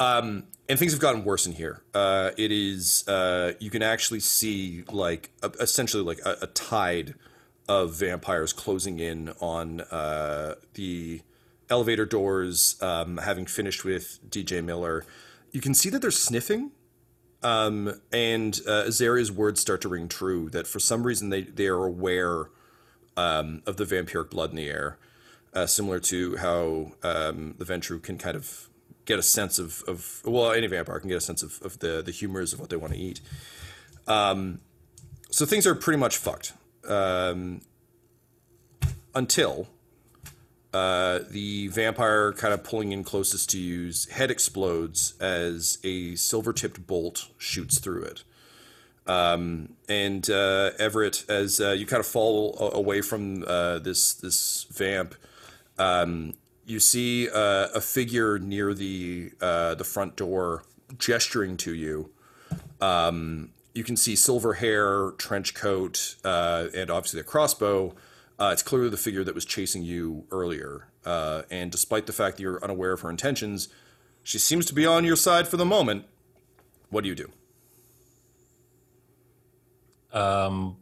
Um, 0.00 0.44
and 0.68 0.78
things 0.78 0.92
have 0.92 1.00
gotten 1.00 1.24
worse 1.24 1.46
in 1.46 1.52
here. 1.52 1.82
Uh, 1.94 2.30
it 2.36 2.50
is 2.50 3.06
uh, 3.08 3.52
you 3.60 3.70
can 3.70 3.82
actually 3.82 4.20
see 4.20 4.84
like 4.90 5.30
a, 5.42 5.50
essentially 5.60 6.02
like 6.02 6.20
a, 6.24 6.38
a 6.42 6.46
tide 6.48 7.14
of 7.68 7.94
vampires 7.94 8.52
closing 8.52 8.98
in 8.98 9.30
on 9.40 9.80
uh, 9.80 10.54
the 10.74 11.20
elevator 11.68 12.06
doors. 12.06 12.76
Um, 12.80 13.18
having 13.18 13.46
finished 13.46 13.84
with 13.84 14.18
DJ 14.28 14.64
Miller, 14.64 15.04
you 15.52 15.60
can 15.60 15.74
see 15.74 15.90
that 15.90 16.02
they're 16.02 16.10
sniffing. 16.10 16.72
Um, 17.42 18.00
and 18.12 18.60
uh, 18.66 18.84
Azaria's 18.86 19.32
words 19.32 19.60
start 19.60 19.80
to 19.82 19.88
ring 19.88 20.08
true 20.08 20.50
that 20.50 20.66
for 20.66 20.78
some 20.78 21.04
reason 21.04 21.30
they, 21.30 21.42
they 21.42 21.66
are 21.66 21.84
aware 21.84 22.50
um, 23.16 23.62
of 23.66 23.76
the 23.76 23.84
vampiric 23.84 24.30
blood 24.30 24.50
in 24.50 24.56
the 24.56 24.68
air, 24.68 24.98
uh, 25.54 25.66
similar 25.66 26.00
to 26.00 26.36
how 26.36 26.92
um, 27.02 27.54
the 27.58 27.64
Ventrue 27.64 28.02
can 28.02 28.18
kind 28.18 28.36
of 28.36 28.68
get 29.06 29.18
a 29.18 29.22
sense 29.22 29.58
of, 29.58 29.82
of 29.88 30.22
well, 30.24 30.52
any 30.52 30.66
vampire 30.66 31.00
can 31.00 31.08
get 31.08 31.16
a 31.16 31.20
sense 31.20 31.42
of, 31.42 31.60
of 31.62 31.78
the, 31.80 32.02
the 32.02 32.12
humors 32.12 32.52
of 32.52 32.60
what 32.60 32.70
they 32.70 32.76
want 32.76 32.92
to 32.92 32.98
eat. 32.98 33.20
Um, 34.06 34.60
so 35.30 35.46
things 35.46 35.66
are 35.66 35.74
pretty 35.74 35.98
much 35.98 36.16
fucked 36.16 36.52
um, 36.88 37.62
until 39.14 39.68
uh, 40.72 41.20
the 41.30 41.68
vampire 41.68 42.32
kind 42.32 42.54
of 42.54 42.62
pulling 42.62 42.92
in 42.92 43.02
closest 43.02 43.50
to 43.50 43.58
you's 43.58 44.08
head 44.10 44.30
explodes 44.30 45.14
as 45.20 45.78
a 45.82 46.14
silver 46.14 46.52
tipped 46.52 46.86
bolt 46.86 47.28
shoots 47.38 47.78
through 47.78 48.04
it. 48.04 48.22
Um, 49.06 49.70
and 49.88 50.28
uh, 50.30 50.70
Everett, 50.78 51.24
as 51.28 51.60
uh, 51.60 51.70
you 51.72 51.86
kind 51.86 51.98
of 51.98 52.06
fall 52.06 52.56
a- 52.60 52.76
away 52.76 53.00
from 53.00 53.42
uh, 53.44 53.80
this 53.80 54.14
this 54.14 54.66
vamp, 54.70 55.16
um, 55.78 56.34
you 56.64 56.78
see 56.78 57.28
uh, 57.28 57.68
a 57.74 57.80
figure 57.80 58.38
near 58.38 58.72
the 58.72 59.32
uh, 59.40 59.74
the 59.74 59.82
front 59.84 60.14
door 60.14 60.62
gesturing 60.96 61.56
to 61.56 61.74
you, 61.74 62.10
um, 62.80 63.50
you 63.74 63.82
can 63.82 63.96
see 63.96 64.14
silver 64.14 64.54
hair, 64.54 65.10
trench 65.18 65.54
coat, 65.54 66.14
and 66.22 66.90
obviously 66.90 67.20
the 67.20 67.26
crossbow. 67.26 67.94
Uh, 68.40 68.50
it's 68.52 68.62
clearly 68.62 68.88
the 68.88 68.96
figure 68.96 69.22
that 69.22 69.34
was 69.34 69.44
chasing 69.44 69.82
you 69.82 70.24
earlier. 70.32 70.88
Uh, 71.04 71.42
and 71.50 71.70
despite 71.70 72.06
the 72.06 72.12
fact 72.12 72.38
that 72.38 72.42
you're 72.42 72.62
unaware 72.64 72.92
of 72.92 73.02
her 73.02 73.10
intentions, 73.10 73.68
she 74.22 74.38
seems 74.38 74.64
to 74.66 74.74
be 74.74 74.86
on 74.86 75.04
your 75.04 75.16
side 75.16 75.46
for 75.46 75.58
the 75.58 75.64
moment. 75.66 76.06
What 76.88 77.04
do 77.04 77.08
you 77.10 77.14
do? 77.14 77.30
Um, 80.12 80.76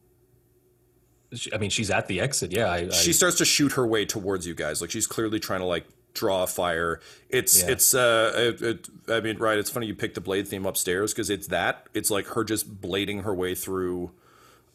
I 1.53 1.59
mean, 1.59 1.71
she's 1.71 1.91
at 1.91 2.07
the 2.07 2.21
exit. 2.21 2.53
Yeah, 2.53 2.71
I, 2.71 2.77
I, 2.77 2.89
she 2.91 3.13
starts 3.13 3.37
to 3.39 3.45
shoot 3.45 3.73
her 3.73 3.87
way 3.87 4.07
towards 4.07 4.47
you 4.47 4.55
guys. 4.55 4.81
Like 4.81 4.91
she's 4.91 5.07
clearly 5.07 5.39
trying 5.41 5.61
to 5.61 5.67
like 5.67 5.85
draw 6.15 6.45
a 6.45 6.47
fire. 6.47 7.01
It's 7.29 7.63
Yeah. 7.63 7.71
it's 7.71 7.93
uh 7.95 8.33
it, 8.37 8.63
it, 8.63 8.89
I 9.09 9.21
mean 9.21 9.37
right. 9.39 9.59
It's 9.59 9.69
funny 9.69 9.87
you 9.87 9.95
picked 9.95 10.15
the 10.15 10.21
blade 10.23 10.49
theme 10.49 10.65
upstairs 10.65 11.13
because 11.13 11.29
it's 11.29 11.49
that. 11.49 11.87
It's 11.93 12.11
like 12.11 12.27
her 12.29 12.45
just 12.45 12.81
blading 12.81 13.25
her 13.25 13.35
way 13.35 13.55
through. 13.55 14.13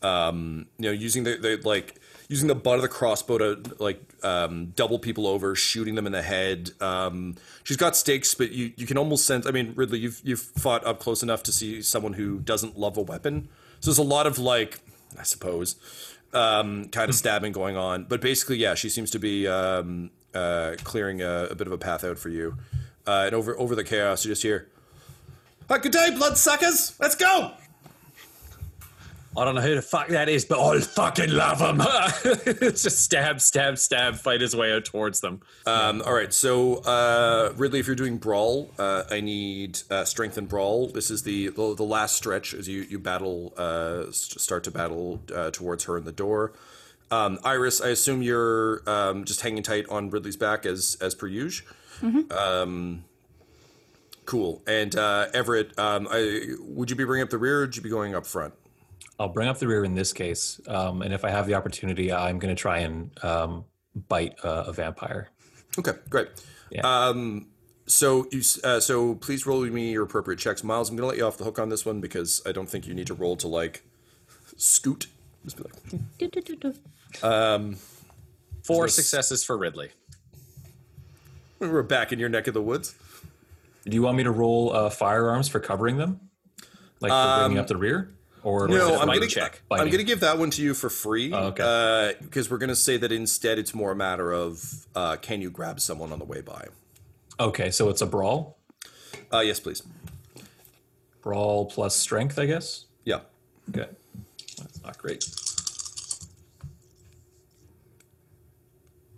Um, 0.03 0.67
you 0.77 0.85
know, 0.89 0.91
using 0.91 1.23
the, 1.23 1.37
the 1.37 1.59
like 1.67 1.95
using 2.27 2.47
the 2.47 2.55
butt 2.55 2.75
of 2.75 2.81
the 2.81 2.87
crossbow 2.87 3.37
to 3.37 3.75
like 3.79 4.01
um, 4.23 4.67
double 4.75 4.99
people 4.99 5.27
over, 5.27 5.55
shooting 5.55 5.95
them 5.95 6.05
in 6.05 6.11
the 6.11 6.21
head. 6.21 6.71
Um, 6.81 7.35
she's 7.63 7.77
got 7.77 7.95
stakes, 7.95 8.33
but 8.33 8.51
you 8.51 8.73
you 8.75 8.85
can 8.85 8.97
almost 8.97 9.25
sense. 9.25 9.45
I 9.45 9.51
mean, 9.51 9.73
Ridley, 9.75 9.99
you've 9.99 10.21
you've 10.23 10.41
fought 10.41 10.85
up 10.85 10.99
close 10.99 11.23
enough 11.23 11.43
to 11.43 11.51
see 11.51 11.81
someone 11.81 12.13
who 12.13 12.39
doesn't 12.39 12.77
love 12.77 12.97
a 12.97 13.01
weapon. 13.01 13.49
So 13.79 13.91
there's 13.91 13.97
a 13.97 14.03
lot 14.03 14.27
of 14.27 14.39
like, 14.39 14.79
I 15.19 15.23
suppose, 15.23 15.75
um, 16.33 16.85
kind 16.85 17.09
of 17.09 17.15
stabbing 17.15 17.51
going 17.51 17.75
on. 17.75 18.05
But 18.05 18.21
basically, 18.21 18.57
yeah, 18.57 18.75
she 18.75 18.89
seems 18.89 19.11
to 19.11 19.19
be 19.19 19.47
um, 19.47 20.09
uh, 20.33 20.75
clearing 20.83 21.21
a, 21.21 21.47
a 21.51 21.55
bit 21.55 21.67
of 21.67 21.73
a 21.73 21.77
path 21.77 22.03
out 22.03 22.17
for 22.17 22.29
you. 22.29 22.57
Uh, 23.05 23.23
and 23.25 23.35
over 23.35 23.57
over 23.59 23.75
the 23.75 23.83
chaos, 23.83 24.23
you 24.23 24.31
just 24.31 24.43
hear, 24.43 24.69
"Ah, 25.69 25.77
"Good 25.77 25.91
day, 25.91 26.11
bloodsuckers! 26.15 26.95
Let's 26.99 27.15
go!" 27.15 27.51
I 29.35 29.45
don't 29.45 29.55
know 29.55 29.61
who 29.61 29.75
the 29.75 29.81
fuck 29.81 30.09
that 30.09 30.29
is, 30.29 30.45
but 30.45 30.59
I'll 30.59 30.79
fucking 30.79 31.31
love 31.31 31.59
him. 31.59 31.79
just 32.59 32.99
stab, 32.99 33.41
stab, 33.41 33.77
stab, 33.79 34.15
fight 34.15 34.41
his 34.41 34.55
way 34.55 34.71
out 34.73 34.85
towards 34.85 35.21
them. 35.21 35.41
Um, 35.65 36.03
all 36.05 36.13
right, 36.13 36.31
so 36.31 36.75
uh, 36.77 37.51
Ridley, 37.55 37.79
if 37.79 37.87
you're 37.87 37.95
doing 37.95 38.17
brawl, 38.17 38.69
uh, 38.77 39.03
I 39.09 39.21
need 39.21 39.79
uh, 39.89 40.05
strength 40.05 40.37
and 40.37 40.47
brawl. 40.47 40.87
This 40.87 41.09
is 41.09 41.23
the 41.23 41.49
the, 41.49 41.73
the 41.75 41.83
last 41.83 42.15
stretch 42.15 42.53
as 42.53 42.67
you 42.67 42.81
you 42.83 42.99
battle, 42.99 43.53
uh, 43.57 44.11
start 44.11 44.63
to 44.65 44.71
battle 44.71 45.21
uh, 45.33 45.49
towards 45.51 45.85
her 45.85 45.97
in 45.97 46.05
the 46.05 46.11
door. 46.11 46.53
Um, 47.09 47.39
Iris, 47.43 47.81
I 47.81 47.89
assume 47.89 48.21
you're 48.21 48.81
um, 48.87 49.25
just 49.25 49.41
hanging 49.41 49.63
tight 49.63 49.87
on 49.89 50.09
Ridley's 50.09 50.37
back 50.37 50.65
as 50.65 50.97
as 51.01 51.15
per 51.15 51.27
usual. 51.27 51.67
Um, 52.31 53.05
cool. 54.25 54.61
And 54.67 54.95
uh, 54.95 55.27
Everett, 55.33 55.77
um, 55.79 56.07
I, 56.11 56.55
would 56.59 56.89
you 56.89 56.95
be 56.95 57.03
bringing 57.03 57.23
up 57.23 57.29
the 57.29 57.37
rear? 57.37 57.59
or 57.59 57.61
Would 57.61 57.75
you 57.75 57.81
be 57.81 57.89
going 57.89 58.15
up 58.15 58.25
front? 58.25 58.53
I'll 59.19 59.29
bring 59.29 59.47
up 59.47 59.59
the 59.59 59.67
rear 59.67 59.83
in 59.83 59.93
this 59.95 60.11
case, 60.11 60.59
um, 60.67 61.01
and 61.01 61.13
if 61.13 61.23
I 61.23 61.29
have 61.29 61.45
the 61.47 61.53
opportunity, 61.53 62.11
I'm 62.11 62.39
going 62.39 62.53
to 62.53 62.59
try 62.59 62.79
and 62.79 63.11
um, 63.23 63.65
bite 64.07 64.35
uh, 64.43 64.65
a 64.67 64.73
vampire. 64.73 65.29
Okay, 65.77 65.93
great. 66.09 66.29
Yeah. 66.71 66.81
Um, 66.81 67.47
so 67.85 68.27
you, 68.31 68.41
uh, 68.63 68.79
so 68.79 69.15
please 69.15 69.45
roll 69.45 69.61
me 69.61 69.91
your 69.91 70.03
appropriate 70.03 70.39
checks, 70.39 70.63
Miles. 70.63 70.89
I'm 70.89 70.95
gonna 70.95 71.07
let 71.07 71.17
you 71.17 71.25
off 71.25 71.37
the 71.37 71.43
hook 71.43 71.59
on 71.59 71.69
this 71.69 71.85
one 71.85 71.99
because 71.99 72.41
I 72.45 72.51
don't 72.51 72.69
think 72.69 72.87
you 72.87 72.93
need 72.93 73.07
to 73.07 73.13
roll 73.13 73.35
to 73.37 73.47
like 73.47 73.83
scoot. 74.57 75.07
Just 75.43 75.57
be 75.57 75.63
like, 75.63 76.01
Four 78.63 78.87
successes 78.87 79.43
for 79.43 79.57
Ridley. 79.57 79.89
we're 81.59 81.83
back 81.83 82.13
in 82.13 82.19
your 82.19 82.29
neck 82.29 82.47
of 82.47 82.53
the 82.53 82.61
woods. 82.61 82.95
Do 83.85 83.93
you 83.93 84.01
want 84.01 84.15
me 84.15 84.23
to 84.23 84.31
roll 84.31 84.73
uh, 84.73 84.89
firearms 84.89 85.49
for 85.49 85.59
covering 85.59 85.97
them, 85.97 86.21
like 87.01 87.11
for 87.11 87.39
bringing 87.41 87.57
up 87.57 87.67
the 87.67 87.75
rear, 87.75 88.09
or 88.43 88.67
No, 88.67 88.99
I'm 88.99 89.07
gonna 89.07 89.27
check? 89.27 89.61
I'm 89.71 89.89
gonna 89.89 90.03
give 90.03 90.19
that 90.19 90.37
one 90.37 90.49
to 90.51 90.61
you 90.61 90.73
for 90.73 90.89
free. 90.89 91.31
Oh, 91.33 91.47
okay. 91.47 92.15
Because 92.21 92.49
we're 92.49 92.57
gonna 92.57 92.75
say 92.75 92.97
that 92.97 93.11
instead 93.11 93.57
it's 93.57 93.73
more 93.73 93.91
a 93.91 93.95
matter 93.95 94.31
of 94.31 94.85
uh, 94.95 95.15
can 95.17 95.41
you 95.41 95.49
grab 95.49 95.79
someone 95.79 96.11
on 96.11 96.19
the 96.19 96.25
way 96.25 96.41
by? 96.41 96.67
Okay, 97.39 97.71
so 97.71 97.89
it's 97.89 98.01
a 98.01 98.05
brawl. 98.05 98.57
Uh, 99.31 99.39
yes, 99.39 99.59
please. 99.59 99.81
Brawl 101.21 101.65
plus 101.65 101.95
strength, 101.95 102.37
I 102.37 102.45
guess. 102.45 102.85
Yeah. 103.05 103.21
Okay, 103.69 103.89
that's 104.57 104.83
not 104.83 104.97
great. 104.97 105.25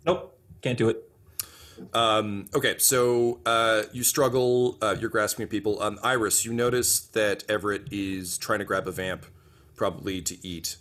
Nope, 0.05 0.38
can't 0.61 0.78
do 0.78 0.89
it. 0.89 1.05
Okay, 1.93 2.76
so 2.78 3.39
uh, 3.45 3.84
you 3.91 4.03
struggle. 4.03 4.78
Uh, 4.82 4.95
you're 4.99 5.09
grasping 5.09 5.43
at 5.43 5.49
people. 5.49 5.82
Um, 5.82 5.99
Iris, 6.03 6.45
you 6.45 6.53
notice 6.53 6.99
that 6.99 7.43
Everett 7.49 7.91
is 7.91 8.38
trying 8.38 8.59
to 8.59 8.65
grab 8.65 8.88
a 8.88 8.91
vamp, 8.91 9.26
probably 9.76 10.21
to 10.21 10.45
eat. 10.45 10.78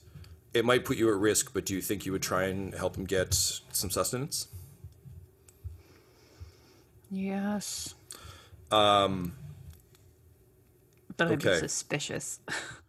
It 0.53 0.65
might 0.65 0.85
put 0.85 0.97
you 0.97 1.09
at 1.09 1.17
risk, 1.17 1.53
but 1.53 1.67
do 1.67 1.75
you 1.75 1.81
think 1.81 2.07
you 2.07 2.13
would 2.13 2.23
try 2.23 2.45
and 2.45 2.75
help 2.75 2.97
him 2.97 3.05
get 3.07 3.35
some 3.35 3.91
sustenance? 3.91 4.49
Yes. 7.11 7.95
Um. 8.71 9.35
But 11.17 11.29
I'd 11.29 11.35
okay. 11.35 11.55
be 11.55 11.59
suspicious. 11.59 12.41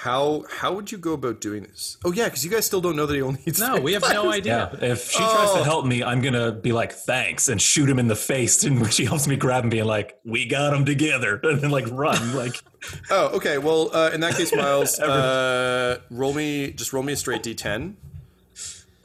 How 0.00 0.44
how 0.50 0.74
would 0.74 0.92
you 0.92 0.98
go 0.98 1.14
about 1.14 1.40
doing 1.40 1.62
this? 1.62 1.96
Oh 2.04 2.12
yeah, 2.12 2.24
because 2.26 2.44
you 2.44 2.50
guys 2.50 2.66
still 2.66 2.82
don't 2.82 2.96
know 2.96 3.06
that 3.06 3.14
he 3.14 3.22
only 3.22 3.40
eats. 3.46 3.58
No, 3.58 3.80
we 3.80 3.94
have 3.94 4.02
no 4.02 4.30
idea. 4.30 4.70
Yeah, 4.80 4.90
if 4.92 5.10
she 5.10 5.16
tries 5.18 5.48
Oh. 5.50 5.56
to 5.58 5.64
help 5.64 5.86
me, 5.86 6.02
I'm 6.04 6.20
gonna 6.20 6.52
be 6.52 6.72
like, 6.72 6.92
"Thanks," 6.92 7.48
and 7.48 7.60
shoot 7.60 7.88
him 7.88 7.98
in 7.98 8.06
the 8.06 8.14
face. 8.14 8.62
And 8.64 8.78
when 8.82 8.90
she 8.98 9.06
helps 9.06 9.26
me 9.26 9.36
grab 9.36 9.64
him, 9.64 9.70
being 9.70 9.86
like, 9.86 10.18
"We 10.22 10.44
got 10.44 10.74
him 10.74 10.84
together," 10.84 11.40
and 11.42 11.62
then 11.62 11.70
like 11.70 11.86
run, 11.90 12.34
like, 12.36 12.62
Oh, 13.10 13.28
okay. 13.36 13.56
Well, 13.56 13.90
uh, 13.96 14.10
in 14.12 14.20
that 14.20 14.34
case, 14.34 14.54
Miles, 14.54 15.00
uh, 15.00 15.98
roll 16.10 16.34
me 16.34 16.72
just 16.72 16.92
roll 16.92 17.02
me 17.02 17.14
a 17.14 17.16
straight 17.16 17.42
d10, 17.42 17.94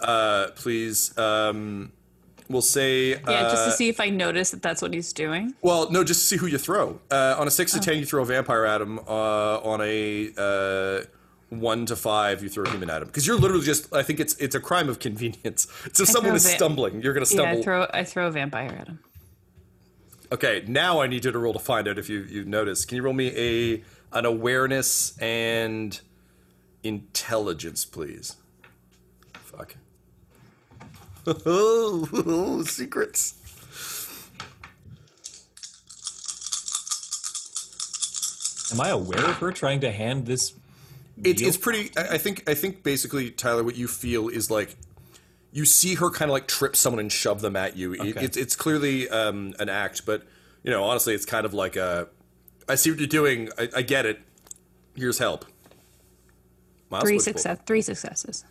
uh, 0.02 0.48
please. 0.56 1.18
Um, 1.18 1.94
we'll 2.52 2.62
say. 2.62 3.10
yeah, 3.10 3.43
just 3.43 3.56
uh, 3.64 3.66
to 3.66 3.72
see 3.72 3.89
if 3.89 3.99
I 3.99 4.10
notice 4.10 4.52
that 4.52 4.62
that's 4.62 4.82
what 4.82 4.93
he's 4.93 5.14
doing. 5.14 5.54
Well, 5.62 5.89
no, 5.91 6.04
just 6.04 6.22
to 6.22 6.26
see 6.28 6.38
who 6.38 6.47
you 6.47 6.58
throw. 6.58 6.99
Uh, 7.10 7.36
on 7.38 7.47
a 7.47 7.52
six 7.52 7.72
to 7.74 7.80
ten, 7.80 7.97
you 7.97 8.06
throw 8.06 8.22
a 8.22 8.26
vampire 8.26 8.66
at 8.66 8.82
him. 8.82 8.99
Uh, 8.99 9.60
on 9.60 9.82
a 9.82 10.32
uh, 10.38 11.06
one 11.49 11.86
to 11.88 11.95
five, 11.95 12.41
you 12.43 12.49
throw 12.49 12.64
a 12.64 12.70
human 12.70 12.89
at 12.89 13.02
him. 13.02 13.08
Because 13.08 13.26
you're 13.28 13.38
literally 13.38 13.66
just. 13.66 13.93
I 13.93 14.04
think 14.04 14.20
it's 14.20 14.36
it's 14.36 14.56
a 14.56 14.60
crime 14.60 14.89
of 14.89 14.99
convenience. 14.99 15.68
So 15.93 16.04
if 16.04 16.10
someone 16.10 16.36
is 16.36 16.43
va- 16.45 16.56
stumbling, 16.56 17.02
you're 17.02 17.14
going 17.14 17.26
to 17.26 17.36
Yeah, 17.36 17.41
stumble. 17.41 17.60
I 17.60 17.64
throw 17.64 17.88
I 17.93 18.04
throw 18.04 18.28
a 18.28 18.32
vampire 18.32 18.70
at 18.80 18.88
him. 18.88 18.99
okay, 20.32 20.64
now 20.68 21.02
I 21.02 21.08
need 21.08 21.26
you 21.26 21.32
to 21.32 21.39
roll 21.39 21.54
to 21.54 21.60
find 21.60 21.88
out 21.88 21.97
if 21.97 22.10
you 22.10 22.20
you 22.22 22.45
notice. 22.45 22.86
Can 22.86 22.95
you 22.97 23.04
roll 23.04 23.14
me 23.14 23.28
a 23.36 23.84
an 24.18 24.26
awareness 24.26 25.18
and 25.20 25.99
intelligence, 26.84 27.86
please? 27.86 28.36
Fuck. 31.26 31.41
Oh, 31.45 32.63
secrets. 32.63 33.36
am 38.72 38.82
I 38.82 38.89
aware 38.89 39.26
of 39.26 39.38
her 39.38 39.51
trying 39.51 39.82
to 39.82 39.91
hand 39.91 40.26
this? 40.26 40.53
It's 41.24 41.41
it's 41.41 41.57
pretty. 41.57 41.91
I 41.97 42.13
I 42.15 42.17
think 42.17 42.49
I 42.49 42.53
think 42.53 42.84
basically 42.84 43.30
Tyler, 43.32 43.63
what 43.63 43.76
you 43.76 43.88
feel 43.88 44.30
is 44.30 44.49
like 44.49 44.76
you 45.51 45.65
see 45.65 45.95
her 45.95 46.09
kind 46.09 46.32
of 46.32 46.34
like 46.34 46.47
trip 46.47 46.76
someone 46.76 46.99
and 46.99 47.11
shove 47.11 47.41
them 47.41 47.55
at 47.55 47.76
you. 47.76 47.93
It, 47.93 47.99
Okay. 47.99 48.26
it's 48.26 48.38
it's 48.38 48.55
clearly 48.55 49.09
um, 49.09 49.53
an 49.59 49.69
act, 49.69 50.05
but 50.05 50.24
you 50.63 50.72
know 50.72 50.84
honestly, 50.84 51.13
it's 51.13 51.26
kind 51.26 51.45
of 51.45 51.53
like 51.53 51.76
a. 51.76 52.07
I 52.67 52.76
see 52.76 52.89
what 52.89 52.99
you're 52.99 53.07
doing. 53.07 53.49
I, 53.59 53.69
I 53.78 53.82
get 53.82 54.05
it. 54.05 54.19
Here's 54.95 55.17
help. 55.19 55.45
Miles, 56.89 57.03
Three 57.03 57.15
what's 57.15 57.26
success 57.26 57.57
three 57.65 57.82
successes. 57.82 58.45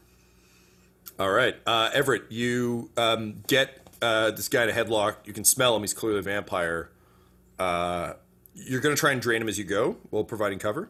All 1.20 1.30
right, 1.30 1.54
uh, 1.66 1.90
Everett, 1.92 2.32
you 2.32 2.90
um, 2.96 3.42
get 3.46 3.86
uh, 4.00 4.30
this 4.30 4.48
guy 4.48 4.62
in 4.64 4.70
a 4.70 4.72
headlock. 4.72 5.16
You 5.26 5.34
can 5.34 5.44
smell 5.44 5.76
him. 5.76 5.82
He's 5.82 5.92
clearly 5.92 6.20
a 6.20 6.22
vampire. 6.22 6.92
Uh, 7.58 8.14
you're 8.54 8.80
going 8.80 8.96
to 8.96 8.98
try 8.98 9.12
and 9.12 9.20
drain 9.20 9.42
him 9.42 9.48
as 9.48 9.58
you 9.58 9.64
go 9.64 9.98
while 10.08 10.24
providing 10.24 10.58
cover. 10.58 10.88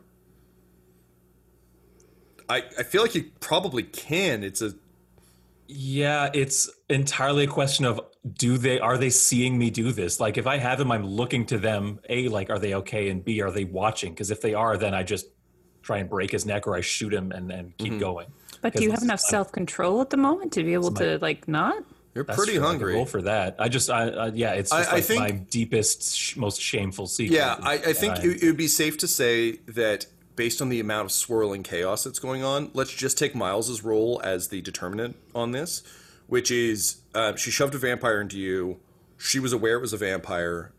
I, 2.48 2.58
I 2.78 2.84
feel 2.84 3.02
like 3.02 3.16
you 3.16 3.24
probably 3.40 3.82
can. 3.82 4.44
It's 4.44 4.62
a 4.62 4.72
Yeah, 5.66 6.30
it's 6.32 6.70
entirely 6.88 7.42
a 7.42 7.48
question 7.48 7.84
of 7.84 8.00
do 8.32 8.56
they 8.56 8.78
are 8.78 8.98
they 8.98 9.10
seeing 9.10 9.58
me 9.58 9.68
do 9.68 9.90
this? 9.90 10.20
Like 10.20 10.38
if 10.38 10.46
I 10.46 10.58
have 10.58 10.78
him, 10.78 10.92
I'm 10.92 11.04
looking 11.04 11.44
to 11.46 11.58
them. 11.58 11.98
A, 12.08 12.28
like 12.28 12.50
are 12.50 12.58
they 12.60 12.74
okay? 12.74 13.08
And 13.08 13.24
B, 13.24 13.42
are 13.42 13.50
they 13.50 13.64
watching? 13.64 14.12
Because 14.12 14.30
if 14.30 14.40
they 14.40 14.54
are, 14.54 14.76
then 14.76 14.94
I 14.94 15.02
just 15.02 15.26
try 15.82 15.98
and 15.98 16.08
break 16.08 16.30
his 16.30 16.46
neck 16.46 16.68
or 16.68 16.76
I 16.76 16.82
shoot 16.82 17.12
him 17.12 17.32
and 17.32 17.50
then 17.50 17.74
keep 17.78 17.98
going. 17.98 18.28
But 18.62 18.74
do 18.74 18.82
you 18.84 18.90
have 18.90 19.02
enough 19.02 19.20
self 19.20 19.52
control 19.52 20.00
at 20.00 20.10
the 20.10 20.16
moment 20.16 20.52
to 20.54 20.62
be 20.64 20.74
able 20.74 20.92
to 20.94 21.18
like 21.20 21.48
not? 21.48 21.82
you're 22.14 22.24
That's 22.24 22.36
pretty 22.36 22.54
true, 22.54 22.60
I 22.62 22.64
could 22.64 22.68
hungry. 22.70 22.94
Roll 22.94 23.06
for 23.06 23.22
that. 23.22 23.54
I 23.60 23.68
just, 23.68 23.88
I, 23.88 24.08
I 24.08 24.26
yeah, 24.28 24.52
it's 24.54 24.70
just 24.70 24.88
I- 24.88 24.90
I 24.90 24.94
like 24.96 25.04
think- 25.04 25.20
my 25.20 25.30
deepest, 25.30 26.16
sh- 26.16 26.36
most 26.36 26.60
shameful 26.60 27.06
secret. 27.06 27.36
Yeah, 27.36 27.56
I, 27.62 27.74
I 27.74 27.92
think 27.92 28.16
And 28.16 28.24
it, 28.24 28.42
it 28.42 28.46
would 28.46 28.56
be 28.56 28.66
safe 28.66 28.98
to 28.98 29.06
say 29.08 29.52
that 29.68 30.06
based 30.34 30.60
on 30.60 30.70
the 30.70 30.80
amount 30.80 31.04
of 31.06 31.12
swirling 31.12 31.62
chaos 31.62 32.02
that's 32.02 32.18
going 32.18 32.42
on, 32.42 32.70
let's 32.74 32.92
just 32.92 33.16
take 33.16 33.34
Miles's 33.34 33.84
role 33.84 34.20
as 34.24 34.48
the 34.48 34.60
determinant 34.60 35.16
on 35.36 35.52
this, 35.52 35.84
which 36.26 36.50
is 36.50 36.96
uh, 37.14 37.36
she 37.36 37.50
shoved 37.52 37.74
a 37.76 37.78
vampire 37.78 38.20
into 38.20 38.38
you. 38.38 38.80
She 39.16 39.38
was 39.38 39.52
aware 39.52 39.76
it 39.76 39.80
was 39.80 39.92
a 39.92 39.96
vampire. 39.98 40.72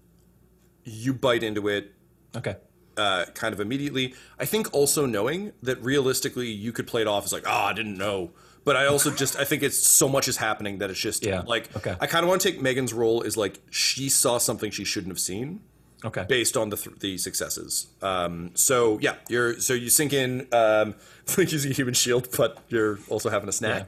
You 0.84 1.14
bite 1.14 1.44
into 1.44 1.68
it. 1.70 1.94
okay. 2.36 2.58
Uh, 2.98 3.26
kind 3.34 3.54
of 3.54 3.60
immediately. 3.60 4.14
I 4.40 4.46
think 4.46 4.74
also 4.74 5.06
knowing 5.06 5.54
that 5.64 5.82
realistically 5.84 6.48
you 6.50 6.72
could 6.72 6.88
play 6.88 7.02
it 7.02 7.08
off 7.08 7.26
as 7.26 7.34
like, 7.34 7.44
oh, 7.48 7.52
I 7.52 7.74
didn't 7.74 7.98
know. 7.98 8.32
But 8.64 8.76
I 8.76 8.86
also 8.86 9.10
just 9.10 9.36
I 9.38 9.44
think 9.44 9.64
it's 9.64 9.78
so 9.80 10.08
much 10.08 10.28
is 10.28 10.38
happening 10.38 10.78
that 10.80 10.90
it's 10.92 11.00
just 11.00 11.26
Yeah, 11.26 11.42
like 11.48 11.76
okay. 11.76 11.96
I 12.00 12.06
kind 12.06 12.24
of 12.24 12.30
want 12.30 12.42
to 12.42 12.52
take 12.52 12.62
Megan's 12.62 12.94
role 12.94 13.24
as 13.24 13.36
like 13.36 13.60
she 13.72 14.08
saw 14.08 14.38
something 14.38 14.70
she 14.70 14.86
shouldn't 14.86 15.12
have 15.12 15.20
seen 15.20 15.62
Okay. 16.06 16.26
based 16.28 16.56
on 16.58 16.70
the 16.70 16.78
th- 16.78 17.00
the 17.00 17.18
successes. 17.18 17.88
Um, 18.04 18.52
so 18.54 19.00
yeah, 19.02 19.16
you're 19.30 19.60
so 19.60 19.74
you 19.74 19.90
sink 19.90 20.14
in 20.14 20.48
um, 20.52 20.94
like 21.38 21.52
using 21.52 21.72
human 21.72 21.94
shield, 21.96 22.28
but 22.38 22.60
you're 22.70 23.00
also 23.10 23.30
having 23.30 23.50
a 23.50 23.52
snack. 23.52 23.88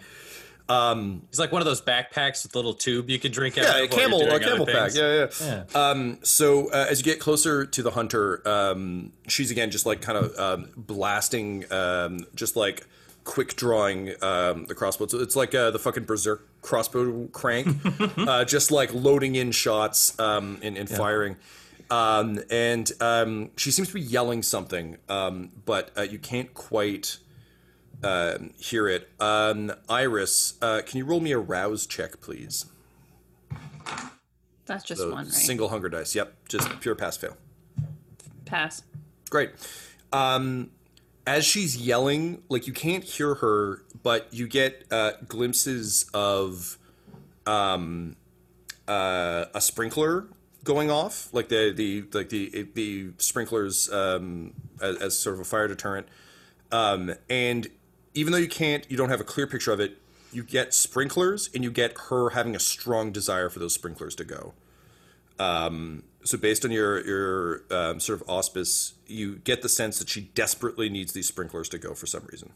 It's 0.69 1.39
like 1.39 1.51
one 1.51 1.61
of 1.61 1.65
those 1.65 1.81
backpacks 1.81 2.43
with 2.43 2.55
a 2.55 2.57
little 2.57 2.73
tube 2.73 3.09
you 3.09 3.19
can 3.19 3.31
drink 3.31 3.57
out 3.57 3.63
Yeah, 3.65 3.77
of. 3.83 3.83
a 3.83 3.87
camel, 3.95 4.21
a 4.27 4.39
camel 4.39 4.65
pack. 4.65 4.91
things. 4.91 4.97
Yeah, 4.97 5.63
yeah. 5.75 5.89
Um, 5.89 6.19
so 6.23 6.69
uh, 6.71 6.87
as 6.89 6.99
you 6.99 7.05
get 7.05 7.19
closer 7.19 7.65
to 7.65 7.83
the 7.83 7.91
hunter, 7.91 8.47
um, 8.47 9.11
she's 9.27 9.51
again 9.51 9.71
just 9.71 9.85
like 9.85 10.01
kind 10.01 10.17
of 10.17 10.37
um, 10.39 10.69
blasting, 10.75 11.71
um, 11.71 12.25
just 12.35 12.55
like 12.55 12.87
quick 13.23 13.55
drawing 13.55 14.09
um, 14.21 14.65
the 14.65 14.75
crossbow. 14.75 15.07
So 15.07 15.19
it's 15.19 15.35
like 15.35 15.53
uh, 15.55 15.71
the 15.71 15.79
fucking 15.79 16.03
berserk 16.05 16.47
crossbow 16.61 17.27
crank, 17.27 17.67
uh, 18.17 18.45
just 18.45 18.71
like 18.71 18.93
loading 18.93 19.35
in 19.35 19.51
shots 19.51 20.17
um, 20.19 20.59
and, 20.61 20.77
and 20.77 20.89
firing. 20.89 21.35
Um, 21.91 22.39
and 22.49 22.89
um, 23.01 23.51
she 23.57 23.69
seems 23.69 23.89
to 23.89 23.93
be 23.93 24.01
yelling 24.01 24.41
something, 24.41 24.97
um, 25.09 25.51
but 25.65 25.91
uh, 25.97 26.01
you 26.01 26.17
can't 26.17 26.51
quite 26.53 27.17
um, 28.03 28.51
hear 28.57 28.87
it. 28.87 29.09
Um, 29.19 29.71
Iris, 29.89 30.55
uh, 30.61 30.81
can 30.85 30.97
you 30.97 31.05
roll 31.05 31.19
me 31.19 31.31
a 31.31 31.39
rouse 31.39 31.85
check, 31.85 32.21
please? 32.21 32.65
That's 34.65 34.83
just 34.83 35.01
So 35.01 35.11
one, 35.11 35.25
right? 35.25 35.33
Single 35.33 35.69
hunger 35.69 35.89
dice. 35.89 36.15
Yep, 36.15 36.47
just 36.47 36.79
pure 36.79 36.95
pass 36.95 37.17
fail. 37.17 37.37
Pass. 38.45 38.83
Great. 39.29 39.51
Um, 40.11 40.71
as 41.25 41.45
she's 41.45 41.77
yelling, 41.77 42.43
like 42.49 42.67
you 42.67 42.73
can't 42.73 43.03
hear 43.03 43.35
her, 43.35 43.83
but 44.03 44.27
you 44.31 44.47
get 44.47 44.85
uh, 44.91 45.13
glimpses 45.27 46.09
of 46.13 46.77
um, 47.45 48.15
uh, 48.87 49.45
a 49.53 49.61
sprinkler 49.61 50.27
going 50.63 50.89
off, 50.91 51.29
like 51.33 51.49
the 51.49 51.73
the 51.75 52.03
like 52.17 52.29
the 52.29 52.67
the 52.73 53.11
sprinklers 53.17 53.91
um, 53.91 54.53
as, 54.81 54.97
as 54.97 55.19
sort 55.19 55.35
of 55.35 55.41
a 55.41 55.45
fire 55.45 55.67
deterrent. 55.67 56.07
Um, 56.71 57.13
and 57.29 57.67
even 58.13 58.31
though 58.31 58.39
you 58.39 58.47
can't, 58.47 58.89
you 58.89 58.97
don't 58.97 59.09
have 59.09 59.21
a 59.21 59.25
clear 59.25 59.47
picture 59.47 59.71
of 59.71 59.79
it. 59.79 59.97
You 60.31 60.43
get 60.43 60.73
sprinklers, 60.73 61.49
and 61.53 61.63
you 61.63 61.71
get 61.71 61.95
her 62.09 62.31
having 62.31 62.55
a 62.55 62.59
strong 62.59 63.11
desire 63.11 63.49
for 63.49 63.59
those 63.59 63.73
sprinklers 63.73 64.15
to 64.15 64.23
go. 64.23 64.53
Um, 65.39 66.03
so 66.23 66.37
based 66.37 66.63
on 66.65 66.71
your 66.71 67.05
your 67.05 67.63
um, 67.69 67.99
sort 67.99 68.21
of 68.21 68.27
auspex, 68.27 68.93
you 69.07 69.37
get 69.37 69.61
the 69.61 69.69
sense 69.69 69.99
that 69.99 70.09
she 70.09 70.21
desperately 70.21 70.89
needs 70.89 71.13
these 71.13 71.27
sprinklers 71.27 71.69
to 71.69 71.77
go 71.77 71.93
for 71.93 72.05
some 72.05 72.25
reason. 72.31 72.51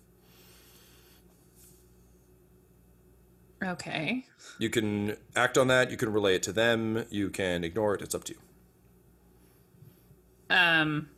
Okay. 3.64 4.26
You 4.60 4.70
can 4.70 5.18
act 5.36 5.58
on 5.58 5.68
that. 5.68 5.92
You 5.92 5.98
can 5.98 6.12
relay 6.12 6.36
it 6.36 6.44
to 6.44 6.52
them. 6.52 7.06
You 7.10 7.30
can 7.30 7.64
ignore 7.64 7.96
it. 7.96 8.02
It's 8.02 8.16
up 8.16 8.24
to 8.26 8.34
you. 8.34 8.40
Um, 10.50 11.10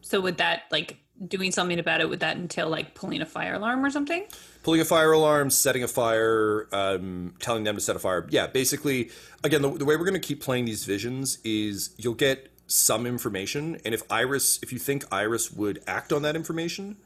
so 0.00 0.20
would 0.20 0.36
that 0.38 0.62
like 0.70 0.98
doing 1.26 1.52
something 1.52 1.78
about 1.78 2.00
it? 2.00 2.08
Would 2.08 2.20
that 2.20 2.36
entail 2.36 2.68
like 2.68 2.94
pulling 2.94 3.20
a 3.22 3.26
fire 3.26 3.54
alarm 3.54 3.84
or 3.84 3.90
something? 3.90 4.26
Pulling 4.62 4.80
a 4.80 4.84
fire 4.84 5.12
alarm, 5.12 5.50
setting 5.50 5.82
a 5.82 5.88
fire, 5.88 6.68
um, 6.72 7.34
telling 7.38 7.64
them 7.64 7.76
to 7.76 7.80
set 7.80 7.96
a 7.96 7.98
fire. 7.98 8.26
Yeah, 8.30 8.46
basically, 8.48 9.10
again, 9.44 9.62
the, 9.62 9.70
the 9.70 9.84
way 9.84 9.96
we're 9.96 10.04
going 10.04 10.20
to 10.20 10.26
keep 10.26 10.40
playing 10.42 10.64
these 10.64 10.84
visions 10.84 11.38
is 11.44 11.94
you'll 11.96 12.14
get 12.14 12.50
some 12.66 13.06
information, 13.06 13.80
and 13.84 13.94
if 13.94 14.02
Iris, 14.10 14.58
if 14.62 14.72
you 14.72 14.78
think 14.78 15.04
Iris 15.12 15.52
would 15.52 15.82
act 15.86 16.12
on 16.12 16.22
that 16.22 16.34
information, 16.34 16.96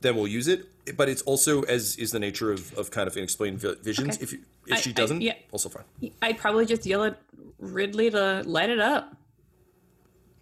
then 0.00 0.16
we'll 0.16 0.26
use 0.26 0.48
it. 0.48 0.66
But 0.96 1.10
it's 1.10 1.20
also, 1.22 1.62
as 1.64 1.96
is 1.96 2.10
the 2.10 2.18
nature 2.18 2.50
of, 2.50 2.72
of 2.78 2.90
kind 2.90 3.06
of 3.06 3.14
unexplained 3.16 3.58
vi- 3.58 3.74
visions, 3.82 4.16
Okay. 4.16 4.22
if 4.24 4.32
you, 4.32 4.38
if 4.66 4.72
I- 4.78 4.80
she 4.80 4.92
doesn't, 4.94 5.20
yeah. 5.20 5.34
also 5.52 5.68
fine. 5.68 5.84
I'd 6.22 6.38
probably 6.38 6.64
just 6.64 6.86
yell 6.86 7.04
at 7.04 7.20
Ridley 7.58 8.10
to 8.10 8.42
light 8.46 8.70
it 8.70 8.80
up. 8.80 9.14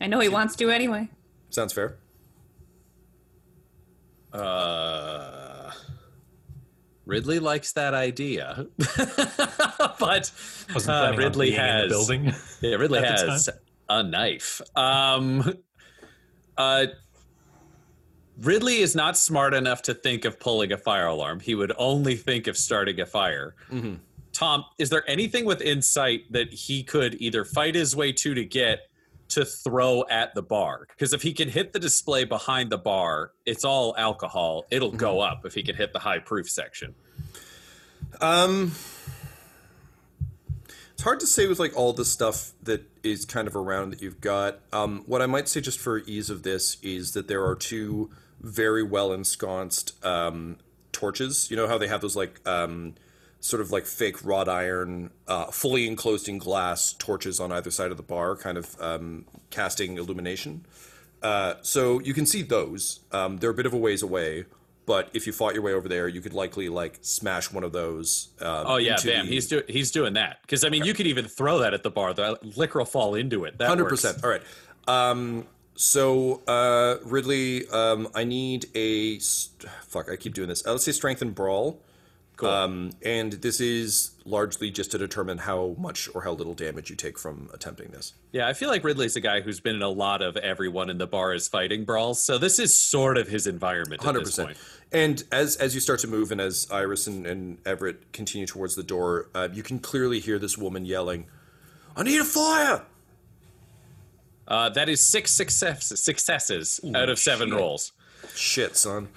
I 0.00 0.06
know 0.06 0.20
he 0.20 0.28
wants 0.28 0.54
to 0.56 0.70
anyway. 0.70 1.08
Sounds 1.50 1.72
fair. 1.72 1.96
Uh, 4.32 5.70
Ridley 7.06 7.38
likes 7.38 7.72
that 7.72 7.94
idea, 7.94 8.66
but 9.98 10.30
uh, 10.86 11.14
Ridley 11.16 11.50
being 11.50 11.60
in 11.60 11.66
the 11.66 11.72
has 11.72 11.88
building. 11.88 12.32
Yeah, 12.60 12.74
Ridley 12.76 13.00
has 13.00 13.48
a 13.88 14.02
knife. 14.02 14.60
Um, 14.76 15.54
uh, 16.58 16.86
Ridley 18.40 18.78
is 18.78 18.94
not 18.94 19.16
smart 19.16 19.54
enough 19.54 19.82
to 19.82 19.94
think 19.94 20.24
of 20.26 20.38
pulling 20.38 20.70
a 20.72 20.76
fire 20.76 21.06
alarm. 21.06 21.40
He 21.40 21.54
would 21.54 21.72
only 21.78 22.14
think 22.14 22.46
of 22.46 22.56
starting 22.56 23.00
a 23.00 23.06
fire. 23.06 23.54
Tom, 24.32 24.64
is 24.78 24.90
there 24.90 25.08
anything 25.10 25.44
with 25.46 25.60
insight 25.62 26.30
that 26.30 26.52
he 26.52 26.84
could 26.84 27.20
either 27.20 27.44
fight 27.44 27.74
his 27.74 27.96
way 27.96 28.12
to 28.12 28.34
to 28.34 28.44
get 28.44 28.87
to 29.28 29.44
throw 29.44 30.04
at 30.10 30.34
the 30.34 30.42
bar? 30.42 30.86
Because 30.88 31.12
if 31.12 31.22
he 31.22 31.32
can 31.32 31.48
hit 31.48 31.72
the 31.72 31.78
display 31.78 32.24
behind 32.24 32.70
the 32.70 32.78
bar, 32.78 33.32
it's 33.46 33.64
all 33.64 33.94
alcohol. 33.96 34.66
It'll 34.70 34.92
go 34.92 35.20
up 35.20 35.44
if 35.44 35.54
he 35.54 35.62
can 35.62 35.76
hit 35.76 35.92
the 35.92 35.98
high 35.98 36.18
proof 36.18 36.48
section. 36.48 36.94
Um, 38.20 38.72
it's 40.92 41.02
hard 41.04 41.20
to 41.20 41.26
say 41.26 41.46
with 41.46 41.60
like 41.60 41.76
all 41.76 41.92
the 41.92 42.04
stuff 42.04 42.52
that 42.62 42.82
is 43.04 43.24
kind 43.24 43.46
of 43.46 43.54
around 43.54 43.90
that 43.90 44.02
you've 44.02 44.20
got. 44.20 44.58
Um, 44.72 45.04
what 45.06 45.22
I 45.22 45.26
might 45.26 45.48
say 45.48 45.60
just 45.60 45.78
for 45.78 45.98
ease 45.98 46.28
of 46.28 46.42
this 46.42 46.76
is 46.82 47.12
that 47.12 47.28
there 47.28 47.44
are 47.44 47.54
two 47.54 48.10
very 48.40 48.82
well 48.82 49.12
ensconced 49.12 50.04
um, 50.04 50.56
torches. 50.92 51.50
You 51.50 51.56
know 51.56 51.68
how 51.68 51.78
they 51.78 51.88
have 51.88 52.00
those 52.00 52.16
like 52.16 52.40
um, 52.46 52.94
sort 53.40 53.60
of 53.60 53.70
like 53.70 53.86
fake 53.86 54.24
wrought 54.24 54.48
iron, 54.48 55.10
uh, 55.26 55.46
fully 55.46 55.86
enclosed 55.86 56.28
in 56.28 56.38
glass 56.38 56.92
torches 56.92 57.38
on 57.40 57.52
either 57.52 57.70
side 57.70 57.90
of 57.90 57.96
the 57.96 58.02
bar, 58.02 58.34
kind 58.36 58.58
of 58.58 58.76
um, 58.80 59.24
casting 59.50 59.96
illumination. 59.98 60.64
Uh, 61.22 61.54
so 61.62 61.98
you 62.00 62.14
can 62.14 62.26
see 62.26 62.42
those. 62.42 63.00
Um, 63.12 63.38
they're 63.38 63.50
a 63.50 63.54
bit 63.54 63.66
of 63.66 63.72
a 63.72 63.76
ways 63.76 64.02
away, 64.02 64.44
but 64.86 65.08
if 65.14 65.26
you 65.26 65.32
fought 65.32 65.54
your 65.54 65.62
way 65.62 65.72
over 65.72 65.88
there, 65.88 66.08
you 66.08 66.20
could 66.20 66.32
likely 66.32 66.68
like 66.68 66.98
smash 67.02 67.50
one 67.52 67.64
of 67.64 67.72
those. 67.72 68.28
Um, 68.40 68.64
Oh 68.66 68.76
yeah, 68.76 68.96
bam! 69.04 69.26
the- 69.26 69.32
He's 69.32 69.46
doing 69.48 69.64
he's 69.68 69.90
doing 69.90 70.14
that 70.14 70.38
because 70.42 70.64
I 70.64 70.68
mean 70.68 70.84
you 70.84 70.94
could 70.94 71.06
even 71.06 71.26
throw 71.26 71.58
that 71.58 71.74
at 71.74 71.82
the 71.82 71.90
bar. 71.90 72.14
The 72.14 72.38
liquor 72.56 72.78
will 72.78 72.86
fall 72.86 73.14
into 73.14 73.44
it. 73.44 73.60
Hundred 73.60 73.86
percent. 73.88 74.22
All 74.24 74.30
right. 74.30 74.42
Um, 74.86 75.46
so 75.74 76.42
uh, 76.46 76.96
Ridley, 77.04 77.68
um, 77.68 78.08
I 78.14 78.24
need 78.24 78.66
a 78.74 79.18
st- 79.20 79.70
fuck. 79.86 80.10
I 80.10 80.16
keep 80.16 80.34
doing 80.34 80.48
this. 80.48 80.66
Uh, 80.66 80.72
let's 80.72 80.84
say 80.84 80.92
strength 80.92 81.22
and 81.22 81.34
brawl. 81.34 81.80
Cool. 82.38 82.48
Um, 82.50 82.90
and 83.04 83.32
this 83.32 83.60
is 83.60 84.12
largely 84.24 84.70
just 84.70 84.92
to 84.92 84.98
determine 84.98 85.38
how 85.38 85.74
much 85.76 86.08
or 86.14 86.22
how 86.22 86.30
little 86.30 86.54
damage 86.54 86.88
you 86.88 86.94
take 86.94 87.18
from 87.18 87.50
attempting 87.52 87.90
this. 87.90 88.14
Yeah, 88.30 88.46
I 88.46 88.52
feel 88.52 88.68
like 88.68 88.84
Ridley's 88.84 89.16
a 89.16 89.20
guy 89.20 89.40
who's 89.40 89.58
been 89.58 89.74
in 89.74 89.82
a 89.82 89.88
lot 89.88 90.22
of 90.22 90.36
everyone 90.36 90.88
in 90.88 90.98
the 90.98 91.06
bar 91.08 91.34
is 91.34 91.48
fighting 91.48 91.84
brawls, 91.84 92.22
so 92.22 92.38
this 92.38 92.60
is 92.60 92.72
sort 92.72 93.18
of 93.18 93.26
his 93.26 93.48
environment. 93.48 94.00
Hundred 94.00 94.24
percent. 94.24 94.56
And 94.92 95.24
as 95.32 95.56
as 95.56 95.74
you 95.74 95.80
start 95.80 95.98
to 96.00 96.06
move, 96.06 96.30
and 96.30 96.40
as 96.40 96.68
Iris 96.70 97.08
and, 97.08 97.26
and 97.26 97.58
Everett 97.66 98.12
continue 98.12 98.46
towards 98.46 98.76
the 98.76 98.84
door, 98.84 99.30
uh, 99.34 99.48
you 99.52 99.64
can 99.64 99.80
clearly 99.80 100.20
hear 100.20 100.38
this 100.38 100.56
woman 100.56 100.86
yelling, 100.86 101.26
"I 101.96 102.04
need 102.04 102.20
a 102.20 102.24
fire!" 102.24 102.84
Uh, 104.46 104.68
that 104.68 104.88
is 104.88 105.02
six 105.02 105.32
successes, 105.32 106.00
successes 106.00 106.80
out 106.94 107.08
of 107.08 107.18
seven 107.18 107.48
shit. 107.48 107.58
rolls. 107.58 107.92
Shit, 108.34 108.76
son. 108.76 109.08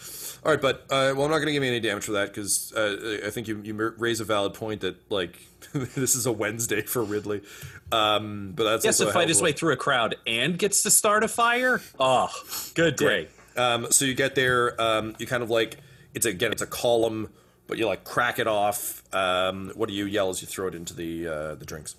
All 0.44 0.52
right, 0.52 0.62
but 0.62 0.86
uh, 0.89 1.14
well, 1.16 1.24
I'm 1.26 1.30
not 1.30 1.38
going 1.38 1.48
to 1.48 1.52
give 1.54 1.64
you 1.64 1.70
any 1.70 1.80
damage 1.80 2.04
for 2.04 2.14
that 2.14 2.30
because 2.30 2.74
uh, 2.74 3.20
I 3.26 3.30
think 3.30 3.48
you 3.48 3.62
you 3.64 3.76
raise 3.98 4.20
a 4.20 4.26
valid 4.26 4.56
point 4.56 4.82
that 4.82 5.12
like 5.12 5.38
this 5.74 6.16
is 6.16 6.26
a 6.26 6.32
Wednesday 6.32 6.82
for 6.82 7.04
Ridley. 7.04 7.44
Um, 7.92 8.54
but 8.56 8.64
that's 8.64 8.86
has 8.86 8.98
to 9.00 9.12
fight 9.12 9.28
his 9.28 9.42
way 9.42 9.52
through 9.52 9.74
a 9.74 9.78
crowd 9.78 10.16
and 10.26 10.58
gets 10.58 10.82
to 10.84 10.89
start 10.89 11.24
a 11.24 11.28
fire. 11.28 11.80
Oh, 12.00 12.30
good 12.74 12.96
day. 12.96 13.28
Um, 13.56 13.92
so 13.92 14.06
you 14.06 14.14
get 14.16 14.34
there, 14.34 14.80
um, 14.82 15.16
you 15.20 15.28
kind 15.28 15.44
of 15.44 15.50
like 15.50 15.78
it's 16.14 16.26
again 16.26 16.52
it's 16.52 16.62
a 16.62 16.68
column, 16.68 17.30
but 17.68 17.78
you 17.78 17.86
like 17.86 18.04
crack 18.04 18.39
it 18.39 18.48
off. 18.48 19.04
Um, 19.14 19.72
what 19.76 19.89
do 19.89 19.96
you 19.96 20.06
yell 20.06 20.30
as 20.30 20.42
you 20.42 20.48
throw 20.48 20.68
it 20.68 20.76
into 20.76 20.96
the 20.96 21.28
uh, 21.28 21.56
the 21.56 21.66
drinks? 21.66 21.96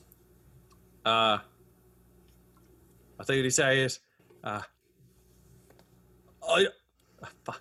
Uh, 1.04 1.38
I 3.20 3.24
think 3.24 3.38
what 3.38 3.44
he 3.44 3.50
say 3.50 3.80
is, 3.80 4.00
uh, 4.42 4.62
oh, 6.42 6.58
yeah, 6.58 6.68
fu- 7.44 7.52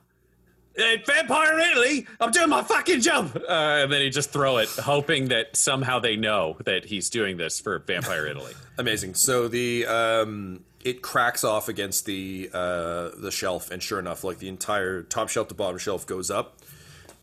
Hey, 0.75 1.03
Vampire 1.05 1.59
Italy, 1.59 2.07
I'm 2.19 2.31
doing 2.31 2.49
my 2.49 2.63
fucking 2.63 3.01
job. 3.01 3.35
Uh, 3.35 3.81
and 3.83 3.91
then 3.91 4.01
he 4.01 4.09
just 4.09 4.31
throw 4.31 4.57
it, 4.57 4.69
hoping 4.69 5.27
that 5.27 5.57
somehow 5.57 5.99
they 5.99 6.15
know 6.15 6.57
that 6.63 6.85
he's 6.85 7.09
doing 7.09 7.35
this 7.35 7.59
for 7.59 7.79
Vampire 7.79 8.25
Italy. 8.25 8.53
Amazing. 8.77 9.15
So 9.15 9.49
the 9.49 9.85
um, 9.85 10.63
it 10.83 11.01
cracks 11.01 11.43
off 11.43 11.67
against 11.67 12.05
the 12.05 12.49
uh, 12.53 13.09
the 13.17 13.31
shelf, 13.31 13.69
and 13.69 13.83
sure 13.83 13.99
enough, 13.99 14.23
like 14.23 14.39
the 14.39 14.47
entire 14.47 15.03
top 15.03 15.29
shelf 15.29 15.49
to 15.49 15.55
bottom 15.55 15.77
shelf 15.77 16.07
goes 16.07 16.31
up. 16.31 16.59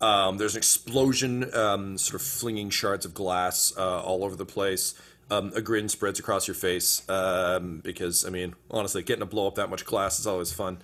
Um, 0.01 0.37
there's 0.37 0.55
an 0.55 0.59
explosion, 0.59 1.53
um, 1.53 1.97
sort 1.97 2.21
of 2.21 2.25
flinging 2.25 2.69
shards 2.69 3.05
of 3.05 3.13
glass 3.13 3.73
uh, 3.77 4.01
all 4.01 4.23
over 4.23 4.35
the 4.35 4.45
place. 4.45 4.93
Um, 5.31 5.51
a 5.55 5.61
grin 5.61 5.89
spreads 5.89 6.19
across 6.19 6.47
your 6.47 6.55
face 6.55 7.07
um, 7.07 7.81
because, 7.83 8.25
I 8.25 8.29
mean, 8.29 8.55
honestly, 8.71 9.03
getting 9.03 9.19
to 9.19 9.27
blow 9.27 9.45
up 9.45 9.55
that 9.55 9.69
much 9.69 9.85
glass 9.85 10.19
is 10.19 10.25
always 10.25 10.51
fun. 10.51 10.79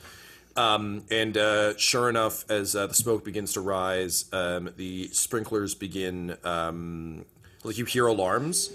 Um, 0.58 1.03
and 1.12 1.36
uh, 1.36 1.78
sure 1.78 2.10
enough, 2.10 2.49
as 2.49 2.76
uh, 2.76 2.88
the 2.88 2.93
smoke 2.93 3.26
begins 3.26 3.53
to 3.53 3.62
rise, 3.62 4.26
um, 4.32 4.70
the 4.78 5.10
sprinklers 5.10 5.76
begin. 5.76 6.38
Um, 6.43 7.26
like 7.64 7.78
you 7.78 7.86
hear 7.86 8.06
alarms, 8.06 8.72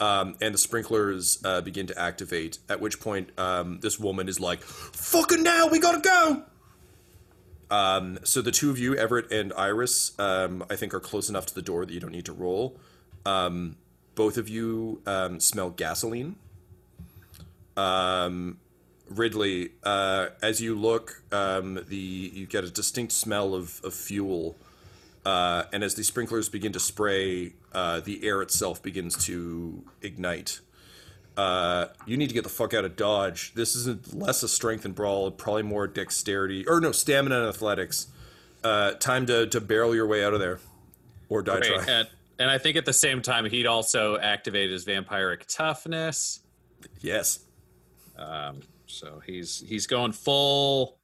um, 0.00 0.36
and 0.40 0.52
the 0.52 0.58
sprinklers 0.58 1.38
uh, 1.44 1.60
begin 1.60 1.86
to 1.86 1.98
activate. 1.98 2.58
At 2.68 2.80
which 2.80 3.00
point, 3.00 3.30
um, 3.38 3.80
this 3.80 3.98
woman 3.98 4.28
is 4.28 4.40
like, 4.40 4.62
"Fucking 4.62 5.42
now, 5.42 5.68
we 5.68 5.78
gotta 5.78 6.00
go." 6.00 6.42
Um, 7.70 8.18
so 8.22 8.42
the 8.42 8.50
two 8.50 8.68
of 8.70 8.78
you, 8.78 8.94
Everett 8.94 9.32
and 9.32 9.52
Iris, 9.54 10.18
um, 10.18 10.62
I 10.68 10.76
think 10.76 10.92
are 10.92 11.00
close 11.00 11.30
enough 11.30 11.46
to 11.46 11.54
the 11.54 11.62
door 11.62 11.86
that 11.86 11.94
you 11.94 12.00
don't 12.00 12.12
need 12.12 12.26
to 12.26 12.32
roll. 12.32 12.78
Um, 13.24 13.76
both 14.14 14.36
of 14.36 14.48
you 14.48 15.00
um, 15.06 15.40
smell 15.40 15.70
gasoline. 15.70 16.36
Um, 17.76 18.58
Ridley, 19.18 19.70
uh, 19.82 20.28
as 20.42 20.60
you 20.60 20.74
look, 20.74 21.22
um, 21.32 21.84
the 21.88 21.96
you 21.96 22.46
get 22.46 22.64
a 22.64 22.70
distinct 22.70 23.12
smell 23.12 23.54
of, 23.54 23.80
of 23.84 23.94
fuel, 23.94 24.56
uh, 25.24 25.64
and 25.72 25.84
as 25.84 25.94
the 25.94 26.04
sprinklers 26.04 26.48
begin 26.48 26.72
to 26.72 26.80
spray, 26.80 27.52
uh, 27.72 28.00
the 28.00 28.26
air 28.26 28.42
itself 28.42 28.82
begins 28.82 29.24
to 29.26 29.84
ignite. 30.02 30.60
Uh, 31.36 31.86
you 32.06 32.16
need 32.16 32.28
to 32.28 32.34
get 32.34 32.44
the 32.44 32.50
fuck 32.50 32.74
out 32.74 32.84
of 32.84 32.96
Dodge. 32.96 33.54
This 33.54 33.74
is 33.74 33.86
a, 33.86 33.98
less 34.12 34.42
a 34.42 34.48
strength 34.48 34.84
and 34.84 34.94
brawl, 34.94 35.30
probably 35.30 35.62
more 35.62 35.86
dexterity, 35.86 36.66
or 36.66 36.80
no, 36.80 36.92
stamina 36.92 37.38
and 37.38 37.48
athletics. 37.48 38.08
Uh, 38.62 38.92
time 38.92 39.26
to, 39.26 39.46
to 39.46 39.60
barrel 39.60 39.94
your 39.94 40.06
way 40.06 40.24
out 40.24 40.34
of 40.34 40.40
there, 40.40 40.60
or 41.28 41.42
die 41.42 41.58
Great. 41.58 41.74
trying. 41.74 41.88
And, 41.88 42.08
and 42.38 42.50
I 42.50 42.58
think 42.58 42.76
at 42.76 42.84
the 42.84 42.92
same 42.92 43.22
time, 43.22 43.44
he'd 43.46 43.66
also 43.66 44.18
activate 44.18 44.70
his 44.70 44.84
vampiric 44.84 45.46
toughness. 45.48 46.40
Yes. 47.00 47.40
Um, 48.16 48.60
so 48.92 49.20
he's 49.24 49.64
he's 49.66 49.86
going 49.86 50.12
full. 50.12 50.98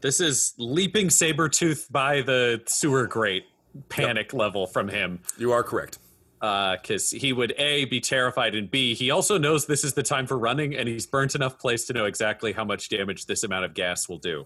This 0.00 0.20
is 0.20 0.54
leaping 0.58 1.10
saber 1.10 1.48
tooth 1.48 1.86
by 1.90 2.22
the 2.22 2.62
sewer 2.66 3.06
grate 3.06 3.44
panic 3.88 4.32
level 4.32 4.66
from 4.66 4.88
him. 4.88 5.20
You 5.38 5.52
are 5.52 5.62
correct. 5.62 5.98
Because 6.40 7.10
he 7.10 7.32
would 7.32 7.54
a 7.56 7.84
be 7.84 8.00
terrified 8.00 8.56
and 8.56 8.68
b 8.68 8.94
he 8.94 9.12
also 9.12 9.38
knows 9.38 9.66
this 9.66 9.84
is 9.84 9.94
the 9.94 10.02
time 10.02 10.26
for 10.26 10.36
running 10.36 10.74
and 10.74 10.88
he's 10.88 11.06
burnt 11.06 11.36
enough 11.36 11.56
place 11.56 11.84
to 11.86 11.92
know 11.92 12.06
exactly 12.06 12.52
how 12.52 12.64
much 12.64 12.88
damage 12.88 13.26
this 13.26 13.44
amount 13.44 13.64
of 13.64 13.74
gas 13.74 14.08
will 14.08 14.18
do. 14.18 14.44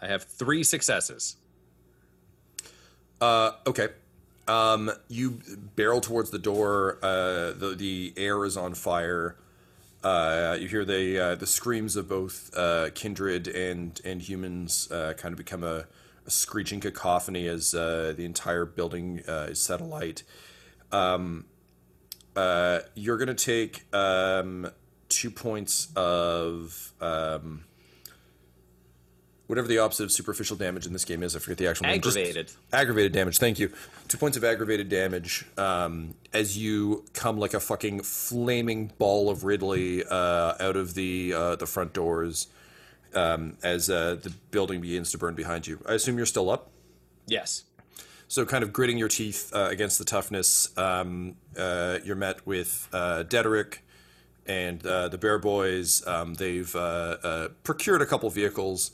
I 0.00 0.06
have 0.06 0.24
three 0.24 0.64
successes. 0.64 1.36
Uh, 3.20 3.52
okay. 3.66 3.88
Um, 4.48 4.90
you 5.08 5.40
barrel 5.76 6.00
towards 6.00 6.30
the 6.30 6.38
door. 6.38 6.98
Uh, 7.02 7.52
the 7.52 7.74
the 7.76 8.12
air 8.16 8.44
is 8.44 8.56
on 8.56 8.74
fire. 8.74 9.36
Uh, 10.02 10.56
you 10.58 10.66
hear 10.66 10.84
the 10.84 11.18
uh, 11.18 11.34
the 11.36 11.46
screams 11.46 11.94
of 11.94 12.08
both 12.08 12.50
uh, 12.56 12.90
kindred 12.94 13.46
and 13.46 14.00
and 14.04 14.22
humans 14.22 14.90
uh, 14.90 15.14
kind 15.16 15.32
of 15.32 15.38
become 15.38 15.62
a, 15.62 15.86
a 16.26 16.30
screeching 16.30 16.80
cacophony 16.80 17.46
as 17.46 17.74
uh, 17.74 18.12
the 18.16 18.24
entire 18.24 18.64
building 18.64 19.18
is 19.26 19.62
set 19.62 19.80
alight. 19.80 20.24
Um, 20.90 21.44
you're 22.34 23.18
gonna 23.18 23.34
take 23.34 23.84
um, 23.94 24.70
two 25.08 25.30
points 25.30 25.88
of 25.94 26.92
um, 27.00 27.64
whatever 29.52 29.68
the 29.68 29.76
opposite 29.76 30.04
of 30.04 30.10
superficial 30.10 30.56
damage 30.56 30.86
in 30.86 30.94
this 30.94 31.04
game 31.04 31.22
is. 31.22 31.36
I 31.36 31.38
forget 31.38 31.58
the 31.58 31.66
actual 31.66 31.84
name. 31.84 32.00
Just- 32.00 32.16
Aggravated. 32.16 32.52
aggravated 32.72 33.12
damage. 33.12 33.36
Thank 33.36 33.58
you. 33.58 33.70
Two 34.08 34.16
points 34.16 34.38
of 34.38 34.44
aggravated 34.44 34.88
damage 34.88 35.44
um, 35.58 36.14
as 36.32 36.56
you 36.56 37.04
come 37.12 37.38
like 37.38 37.52
a 37.52 37.60
fucking 37.60 38.00
flaming 38.00 38.92
ball 38.96 39.28
of 39.28 39.44
Ridley 39.44 40.04
uh, 40.06 40.54
out 40.58 40.76
of 40.76 40.94
the 40.94 41.34
uh, 41.34 41.56
the 41.56 41.66
front 41.66 41.92
doors 41.92 42.46
um, 43.14 43.58
as 43.62 43.90
uh, 43.90 44.14
the 44.22 44.30
building 44.50 44.80
begins 44.80 45.10
to 45.10 45.18
burn 45.18 45.34
behind 45.34 45.66
you. 45.66 45.78
I 45.86 45.92
assume 45.92 46.16
you're 46.16 46.24
still 46.24 46.48
up. 46.48 46.70
Yes. 47.26 47.64
So, 48.28 48.46
kind 48.46 48.64
of 48.64 48.72
gritting 48.72 48.96
your 48.96 49.08
teeth 49.08 49.52
uh, 49.54 49.68
against 49.70 49.98
the 49.98 50.06
toughness, 50.06 50.74
um, 50.78 51.36
uh, 51.58 51.98
you're 52.02 52.16
met 52.16 52.46
with 52.46 52.88
uh, 52.90 53.24
Dederick 53.24 53.80
and 54.46 54.84
uh, 54.86 55.08
the 55.08 55.18
Bear 55.18 55.38
Boys. 55.38 56.02
Um, 56.06 56.32
they've 56.32 56.74
uh, 56.74 56.78
uh, 57.22 57.48
procured 57.64 58.00
a 58.00 58.06
couple 58.06 58.30
vehicles 58.30 58.92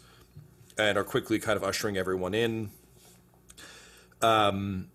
and 0.78 0.96
are 0.96 1.04
quickly 1.04 1.38
kind 1.38 1.56
of 1.56 1.64
ushering 1.64 1.96
everyone 1.96 2.34
in. 2.34 2.70
Um, 4.22 4.88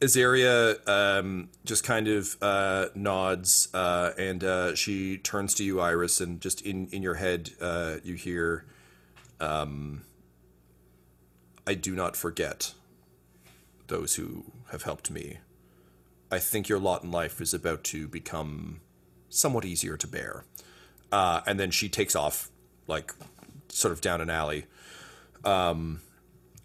Azaria 0.00 0.88
um, 0.88 1.50
just 1.64 1.84
kind 1.84 2.08
of 2.08 2.36
uh, 2.40 2.86
nods 2.94 3.68
uh, 3.74 4.12
and 4.16 4.42
uh, 4.42 4.74
she 4.74 5.18
turns 5.18 5.54
to 5.54 5.64
you, 5.64 5.80
Iris, 5.80 6.20
and 6.20 6.40
just 6.40 6.62
in, 6.62 6.88
in 6.88 7.02
your 7.02 7.14
head, 7.14 7.50
uh, 7.60 7.96
you 8.02 8.14
hear, 8.14 8.64
um, 9.40 10.02
I 11.66 11.74
do 11.74 11.94
not 11.94 12.16
forget 12.16 12.72
those 13.88 14.14
who 14.14 14.44
have 14.70 14.84
helped 14.84 15.10
me. 15.10 15.38
I 16.30 16.38
think 16.38 16.68
your 16.68 16.78
lot 16.78 17.02
in 17.04 17.10
life 17.10 17.40
is 17.40 17.52
about 17.52 17.84
to 17.84 18.08
become 18.08 18.80
somewhat 19.28 19.64
easier 19.64 19.96
to 19.96 20.06
bear. 20.06 20.44
Uh, 21.12 21.40
and 21.46 21.58
then 21.60 21.70
she 21.70 21.88
takes 21.88 22.14
off, 22.16 22.50
like, 22.86 23.12
sort 23.68 23.92
of 23.92 24.00
down 24.00 24.20
an 24.20 24.30
alley. 24.30 24.66
Um, 25.44 26.00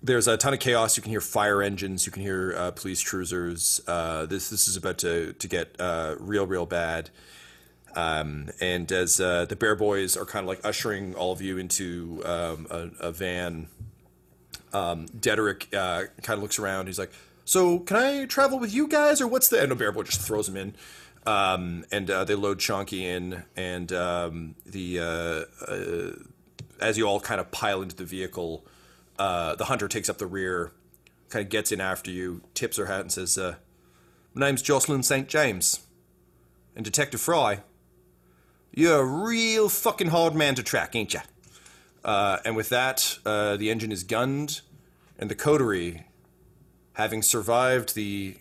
there's 0.06 0.28
a 0.28 0.38
ton 0.38 0.54
of 0.54 0.60
chaos. 0.60 0.98
You 0.98 1.04
can 1.04 1.12
hear 1.12 1.22
fire 1.22 1.62
engines. 1.62 2.06
You 2.06 2.12
can 2.12 2.22
hear 2.22 2.54
uh, 2.56 2.72
police 2.72 3.04
cruisers. 3.04 3.82
Uh, 3.88 4.26
this 4.28 4.50
this 4.50 4.68
is 4.68 4.78
about 4.78 5.00
to 5.00 5.34
to 5.34 5.48
get 5.48 5.76
uh, 5.80 6.16
real 6.20 6.46
real 6.46 6.66
bad. 6.66 7.10
Um, 7.96 8.50
and 8.60 8.92
as 8.92 9.20
uh, 9.20 9.46
the 9.46 9.56
Bear 9.56 9.76
Boys 9.76 10.18
are 10.18 10.26
kind 10.26 10.44
of 10.44 10.48
like 10.48 10.60
ushering 10.64 11.16
all 11.16 11.32
of 11.32 11.42
you 11.42 11.58
into 11.58 12.22
um, 12.26 12.68
a, 12.70 12.90
a 13.00 13.12
van, 13.12 13.68
um, 14.74 15.08
Dederick 15.08 15.74
uh, 15.74 16.08
kind 16.22 16.38
of 16.38 16.44
looks 16.44 16.60
around. 16.60 16.88
He's 16.88 17.00
like, 17.00 17.12
"So 17.46 17.80
can 17.80 17.98
I 17.98 18.26
travel 18.26 18.60
with 18.60 18.74
you 18.74 18.88
guys, 18.88 19.22
or 19.22 19.28
what's 19.28 19.48
the?" 19.48 19.62
And 19.62 19.72
the 19.72 19.76
Bear 19.76 19.92
Boy 19.92 20.04
just 20.04 20.22
throws 20.22 20.48
him 20.48 20.58
in. 20.58 20.76
Um, 21.26 21.86
and 21.92 22.12
uh, 22.12 22.24
they 22.26 22.36
load 22.36 22.60
Chonky 22.60 23.02
in, 23.02 23.44
and 23.56 23.92
um, 23.92 24.56
the 24.66 25.48
as 26.80 26.98
you 26.98 27.06
all 27.06 27.20
kind 27.20 27.40
of 27.40 27.52
pile 27.52 27.82
into 27.82 27.96
the 27.96 28.06
vehicle, 28.06 28.66
uh, 29.18 29.56
the 29.56 29.66
hunter 29.66 29.88
takes 29.88 30.10
up 30.10 30.18
the 30.18 30.28
rear, 30.28 30.72
kind 31.30 31.44
of 31.44 31.50
gets 31.50 31.72
in 31.72 31.82
after 31.82 32.12
you, 32.12 32.42
tips 32.54 32.78
her 32.78 32.86
hat, 32.86 33.02
and 33.02 33.12
says, 33.12 33.38
uh, 33.38 33.56
"My 34.34 34.48
name's 34.48 34.62
Jocelyn 34.62 35.04
St. 35.04 35.28
James, 35.28 35.82
and 36.76 36.84
Detective 36.84 37.22
Fry. 37.22 37.62
You're 38.74 39.00
a 39.00 39.06
real 39.06 39.70
fucking 39.70 40.10
hard 40.10 40.36
man 40.36 40.56
to 40.56 40.64
track, 40.64 40.96
ain't 40.96 41.14
ya?" 41.14 41.22
Uh, 42.04 42.40
and 42.46 42.56
with 42.56 42.70
that, 42.70 43.18
uh, 43.26 43.58
the 43.58 43.72
engine 43.72 43.92
is 43.92 44.04
gunned, 44.04 44.62
and 45.18 45.30
the 45.30 45.36
coterie, 45.36 46.06
having 46.94 47.22
survived 47.22 47.96
the 47.96 48.38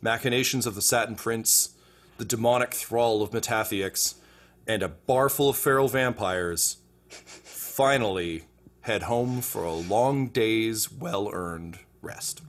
machinations 0.00 0.66
of 0.66 0.74
the 0.74 0.82
Satin 0.82 1.14
Prince, 1.14 1.70
the 2.18 2.24
demonic 2.24 2.74
thrall 2.74 3.22
of 3.22 3.30
Metatheix, 3.30 4.14
and 4.66 4.82
a 4.82 4.88
bar 4.88 5.28
full 5.28 5.50
of 5.50 5.56
feral 5.56 5.88
vampires, 5.88 6.78
finally 7.74 8.44
head 8.82 9.02
home 9.02 9.40
for 9.40 9.64
a 9.64 9.72
long 9.72 10.28
day's 10.28 10.92
well 10.92 11.28
earned 11.32 11.76
rest. 12.02 12.40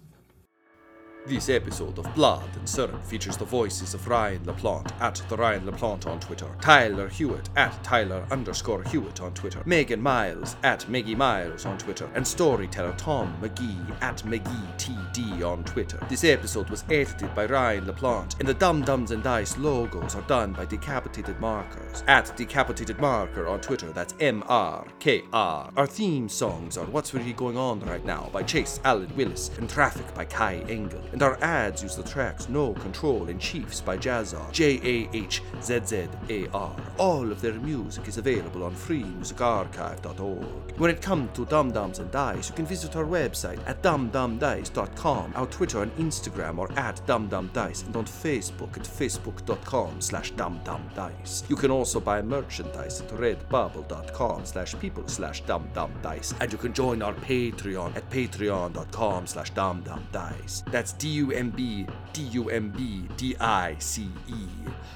This 1.28 1.49
episode 1.49 1.97
of 1.97 2.13
Blood 2.13 2.47
and 2.55 2.69
Syrup 2.69 3.03
features 3.03 3.36
the 3.36 3.45
voices 3.45 3.95
of 3.95 4.07
Ryan 4.07 4.45
LaPlante 4.45 4.91
at 5.01 5.23
the 5.28 5.36
Ryan 5.36 5.65
LaPlante 5.65 6.05
on 6.05 6.19
Twitter, 6.19 6.45
Tyler 6.61 7.09
Hewitt 7.09 7.49
at 7.55 7.84
Tyler 7.84 8.28
underscore 8.30 8.84
Hewitt 8.84 9.21
on 9.21 9.34
Twitter, 9.34 9.63
Megan 9.65 9.99
Miles 9.99 10.55
at 10.61 10.88
Maggie 10.88 11.15
Miles 11.15 11.65
on 11.65 11.80
Twitter, 11.80 12.07
and 12.13 12.28
storyteller 12.28 12.93
Tom 12.95 13.36
McGee 13.41 14.03
at 14.03 14.17
McGeeTD 14.17 15.43
on 15.43 15.63
Twitter. 15.63 15.99
This 16.09 16.23
episode 16.23 16.69
was 16.69 16.84
edited 16.91 17.34
by 17.34 17.47
Ryan 17.47 17.88
LaPlante, 17.88 18.39
and 18.39 18.47
the 18.47 18.53
Dumb 18.53 18.84
Dumbs 18.84 19.09
and 19.09 19.23
Dice 19.23 19.57
logos 19.57 20.13
are 20.13 20.21
done 20.28 20.53
by 20.53 20.65
Decapitated 20.65 21.39
Markers 21.39 22.03
at 22.07 22.38
Decapitated 22.38 22.99
Marker 22.99 23.47
on 23.47 23.61
Twitter. 23.61 23.91
That's 23.91 24.13
M 24.19 24.43
R 24.47 24.86
K 24.99 25.23
R. 25.34 25.71
Our 25.76 25.88
theme 25.88 26.30
songs 26.30 26.78
are 26.78 26.86
What's 26.86 27.15
Really 27.15 27.34
Going 27.34 27.57
On 27.57 27.80
Right 27.80 28.05
Now 28.05 28.30
by 28.32 28.43
Chase 28.43 28.80
Allen 28.84 29.11
Willis 29.15 29.49
and 29.57 29.67
Traffic 29.67 30.13
by 30.13 30.26
Kai 30.26 30.57
Engel. 30.69 31.01
And 31.16 31.24
our 31.24 31.41
ads 31.41 31.82
use 31.82 31.95
the 31.95 32.03
tracks 32.03 32.49
No 32.49 32.74
Control 32.74 33.30
and 33.30 33.39
Chiefs 33.39 33.80
by 33.80 33.97
Jahzzar, 33.97 34.51
J 34.51 34.82
A 34.84 35.09
H 35.16 35.41
Z 35.61 35.80
Z 35.86 36.07
A 36.30 36.47
R. 36.49 36.76
All 36.97 37.32
of 37.32 37.39
their 37.39 37.53
music 37.53 38.09
is 38.09 38.18
available 38.18 38.63
on 38.63 38.76
freemusicarchive.org. 38.76 40.78
When 40.78 40.91
it 40.91 41.01
comes 41.01 41.34
to 41.38 41.45
Dumb 41.45 41.72
Dumbs 41.72 41.99
and 41.99 42.11
Dice, 42.11 42.49
you 42.49 42.55
can 42.55 42.66
visit 42.66 42.97
our 42.97 43.05
website 43.05 43.66
at 43.66 43.82
dumbdumbdice.com, 43.82 45.32
our 45.38 45.45
Twitter 45.45 45.84
and 45.84 45.95
Instagram 45.95 46.59
are 46.59 46.78
at 46.78 46.97
dumbdumbdice, 47.07 47.86
and 47.86 47.95
on 47.95 48.03
Facebook 48.03 48.76
at 48.76 48.84
facebook.com 48.84 50.01
slash 50.01 50.34
dumbdumbdice. 50.34 51.49
You 51.49 51.55
can 51.55 51.72
also 51.72 52.01
buy 52.01 52.22
merchandise 52.22 52.99
at 52.99 53.07
redbubble.com 53.11 54.45
slash 54.45 54.78
people 54.80 55.07
slash 55.07 55.43
dumbdumbdice, 55.43 56.34
and 56.41 56.51
you 56.51 56.57
can 56.57 56.74
join 56.74 57.01
our 57.01 57.13
Patreon 57.13 57.95
at 57.95 58.09
patreon.com 58.09 59.28
slash 59.28 59.53
dumbdumbdice. 59.53 60.70
That's 60.72 60.91
D 61.06 61.12
U 61.22 61.32
M 61.34 61.51
B 61.51 61.86
D 62.14 62.24
U 62.32 62.49
M 62.49 62.72
B 62.72 63.08
D 63.16 63.36
I 63.39 63.76
C 63.78 64.10
E. 64.28 64.47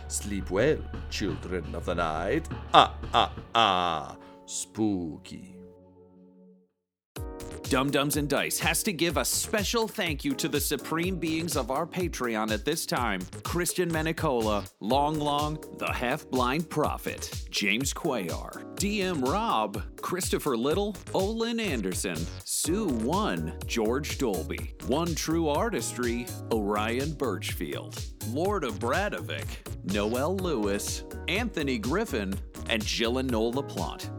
Sleep 0.08 0.50
well, 0.50 0.80
children 1.12 1.64
of 1.76 1.86
the 1.86 1.94
night. 1.94 2.50
Ah, 2.74 2.96
ah, 3.14 3.32
ah. 3.54 4.18
Spooky. 4.48 5.59
Dumb 7.70 7.92
Dumbs 7.92 8.18
and 8.18 8.28
Dice 8.28 8.58
has 8.58 8.82
to 8.82 8.92
give 8.92 9.18
a 9.18 9.24
special 9.24 9.88
thank 9.88 10.26
you 10.26 10.34
to 10.34 10.48
the 10.48 10.60
supreme 10.60 11.20
beings 11.20 11.56
of 11.56 11.70
our 11.70 11.86
Patreon 11.86 12.50
at 12.50 12.66
this 12.66 12.84
time 12.84 13.22
Christian 13.44 13.92
Menicola, 13.92 14.68
Long 14.80 15.20
Long, 15.20 15.64
The 15.78 15.94
Half 15.94 16.28
Blind 16.32 16.68
Prophet, 16.68 17.46
James 17.52 17.94
Quayar, 17.94 18.66
DM 18.78 19.24
Rob, 19.24 19.84
Christopher 20.02 20.58
Little, 20.58 20.98
Olin 21.14 21.60
Anderson, 21.60 22.18
Sue 22.44 22.88
One, 22.88 23.54
George 23.68 24.18
Dolby, 24.18 24.74
One 24.88 25.14
True 25.14 25.48
Artistry, 25.48 26.26
Orion 26.52 27.14
Birchfield, 27.14 28.04
Lord 28.30 28.64
of 28.64 28.80
Bradovic, 28.80 29.46
Noel 29.84 30.36
Lewis, 30.38 31.04
Anthony 31.28 31.78
Griffin, 31.78 32.34
and 32.68 32.84
Jill 32.84 33.20
and 33.20 33.30
Noel 33.30 33.54
LaPlante. 33.54 34.19